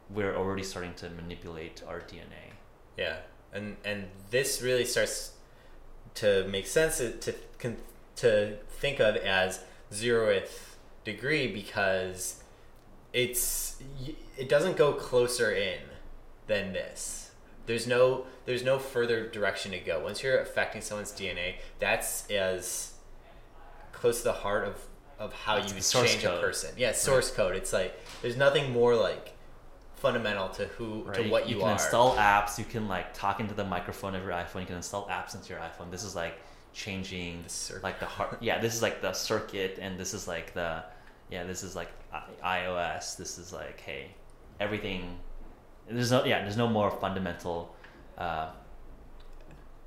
we're 0.09 0.35
already 0.35 0.63
starting 0.63 0.93
to 0.95 1.09
manipulate 1.09 1.83
our 1.87 1.99
DNA. 1.99 2.53
Yeah. 2.97 3.17
And 3.53 3.75
and 3.83 4.05
this 4.31 4.61
really 4.61 4.85
starts 4.85 5.33
to 6.15 6.47
make 6.47 6.65
sense 6.65 6.97
to 6.97 7.35
to, 8.15 8.57
think 8.69 8.99
of 8.99 9.15
as 9.17 9.61
zeroth 9.91 10.75
degree 11.03 11.47
because 11.47 12.43
it's 13.11 13.81
it 14.37 14.47
doesn't 14.47 14.77
go 14.77 14.93
closer 14.93 15.51
in 15.51 15.79
than 16.47 16.73
this. 16.73 17.31
There's 17.65 17.85
no 17.85 18.25
there's 18.45 18.63
no 18.63 18.79
further 18.79 19.27
direction 19.27 19.71
to 19.71 19.79
go. 19.79 20.03
Once 20.03 20.23
you're 20.23 20.39
affecting 20.39 20.81
someone's 20.81 21.11
DNA, 21.11 21.55
that's 21.79 22.29
as 22.31 22.92
close 24.03 24.17
to 24.17 24.25
the 24.25 24.33
heart 24.33 24.67
of 24.67 24.75
of 25.17 25.31
how 25.31 25.55
you 25.55 25.79
change 25.79 26.21
code. 26.21 26.37
a 26.37 26.41
person. 26.41 26.71
Yeah, 26.75 26.91
source 26.91 27.31
code. 27.31 27.55
It's 27.55 27.71
like 27.71 27.97
there's 28.21 28.35
nothing 28.35 28.73
more 28.73 28.95
like 28.97 29.31
fundamental 29.95 30.49
to 30.49 30.65
who 30.75 31.03
right? 31.03 31.15
to 31.15 31.29
what 31.29 31.47
you, 31.47 31.59
can 31.59 31.69
are. 31.69 31.71
install 31.71 32.17
apps. 32.17 32.59
You 32.59 32.65
can 32.65 32.89
like 32.89 33.13
talk 33.13 33.39
into 33.39 33.53
the 33.53 33.63
microphone 33.63 34.13
of 34.13 34.21
your 34.23 34.33
iPhone. 34.33 34.59
You 34.59 34.65
can 34.65 34.75
install 34.75 35.07
apps 35.07 35.35
into 35.35 35.53
your 35.53 35.61
iPhone. 35.61 35.89
This 35.89 36.03
is 36.03 36.17
like 36.17 36.35
changing 36.73 37.45
The 37.47 37.79
like 37.81 38.01
the 38.01 38.05
heart. 38.05 38.39
Yeah, 38.41 38.59
this 38.59 38.75
is 38.75 38.81
like 38.81 39.01
the 39.01 39.13
circuit, 39.13 39.79
and 39.81 39.97
this 39.97 40.13
is 40.13 40.27
like 40.27 40.53
the 40.53 40.83
yeah, 41.31 41.45
this 41.45 41.63
is 41.63 41.73
like 41.73 41.91
iOS. 42.43 43.15
This 43.15 43.37
is 43.37 43.53
like 43.53 43.79
hey, 43.79 44.07
everything. 44.59 45.17
There's 45.89 46.11
no 46.11 46.25
yeah, 46.25 46.41
there's 46.41 46.57
no 46.57 46.67
more 46.67 46.91
fundamental 46.91 47.73
uh, 48.17 48.49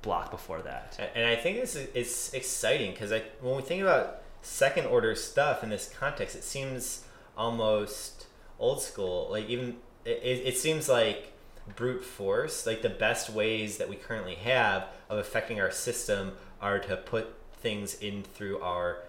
block 0.01 0.31
before 0.31 0.61
that. 0.61 0.97
And- 1.15 1.25
I 1.27 1.35
think 1.35 1.59
this 1.59 1.75
is 1.75 2.31
exciting 2.33 2.91
because 2.91 3.11
when 3.41 3.55
we 3.55 3.61
think 3.61 3.81
about 3.81 4.21
second 4.41 4.85
order 4.85 5.15
stuff 5.15 5.63
in 5.63 5.69
this 5.69 5.89
context, 5.89 6.35
it 6.35 6.43
seems 6.43 7.03
almost 7.37 8.27
old 8.59 8.81
school. 8.81 9.27
Like 9.29 9.49
even 9.49 9.77
it, 10.05 10.41
it 10.45 10.57
seems 10.57 10.87
like 10.87 11.33
brute 11.75 12.03
force. 12.03 12.65
Like 12.65 12.81
the 12.81 12.89
best 12.89 13.29
ways 13.29 13.77
that 13.77 13.89
we 13.89 13.95
currently 13.95 14.35
have 14.35 14.87
of 15.09 15.19
affecting 15.19 15.59
our 15.59 15.71
system 15.71 16.33
are 16.61 16.79
to 16.79 16.97
put 16.97 17.33
things 17.53 17.95
in 17.95 18.23
through 18.23 18.59
our 18.61 18.99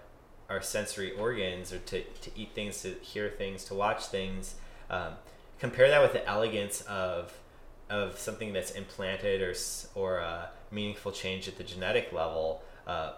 our 0.48 0.62
sensory 0.62 1.12
organs 1.12 1.72
or 1.72 1.78
to, 1.78 2.02
to 2.02 2.30
eat 2.34 2.50
things 2.54 2.80
to 2.80 2.94
hear 3.02 3.28
things 3.28 3.64
to 3.64 3.74
watch 3.74 4.06
things 4.06 4.54
um, 4.88 5.12
compare 5.58 5.88
that 5.90 6.00
with 6.00 6.14
the 6.14 6.26
elegance 6.26 6.80
of 6.82 7.34
of 7.90 8.18
something 8.18 8.54
that's 8.54 8.70
implanted 8.70 9.42
or 9.42 9.54
or 9.94 10.18
a 10.18 10.48
meaningful 10.70 11.12
change 11.12 11.48
at 11.48 11.56
the 11.56 11.64
genetic 11.64 12.12
level 12.12 12.62
uh, 12.86 13.12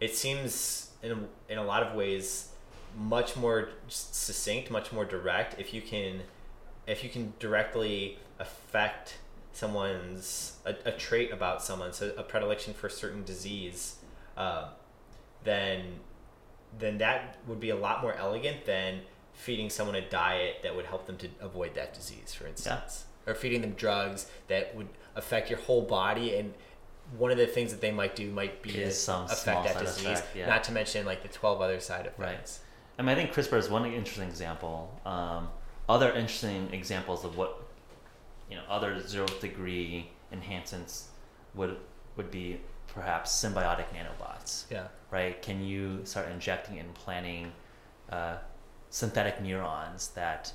it 0.00 0.14
seems 0.14 0.90
in 1.02 1.28
in 1.48 1.58
a 1.58 1.64
lot 1.64 1.82
of 1.82 1.94
ways 1.94 2.48
much 2.96 3.36
more 3.36 3.70
succinct 3.88 4.70
much 4.70 4.92
more 4.92 5.04
direct 5.04 5.58
if 5.60 5.72
you 5.72 5.82
can 5.82 6.20
if 6.86 7.02
you 7.02 7.10
can 7.10 7.32
directly 7.38 8.18
affect 8.38 9.18
someone's 9.52 10.56
a, 10.64 10.74
a 10.84 10.92
trait 10.92 11.32
about 11.32 11.62
someone 11.62 11.92
so 11.92 12.12
a 12.16 12.22
predilection 12.22 12.74
for 12.74 12.86
a 12.86 12.90
certain 12.90 13.24
disease 13.24 13.96
uh, 14.36 14.68
then 15.44 16.00
then 16.78 16.98
that 16.98 17.36
would 17.46 17.60
be 17.60 17.70
a 17.70 17.76
lot 17.76 18.02
more 18.02 18.14
elegant 18.14 18.64
than 18.64 19.00
feeding 19.34 19.70
someone 19.70 19.96
a 19.96 20.08
diet 20.08 20.56
that 20.62 20.74
would 20.74 20.86
help 20.86 21.06
them 21.06 21.16
to 21.18 21.28
avoid 21.40 21.74
that 21.74 21.94
disease, 21.94 22.34
for 22.34 22.46
instance, 22.46 23.04
or 23.26 23.34
feeding 23.34 23.60
them 23.60 23.72
drugs 23.72 24.26
that 24.48 24.74
would 24.74 24.88
affect 25.16 25.50
your 25.50 25.58
whole 25.60 25.82
body. 25.82 26.34
And 26.36 26.54
one 27.18 27.30
of 27.30 27.38
the 27.38 27.46
things 27.46 27.70
that 27.72 27.80
they 27.80 27.90
might 27.90 28.16
do 28.16 28.30
might 28.30 28.62
be 28.62 28.70
Is 28.70 29.00
some 29.00 29.26
affect 29.26 29.64
that 29.64 29.78
disease, 29.78 30.06
effect, 30.06 30.36
yeah. 30.36 30.46
not 30.46 30.64
to 30.64 30.72
mention 30.72 31.04
like 31.06 31.22
the 31.22 31.28
twelve 31.28 31.60
other 31.60 31.80
side 31.80 32.06
effects. 32.06 32.60
Right. 32.60 32.98
I 32.98 33.02
mean, 33.02 33.08
I 33.10 33.14
think 33.14 33.32
CRISPR 33.32 33.58
is 33.58 33.68
one 33.68 33.84
interesting 33.86 34.28
example. 34.28 35.00
Um, 35.06 35.48
other 35.88 36.08
interesting 36.12 36.68
examples 36.72 37.24
of 37.24 37.36
what 37.36 37.62
you 38.50 38.56
know 38.56 38.62
other 38.68 39.06
zero 39.06 39.26
degree 39.40 40.10
enhancements 40.30 41.08
would 41.54 41.76
would 42.16 42.30
be 42.30 42.60
perhaps 42.88 43.30
symbiotic 43.32 43.86
nanobots. 43.94 44.64
Yeah. 44.70 44.88
Right? 45.10 45.40
Can 45.42 45.62
you 45.64 46.00
start 46.04 46.28
injecting 46.30 46.78
and 46.78 46.88
implanting 46.88 47.52
uh, 48.10 48.36
synthetic 48.90 49.40
neurons 49.40 50.08
that 50.08 50.52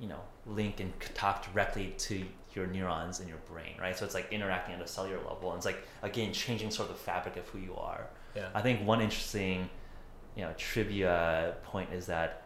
you 0.00 0.08
know 0.08 0.20
link 0.46 0.80
and 0.80 0.92
talk 1.14 1.44
directly 1.52 1.94
to 1.98 2.24
your 2.54 2.66
neurons 2.66 3.20
in 3.20 3.28
your 3.28 3.38
brain, 3.50 3.74
right? 3.80 3.96
So 3.96 4.04
it's 4.04 4.14
like 4.14 4.32
interacting 4.32 4.74
at 4.74 4.80
a 4.80 4.86
cellular 4.86 5.18
level, 5.18 5.50
and 5.50 5.56
it's 5.58 5.66
like 5.66 5.78
again 6.02 6.32
changing 6.32 6.70
sort 6.70 6.88
of 6.90 6.96
the 6.96 7.02
fabric 7.02 7.36
of 7.36 7.46
who 7.48 7.58
you 7.58 7.74
are. 7.76 8.06
Yeah. 8.34 8.48
I 8.54 8.62
think 8.62 8.86
one 8.86 9.00
interesting, 9.00 9.68
you 10.36 10.42
know, 10.42 10.52
trivia 10.58 11.54
point 11.64 11.92
is 11.92 12.06
that 12.06 12.42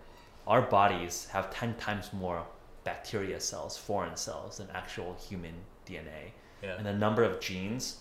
our 0.47 0.63
bodies 0.63 1.29
have 1.33 1.51
ten 1.53 1.75
times 1.75 2.13
more 2.13 2.45
bacteria 2.85 3.39
cells, 3.41 3.77
foreign 3.77 4.17
cells, 4.17 4.59
than 4.59 4.69
actual 4.75 5.17
human 5.29 5.55
DNA, 5.87 6.33
Yeah. 6.63 6.77
and 6.77 6.87
the 6.87 6.95
number 6.95 7.23
of 7.23 7.41
genes, 7.41 7.99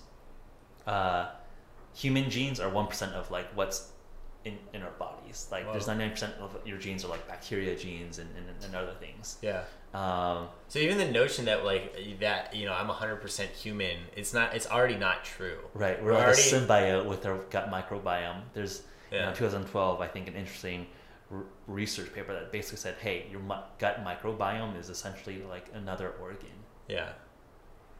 uh, 0.87 1.29
human 1.93 2.29
genes 2.29 2.59
are 2.59 2.69
one 2.69 2.87
percent 2.87 3.13
of 3.13 3.29
like 3.29 3.47
what's 3.55 3.91
in, 4.45 4.57
in 4.73 4.81
our 4.81 4.91
bodies. 4.91 5.47
Like 5.51 5.71
there's 5.71 5.87
Whoa. 5.87 5.95
nine 5.95 6.11
percent 6.11 6.33
of 6.39 6.55
your 6.65 6.77
genes 6.77 7.03
are 7.03 7.09
like 7.09 7.27
bacteria 7.27 7.75
genes 7.75 8.19
and, 8.19 8.29
and, 8.37 8.45
and 8.63 8.75
other 8.75 8.93
things. 8.99 9.37
yeah. 9.41 9.63
Um, 9.93 10.47
So 10.67 10.77
even 10.79 10.97
the 10.97 11.11
notion 11.11 11.45
that 11.45 11.65
like 11.65 12.19
that 12.19 12.55
you 12.55 12.65
know 12.65 12.73
I'm 12.73 12.87
100% 12.87 13.47
human, 13.49 13.97
it's 14.15 14.33
not. 14.33 14.55
It's 14.55 14.67
already 14.69 14.95
not 14.97 15.23
true. 15.25 15.57
Right, 15.73 16.01
we're 16.01 16.11
We're 16.11 16.17
like 16.17 16.23
already- 16.27 16.41
a 16.41 16.59
symbiote 16.61 17.05
with 17.05 17.25
our 17.25 17.37
gut 17.49 17.69
microbiome. 17.71 18.41
There's, 18.53 18.83
you 19.11 19.17
know, 19.19 19.33
2012, 19.33 19.99
I 20.01 20.07
think, 20.07 20.27
an 20.27 20.35
interesting 20.35 20.85
r- 21.33 21.43
research 21.67 22.13
paper 22.13 22.33
that 22.33 22.51
basically 22.51 22.77
said, 22.77 22.95
hey, 23.01 23.25
your 23.31 23.39
mi- 23.41 23.65
gut 23.79 24.03
microbiome 24.05 24.79
is 24.79 24.89
essentially 24.89 25.41
like 25.49 25.65
another 25.73 26.11
organ. 26.21 26.57
Yeah. 26.87 27.09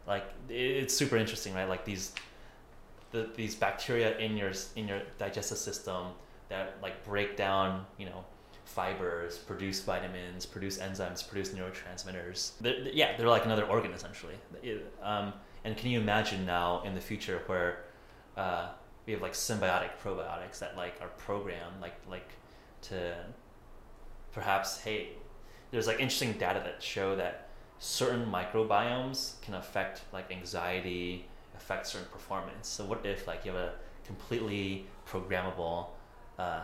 Like 0.07 0.25
it- 0.47 0.53
it's 0.83 0.93
super 0.93 1.17
interesting, 1.17 1.53
right? 1.55 1.67
Like 1.67 1.85
these, 1.85 2.13
the, 3.11 3.29
these 3.35 3.55
bacteria 3.55 4.15
in 4.19 4.37
your 4.37 4.51
in 4.75 4.87
your 4.87 5.01
digestive 5.17 5.57
system 5.57 6.07
that 6.49 6.77
like 6.81 7.03
break 7.05 7.37
down, 7.37 7.85
you 7.97 8.05
know, 8.05 8.25
fibers, 8.65 9.37
produce 9.37 9.81
vitamins, 9.81 10.45
produce 10.45 10.77
enzymes, 10.77 11.27
produce 11.27 11.49
neurotransmitters. 11.49 12.51
They're, 12.61 12.79
yeah, 12.93 13.17
they're 13.17 13.27
like 13.27 13.45
another 13.45 13.65
organ 13.65 13.91
essentially. 13.93 14.35
Um, 15.01 15.33
and 15.63 15.75
can 15.77 15.89
you 15.89 15.99
imagine 15.99 16.45
now 16.45 16.83
in 16.83 16.93
the 16.93 17.01
future 17.01 17.41
where 17.47 17.85
uh, 18.37 18.69
we 19.05 19.13
have 19.13 19.21
like 19.21 19.33
symbiotic 19.33 19.91
probiotics 20.03 20.59
that 20.59 20.77
like 20.77 20.95
are 21.01 21.09
programmed 21.17 21.81
like 21.81 21.95
like 22.09 22.29
to 22.81 23.15
perhaps 24.31 24.79
hey, 24.81 25.09
there's 25.71 25.87
like 25.87 25.99
interesting 25.99 26.33
data 26.33 26.61
that 26.63 26.81
show 26.81 27.15
that 27.15 27.49
certain 27.79 28.25
microbiomes 28.25 29.41
can 29.41 29.55
affect 29.55 30.01
like 30.13 30.31
anxiety, 30.31 31.25
affect 31.55 31.87
certain 31.87 32.07
performance. 32.09 32.67
So 32.67 32.85
what 32.85 33.05
if 33.05 33.27
like 33.27 33.45
you 33.45 33.51
have 33.51 33.59
a 33.59 33.73
completely 34.05 34.85
programmable 35.07 35.87
uh, 36.39 36.61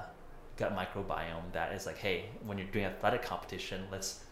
gut 0.58 0.76
microbiome 0.76 1.52
that 1.52 1.74
is 1.74 1.86
like, 1.86 1.98
hey, 1.98 2.26
when 2.46 2.58
you're 2.58 2.68
doing 2.68 2.86
athletic 2.86 3.22
competition, 3.22 3.84
let's 3.92 4.24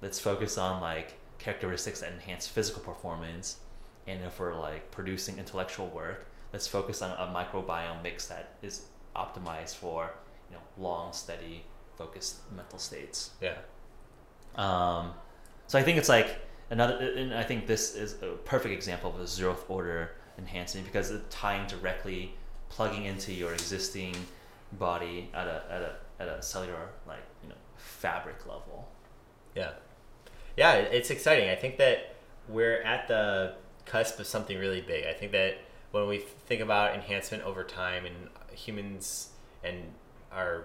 let's 0.00 0.20
focus 0.20 0.56
on 0.56 0.80
like 0.80 1.18
characteristics 1.38 2.00
that 2.00 2.12
enhance 2.12 2.46
physical 2.46 2.80
performance, 2.80 3.58
and 4.06 4.22
if 4.24 4.38
we're 4.38 4.58
like 4.58 4.90
producing 4.90 5.38
intellectual 5.38 5.88
work, 5.88 6.26
let's 6.52 6.66
focus 6.66 7.02
on 7.02 7.10
a 7.10 7.34
microbiome 7.34 8.02
mix 8.02 8.26
that 8.28 8.54
is 8.62 8.86
optimized 9.16 9.74
for 9.74 10.14
you 10.48 10.56
know 10.56 10.62
long, 10.78 11.12
steady, 11.12 11.64
focused 11.96 12.36
mental 12.54 12.78
states. 12.78 13.30
Yeah. 13.40 13.56
Um, 14.54 15.12
so 15.66 15.78
I 15.78 15.82
think 15.82 15.98
it's 15.98 16.08
like 16.08 16.40
another, 16.70 16.96
and 17.16 17.34
I 17.34 17.42
think 17.42 17.66
this 17.66 17.96
is 17.96 18.22
a 18.22 18.36
perfect 18.44 18.72
example 18.72 19.10
of 19.10 19.20
a 19.20 19.24
zeroth 19.24 19.68
order 19.68 20.12
enhancement 20.38 20.86
because 20.86 21.10
it's 21.10 21.34
tying 21.34 21.66
directly, 21.66 22.34
plugging 22.68 23.06
into 23.06 23.32
your 23.32 23.52
existing 23.52 24.14
body 24.78 25.30
at 25.34 25.46
a 25.46 25.62
at 25.70 25.82
a 25.82 25.96
at 26.20 26.28
a 26.28 26.42
cellular 26.42 26.90
like 27.06 27.22
you 27.42 27.48
know 27.48 27.54
fabric 27.76 28.46
level. 28.46 28.88
Yeah. 29.54 29.72
Yeah, 30.56 30.74
it's 30.74 31.10
exciting. 31.10 31.50
I 31.50 31.56
think 31.56 31.78
that 31.78 32.14
we're 32.48 32.80
at 32.82 33.08
the 33.08 33.54
cusp 33.86 34.20
of 34.20 34.26
something 34.26 34.58
really 34.58 34.80
big. 34.80 35.06
I 35.06 35.12
think 35.12 35.32
that 35.32 35.58
when 35.90 36.06
we 36.06 36.18
think 36.18 36.60
about 36.60 36.94
enhancement 36.94 37.42
over 37.44 37.64
time 37.64 38.04
and 38.06 38.28
humans 38.56 39.30
and 39.62 39.92
our 40.32 40.64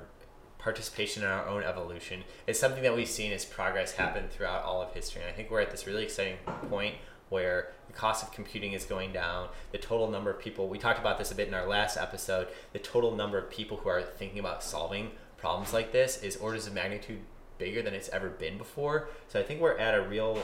participation 0.60 1.24
in 1.24 1.30
our 1.30 1.48
own 1.48 1.64
evolution, 1.64 2.24
it's 2.46 2.60
something 2.60 2.84
that 2.84 2.96
we've 2.96 3.10
seen 3.10 3.32
as 3.32 3.46
progress 3.46 3.94
happen 3.94 4.28
throughout 4.30 4.64
all 4.64 4.82
of 4.82 4.94
history. 4.94 5.22
And 5.22 5.32
I 5.32 5.34
think 5.34 5.50
we're 5.50 5.62
at 5.62 5.72
this 5.72 5.88
really 5.88 6.04
exciting 6.04 6.38
point 6.70 6.96
where 7.30 7.72
the 7.88 7.94
cost 7.94 8.24
of 8.24 8.32
computing 8.32 8.74
is 8.74 8.86
going 8.86 9.12
down, 9.14 9.50
the 9.72 9.78
total 9.78 10.10
number 10.10 10.30
of 10.30 10.40
people, 10.40 10.68
we 10.68 10.78
talked 10.78 11.00
about 11.00 11.18
this 11.18 11.32
a 11.32 11.36
bit 11.36 11.48
in 11.48 11.54
our 11.54 11.68
last 11.68 11.98
episode, 11.98 12.48
the 12.74 12.80
total 12.80 13.16
number 13.16 13.38
of 13.38 13.50
people 13.50 13.78
who 13.78 13.90
are 13.90 14.02
thinking 14.02 14.40
about 14.40 14.64
solving 14.64 15.12
problems 15.38 15.74
like 15.74 15.92
this 15.92 16.22
is 16.22 16.36
orders 16.38 16.68
of 16.68 16.74
magnitude 16.74 17.20
bigger 17.58 17.82
than 17.82 17.94
it's 17.94 18.10
ever 18.10 18.30
been 18.30 18.58
before. 18.58 19.10
So 19.28 19.40
I 19.40 19.44
think 19.44 19.62
we're 19.62 19.78
at 19.78 19.94
a 19.94 20.02
real 20.02 20.42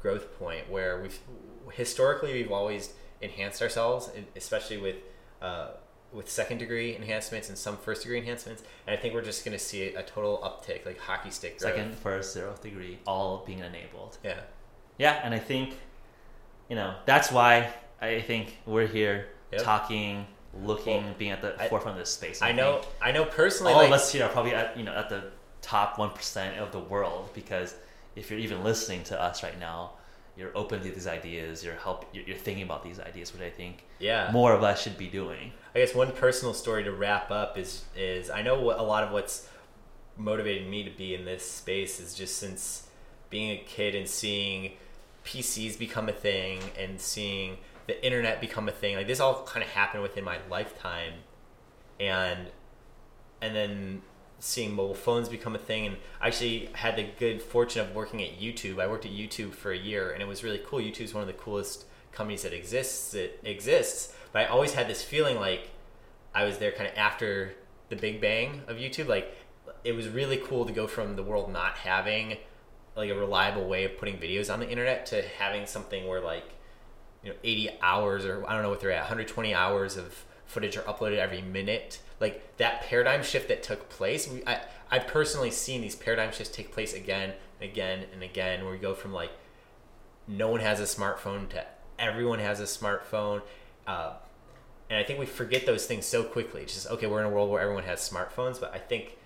growth 0.00 0.38
point 0.38 0.70
where 0.70 1.00
we've 1.00 1.18
historically 1.72 2.34
we've 2.34 2.52
always 2.52 2.92
enhanced 3.20 3.62
ourselves, 3.62 4.10
especially 4.36 4.76
with 4.76 4.96
uh, 5.40 5.68
with 6.12 6.30
second 6.30 6.58
degree 6.58 6.94
enhancements 6.94 7.48
and 7.48 7.58
some 7.58 7.76
first 7.76 8.02
degree 8.02 8.18
enhancements. 8.18 8.62
And 8.86 8.96
I 8.96 9.00
think 9.00 9.14
we're 9.14 9.22
just 9.22 9.44
going 9.44 9.56
to 9.56 9.62
see 9.62 9.94
a 9.94 10.02
total 10.02 10.38
uptick, 10.38 10.86
like 10.86 10.98
hockey 10.98 11.30
stick 11.30 11.58
growth. 11.58 11.74
Second, 11.74 11.94
first, 11.96 12.36
zeroth 12.36 12.60
degree, 12.60 12.98
all 13.06 13.42
being 13.44 13.58
enabled. 13.58 14.18
Yeah. 14.22 14.40
Yeah, 14.96 15.20
and 15.24 15.34
I 15.34 15.40
think, 15.40 15.74
you 16.68 16.76
know, 16.76 16.94
that's 17.06 17.30
why 17.30 17.72
I 18.00 18.20
think 18.20 18.58
we're 18.66 18.86
here 18.86 19.28
Yep. 19.52 19.62
talking, 19.62 20.26
looking, 20.62 21.04
Well, 21.04 21.14
being 21.18 21.30
at 21.30 21.40
the 21.42 21.54
I- 21.62 21.68
forefront 21.68 21.96
of 21.98 22.02
this 22.02 22.12
space. 22.12 22.42
I 22.42 22.46
think 22.48 22.56
know. 22.58 22.80
I 23.00 23.12
know 23.12 23.24
personally. 23.24 23.72
all 23.72 23.78
like, 23.80 23.88
of 23.88 23.94
us 23.94 24.10
here 24.12 24.24
are 24.24 24.28
probably 24.28 24.54
at 24.54 24.76
you 24.76 24.84
know 24.84 24.92
at 24.94 25.08
the 25.08 25.30
top 25.62 25.98
one 25.98 26.10
percent 26.10 26.58
of 26.58 26.72
the 26.72 26.80
world 26.80 27.30
because 27.34 27.74
if 28.16 28.30
you're 28.30 28.40
even 28.40 28.62
listening 28.64 29.02
to 29.04 29.20
us 29.20 29.42
right 29.42 29.58
now, 29.58 29.92
you're 30.36 30.50
open 30.56 30.80
to 30.82 30.90
these 30.90 31.06
ideas. 31.06 31.64
You're 31.64 31.74
help. 31.76 32.06
You're, 32.12 32.24
you're 32.24 32.36
thinking 32.36 32.64
about 32.64 32.82
these 32.82 32.98
ideas, 32.98 33.32
which 33.32 33.42
I 33.42 33.50
think 33.50 33.84
Yeah. 34.00 34.30
more 34.32 34.52
of 34.52 34.62
us 34.64 34.82
should 34.82 34.98
be 34.98 35.06
doing. 35.08 35.52
I 35.74 35.78
guess 35.80 35.94
one 35.94 36.10
personal 36.12 36.54
story 36.54 36.82
to 36.84 36.92
wrap 36.92 37.30
up 37.30 37.56
is 37.56 37.84
is 37.96 38.30
I 38.30 38.42
know 38.42 38.58
what, 38.60 38.78
a 38.78 38.82
lot 38.82 39.04
of 39.04 39.12
what's 39.12 39.48
motivated 40.16 40.68
me 40.68 40.84
to 40.84 40.90
be 40.90 41.14
in 41.14 41.24
this 41.24 41.48
space 41.48 42.00
is 42.00 42.14
just 42.14 42.38
since 42.38 42.86
being 43.30 43.50
a 43.50 43.62
kid 43.64 43.94
and 43.94 44.08
seeing 44.08 44.72
PCs 45.24 45.78
become 45.78 46.08
a 46.08 46.12
thing 46.12 46.60
and 46.78 47.00
seeing 47.00 47.58
the 47.86 48.04
internet 48.04 48.40
become 48.40 48.68
a 48.68 48.72
thing. 48.72 48.96
Like 48.96 49.06
this 49.06 49.20
all 49.20 49.44
kind 49.44 49.62
of 49.62 49.70
happened 49.70 50.02
within 50.02 50.24
my 50.24 50.38
lifetime, 50.50 51.14
and 52.00 52.48
and 53.40 53.54
then 53.54 54.02
seeing 54.38 54.74
mobile 54.74 54.94
phones 54.94 55.28
become 55.28 55.54
a 55.54 55.58
thing. 55.58 55.86
And 55.86 55.96
I 56.20 56.28
actually 56.28 56.70
had 56.74 56.96
the 56.96 57.06
good 57.18 57.42
fortune 57.42 57.82
of 57.82 57.94
working 57.94 58.22
at 58.22 58.38
YouTube. 58.38 58.80
I 58.80 58.86
worked 58.86 59.06
at 59.06 59.12
YouTube 59.12 59.52
for 59.52 59.72
a 59.72 59.78
year, 59.78 60.10
and 60.10 60.22
it 60.22 60.26
was 60.26 60.44
really 60.44 60.60
cool. 60.64 60.78
YouTube 60.78 61.02
is 61.02 61.14
one 61.14 61.22
of 61.22 61.28
the 61.28 61.34
coolest 61.34 61.84
companies 62.12 62.42
that 62.42 62.52
exists. 62.52 63.12
That 63.12 63.40
exists, 63.48 64.14
but 64.32 64.42
I 64.42 64.46
always 64.46 64.74
had 64.74 64.88
this 64.88 65.02
feeling 65.02 65.36
like 65.36 65.70
I 66.34 66.44
was 66.44 66.58
there 66.58 66.72
kind 66.72 66.88
of 66.88 66.96
after 66.96 67.54
the 67.88 67.96
big 67.96 68.20
bang 68.20 68.62
of 68.66 68.76
YouTube. 68.76 69.08
Like 69.08 69.36
it 69.84 69.92
was 69.92 70.08
really 70.08 70.38
cool 70.38 70.64
to 70.64 70.72
go 70.72 70.86
from 70.86 71.16
the 71.16 71.22
world 71.22 71.52
not 71.52 71.78
having 71.78 72.38
like 72.96 73.10
a 73.10 73.14
reliable 73.14 73.66
way 73.66 73.84
of 73.84 73.98
putting 73.98 74.18
videos 74.18 74.52
on 74.52 74.60
the 74.60 74.68
internet 74.68 75.06
to 75.06 75.22
having 75.38 75.66
something 75.66 76.06
where 76.06 76.20
like 76.20 76.54
you 77.22 77.30
know 77.30 77.36
80 77.42 77.70
hours 77.82 78.24
or 78.24 78.46
I 78.46 78.52
don't 78.52 78.62
know 78.62 78.70
what 78.70 78.80
they're 78.80 78.92
at 78.92 79.00
120 79.00 79.54
hours 79.54 79.96
of 79.96 80.24
footage 80.46 80.76
are 80.76 80.82
uploaded 80.82 81.18
every 81.18 81.42
minute. 81.42 81.98
Like 82.20 82.56
that 82.58 82.82
paradigm 82.82 83.22
shift 83.22 83.48
that 83.48 83.62
took 83.62 83.88
place 83.88 84.28
we, 84.28 84.44
I, 84.46 84.60
I've 84.90 85.06
personally 85.06 85.50
seen 85.50 85.80
these 85.80 85.96
paradigm 85.96 86.32
shifts 86.32 86.54
take 86.54 86.72
place 86.72 86.94
again 86.94 87.32
and 87.60 87.70
again 87.70 88.04
and 88.12 88.22
again 88.22 88.62
where 88.62 88.72
we 88.72 88.78
go 88.78 88.94
from 88.94 89.12
like 89.12 89.32
no 90.28 90.48
one 90.48 90.60
has 90.60 90.80
a 90.80 90.84
smartphone 90.84 91.48
to 91.50 91.64
everyone 91.98 92.38
has 92.38 92.60
a 92.60 92.64
smartphone 92.64 93.42
uh, 93.86 94.14
and 94.88 94.98
I 94.98 95.02
think 95.02 95.18
we 95.18 95.26
forget 95.26 95.66
those 95.66 95.86
things 95.86 96.04
so 96.06 96.22
quickly. 96.22 96.62
It's 96.62 96.74
just 96.74 96.86
okay 96.86 97.06
we're 97.06 97.20
in 97.20 97.26
a 97.26 97.30
world 97.30 97.50
where 97.50 97.60
everyone 97.60 97.84
has 97.84 98.08
smartphones 98.08 98.60
but 98.60 98.72
I 98.72 98.78
think 98.78 99.16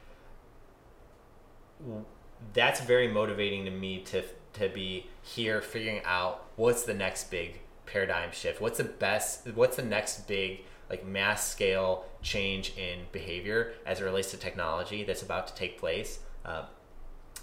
that's 2.53 2.81
very 2.81 3.09
motivating 3.09 3.65
to 3.65 3.71
me 3.71 4.01
to 4.05 4.23
to 4.55 4.69
be 4.69 5.07
here 5.23 5.61
figuring 5.61 6.01
out 6.05 6.45
what's 6.57 6.83
the 6.83 6.95
next 6.95 7.31
big 7.31 7.61
paradigm 7.87 8.31
shift. 8.33 8.61
What's 8.61 8.79
the 8.79 8.85
best 8.85 9.47
what's 9.55 9.77
the 9.77 9.83
next 9.83 10.27
big 10.27 10.61
like 10.91 11.07
mass 11.07 11.49
scale 11.49 12.05
change 12.23 12.77
in 12.77 13.01
behavior 13.13 13.73
as 13.87 14.01
it 14.01 14.05
relates 14.05 14.31
to 14.31 14.37
technology 14.37 15.05
that's 15.05 15.23
about 15.23 15.47
to 15.49 15.55
take 15.55 15.79
place? 15.79 16.21
Uh, 16.45 16.65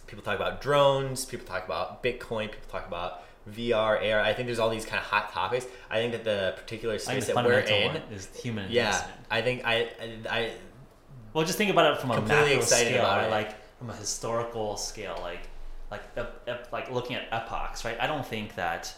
people 0.07 0.23
talk 0.23 0.35
about 0.35 0.61
drones 0.61 1.25
people 1.25 1.45
talk 1.47 1.65
about 1.65 2.03
bitcoin 2.03 2.43
people 2.51 2.67
talk 2.69 2.87
about 2.87 3.23
vr 3.51 3.73
ar 3.75 4.19
i 4.21 4.33
think 4.33 4.45
there's 4.47 4.59
all 4.59 4.69
these 4.69 4.85
kind 4.85 4.99
of 4.99 5.05
hot 5.05 5.31
topics. 5.31 5.65
I 5.89 5.97
think 5.97 6.11
that 6.13 6.23
the 6.23 6.53
particular 6.57 6.97
space 6.99 7.27
that 7.27 7.35
we're 7.35 7.59
in 7.59 7.97
is 8.11 8.27
human 8.35 8.71
yeah 8.71 9.03
i 9.31 9.41
think 9.41 9.63
I, 9.65 9.89
I 9.99 10.19
i 10.29 10.51
well 11.33 11.43
just 11.45 11.57
think 11.57 11.71
about 11.71 11.93
it 11.93 12.01
from 12.01 12.11
a 12.11 12.15
Completely 12.15 12.43
macro 12.43 12.57
excited 12.57 12.87
scale 12.89 12.99
about 13.03 13.23
it. 13.25 13.31
like 13.31 13.55
from 13.77 13.89
a 13.89 13.95
historical 13.95 14.77
scale 14.77 15.17
like 15.21 15.41
like 15.91 16.01
ep- 16.17 16.41
ep- 16.47 16.71
like 16.71 16.91
looking 16.91 17.15
at 17.15 17.27
epochs 17.31 17.83
right? 17.85 17.97
I 17.99 18.07
don't 18.07 18.25
think 18.25 18.55
that 18.55 18.93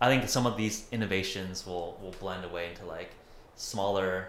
i 0.00 0.08
think 0.08 0.28
some 0.28 0.46
of 0.46 0.56
these 0.56 0.86
innovations 0.92 1.66
will 1.66 1.98
will 2.02 2.14
blend 2.20 2.44
away 2.44 2.68
into 2.70 2.84
like 2.86 3.10
smaller 3.56 4.28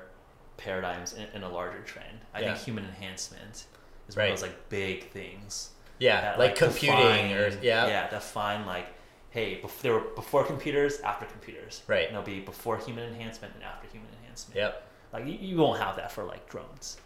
paradigms 0.57 1.13
in, 1.13 1.25
in 1.35 1.43
a 1.43 1.49
larger 1.49 1.81
trend. 1.83 2.19
I 2.33 2.41
Yeah. 2.41 2.53
think 2.53 2.65
human 2.65 2.83
enhancement 2.85 3.65
is 4.09 4.15
one 4.15 4.23
Right. 4.25 4.31
of 4.33 4.39
those 4.39 4.47
like 4.49 4.69
big 4.69 5.09
things 5.11 5.69
yeah 5.99 6.21
that, 6.21 6.39
like, 6.39 6.55
computing 6.55 6.97
define- 6.97 7.33
or 7.33 7.47
yeah. 7.61 7.87
Yeah 7.87 8.09
define 8.09 8.65
like 8.65 8.87
hey 9.31 9.61
bef- 9.63 9.81
there 9.81 9.93
were 9.93 9.99
before 10.15 10.43
computers 10.43 10.99
after 11.01 11.25
computers. 11.27 11.83
Right. 11.87 12.05
and 12.07 12.11
there'll 12.15 12.25
be 12.25 12.39
before 12.39 12.77
human 12.77 13.05
enhancement 13.13 13.53
and 13.55 13.63
after 13.63 13.87
human 13.87 14.09
enhancement. 14.21 14.57
Yep. 14.57 14.87
Like 15.13 15.25
you, 15.27 15.33
you 15.33 15.57
won't 15.57 15.79
have 15.79 15.95
that 15.97 16.11
for 16.11 16.23
like 16.23 16.49
drones 16.49 16.97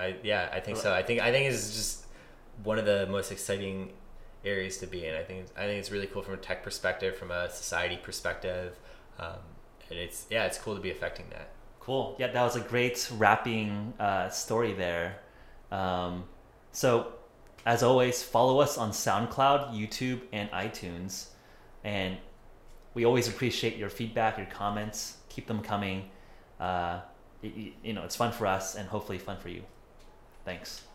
I 0.00 0.16
yeah, 0.22 0.48
I 0.52 0.60
think 0.60 0.76
so. 0.78 0.92
I 0.92 1.02
think 1.02 1.20
I 1.20 1.30
think 1.30 1.52
it's 1.52 1.74
just 1.74 2.06
one 2.62 2.78
of 2.78 2.84
the 2.84 3.06
most 3.06 3.30
exciting 3.30 3.92
areas 4.44 4.78
to 4.78 4.86
be 4.86 5.06
in. 5.06 5.14
I 5.14 5.22
think 5.22 5.46
I 5.56 5.66
think 5.66 5.78
it's 5.78 5.90
really 5.90 6.06
cool 6.06 6.22
from 6.22 6.34
a 6.34 6.38
tech 6.38 6.62
perspective, 6.62 7.16
from 7.16 7.30
a 7.30 7.50
society 7.50 7.98
perspective, 8.02 8.78
um, 9.18 9.38
and 9.90 9.98
it's 9.98 10.26
yeah, 10.30 10.46
it's 10.46 10.58
cool 10.58 10.74
to 10.74 10.80
be 10.80 10.90
affecting 10.90 11.26
that. 11.30 11.50
Cool. 11.80 12.14
Yeah, 12.18 12.28
that 12.28 12.42
was 12.42 12.56
a 12.56 12.60
great 12.60 13.10
wrapping 13.16 13.94
uh, 13.98 14.28
story 14.28 14.74
there. 14.74 15.18
Um, 15.72 16.24
so, 16.72 17.14
as 17.64 17.82
always, 17.82 18.22
follow 18.22 18.60
us 18.60 18.76
on 18.76 18.90
SoundCloud, 18.90 19.74
YouTube, 19.74 20.20
and 20.32 20.50
iTunes. 20.50 21.28
And 21.82 22.18
we 22.92 23.04
always 23.06 23.28
appreciate 23.28 23.76
your 23.76 23.88
feedback, 23.88 24.36
your 24.36 24.46
comments. 24.46 25.16
Keep 25.30 25.46
them 25.46 25.62
coming. 25.62 26.10
Uh, 26.58 27.00
you 27.42 27.94
know, 27.94 28.04
it's 28.04 28.16
fun 28.16 28.32
for 28.32 28.46
us 28.46 28.74
and 28.74 28.86
hopefully 28.88 29.18
fun 29.18 29.38
for 29.38 29.48
you. 29.48 29.62
Thanks. 30.50 30.89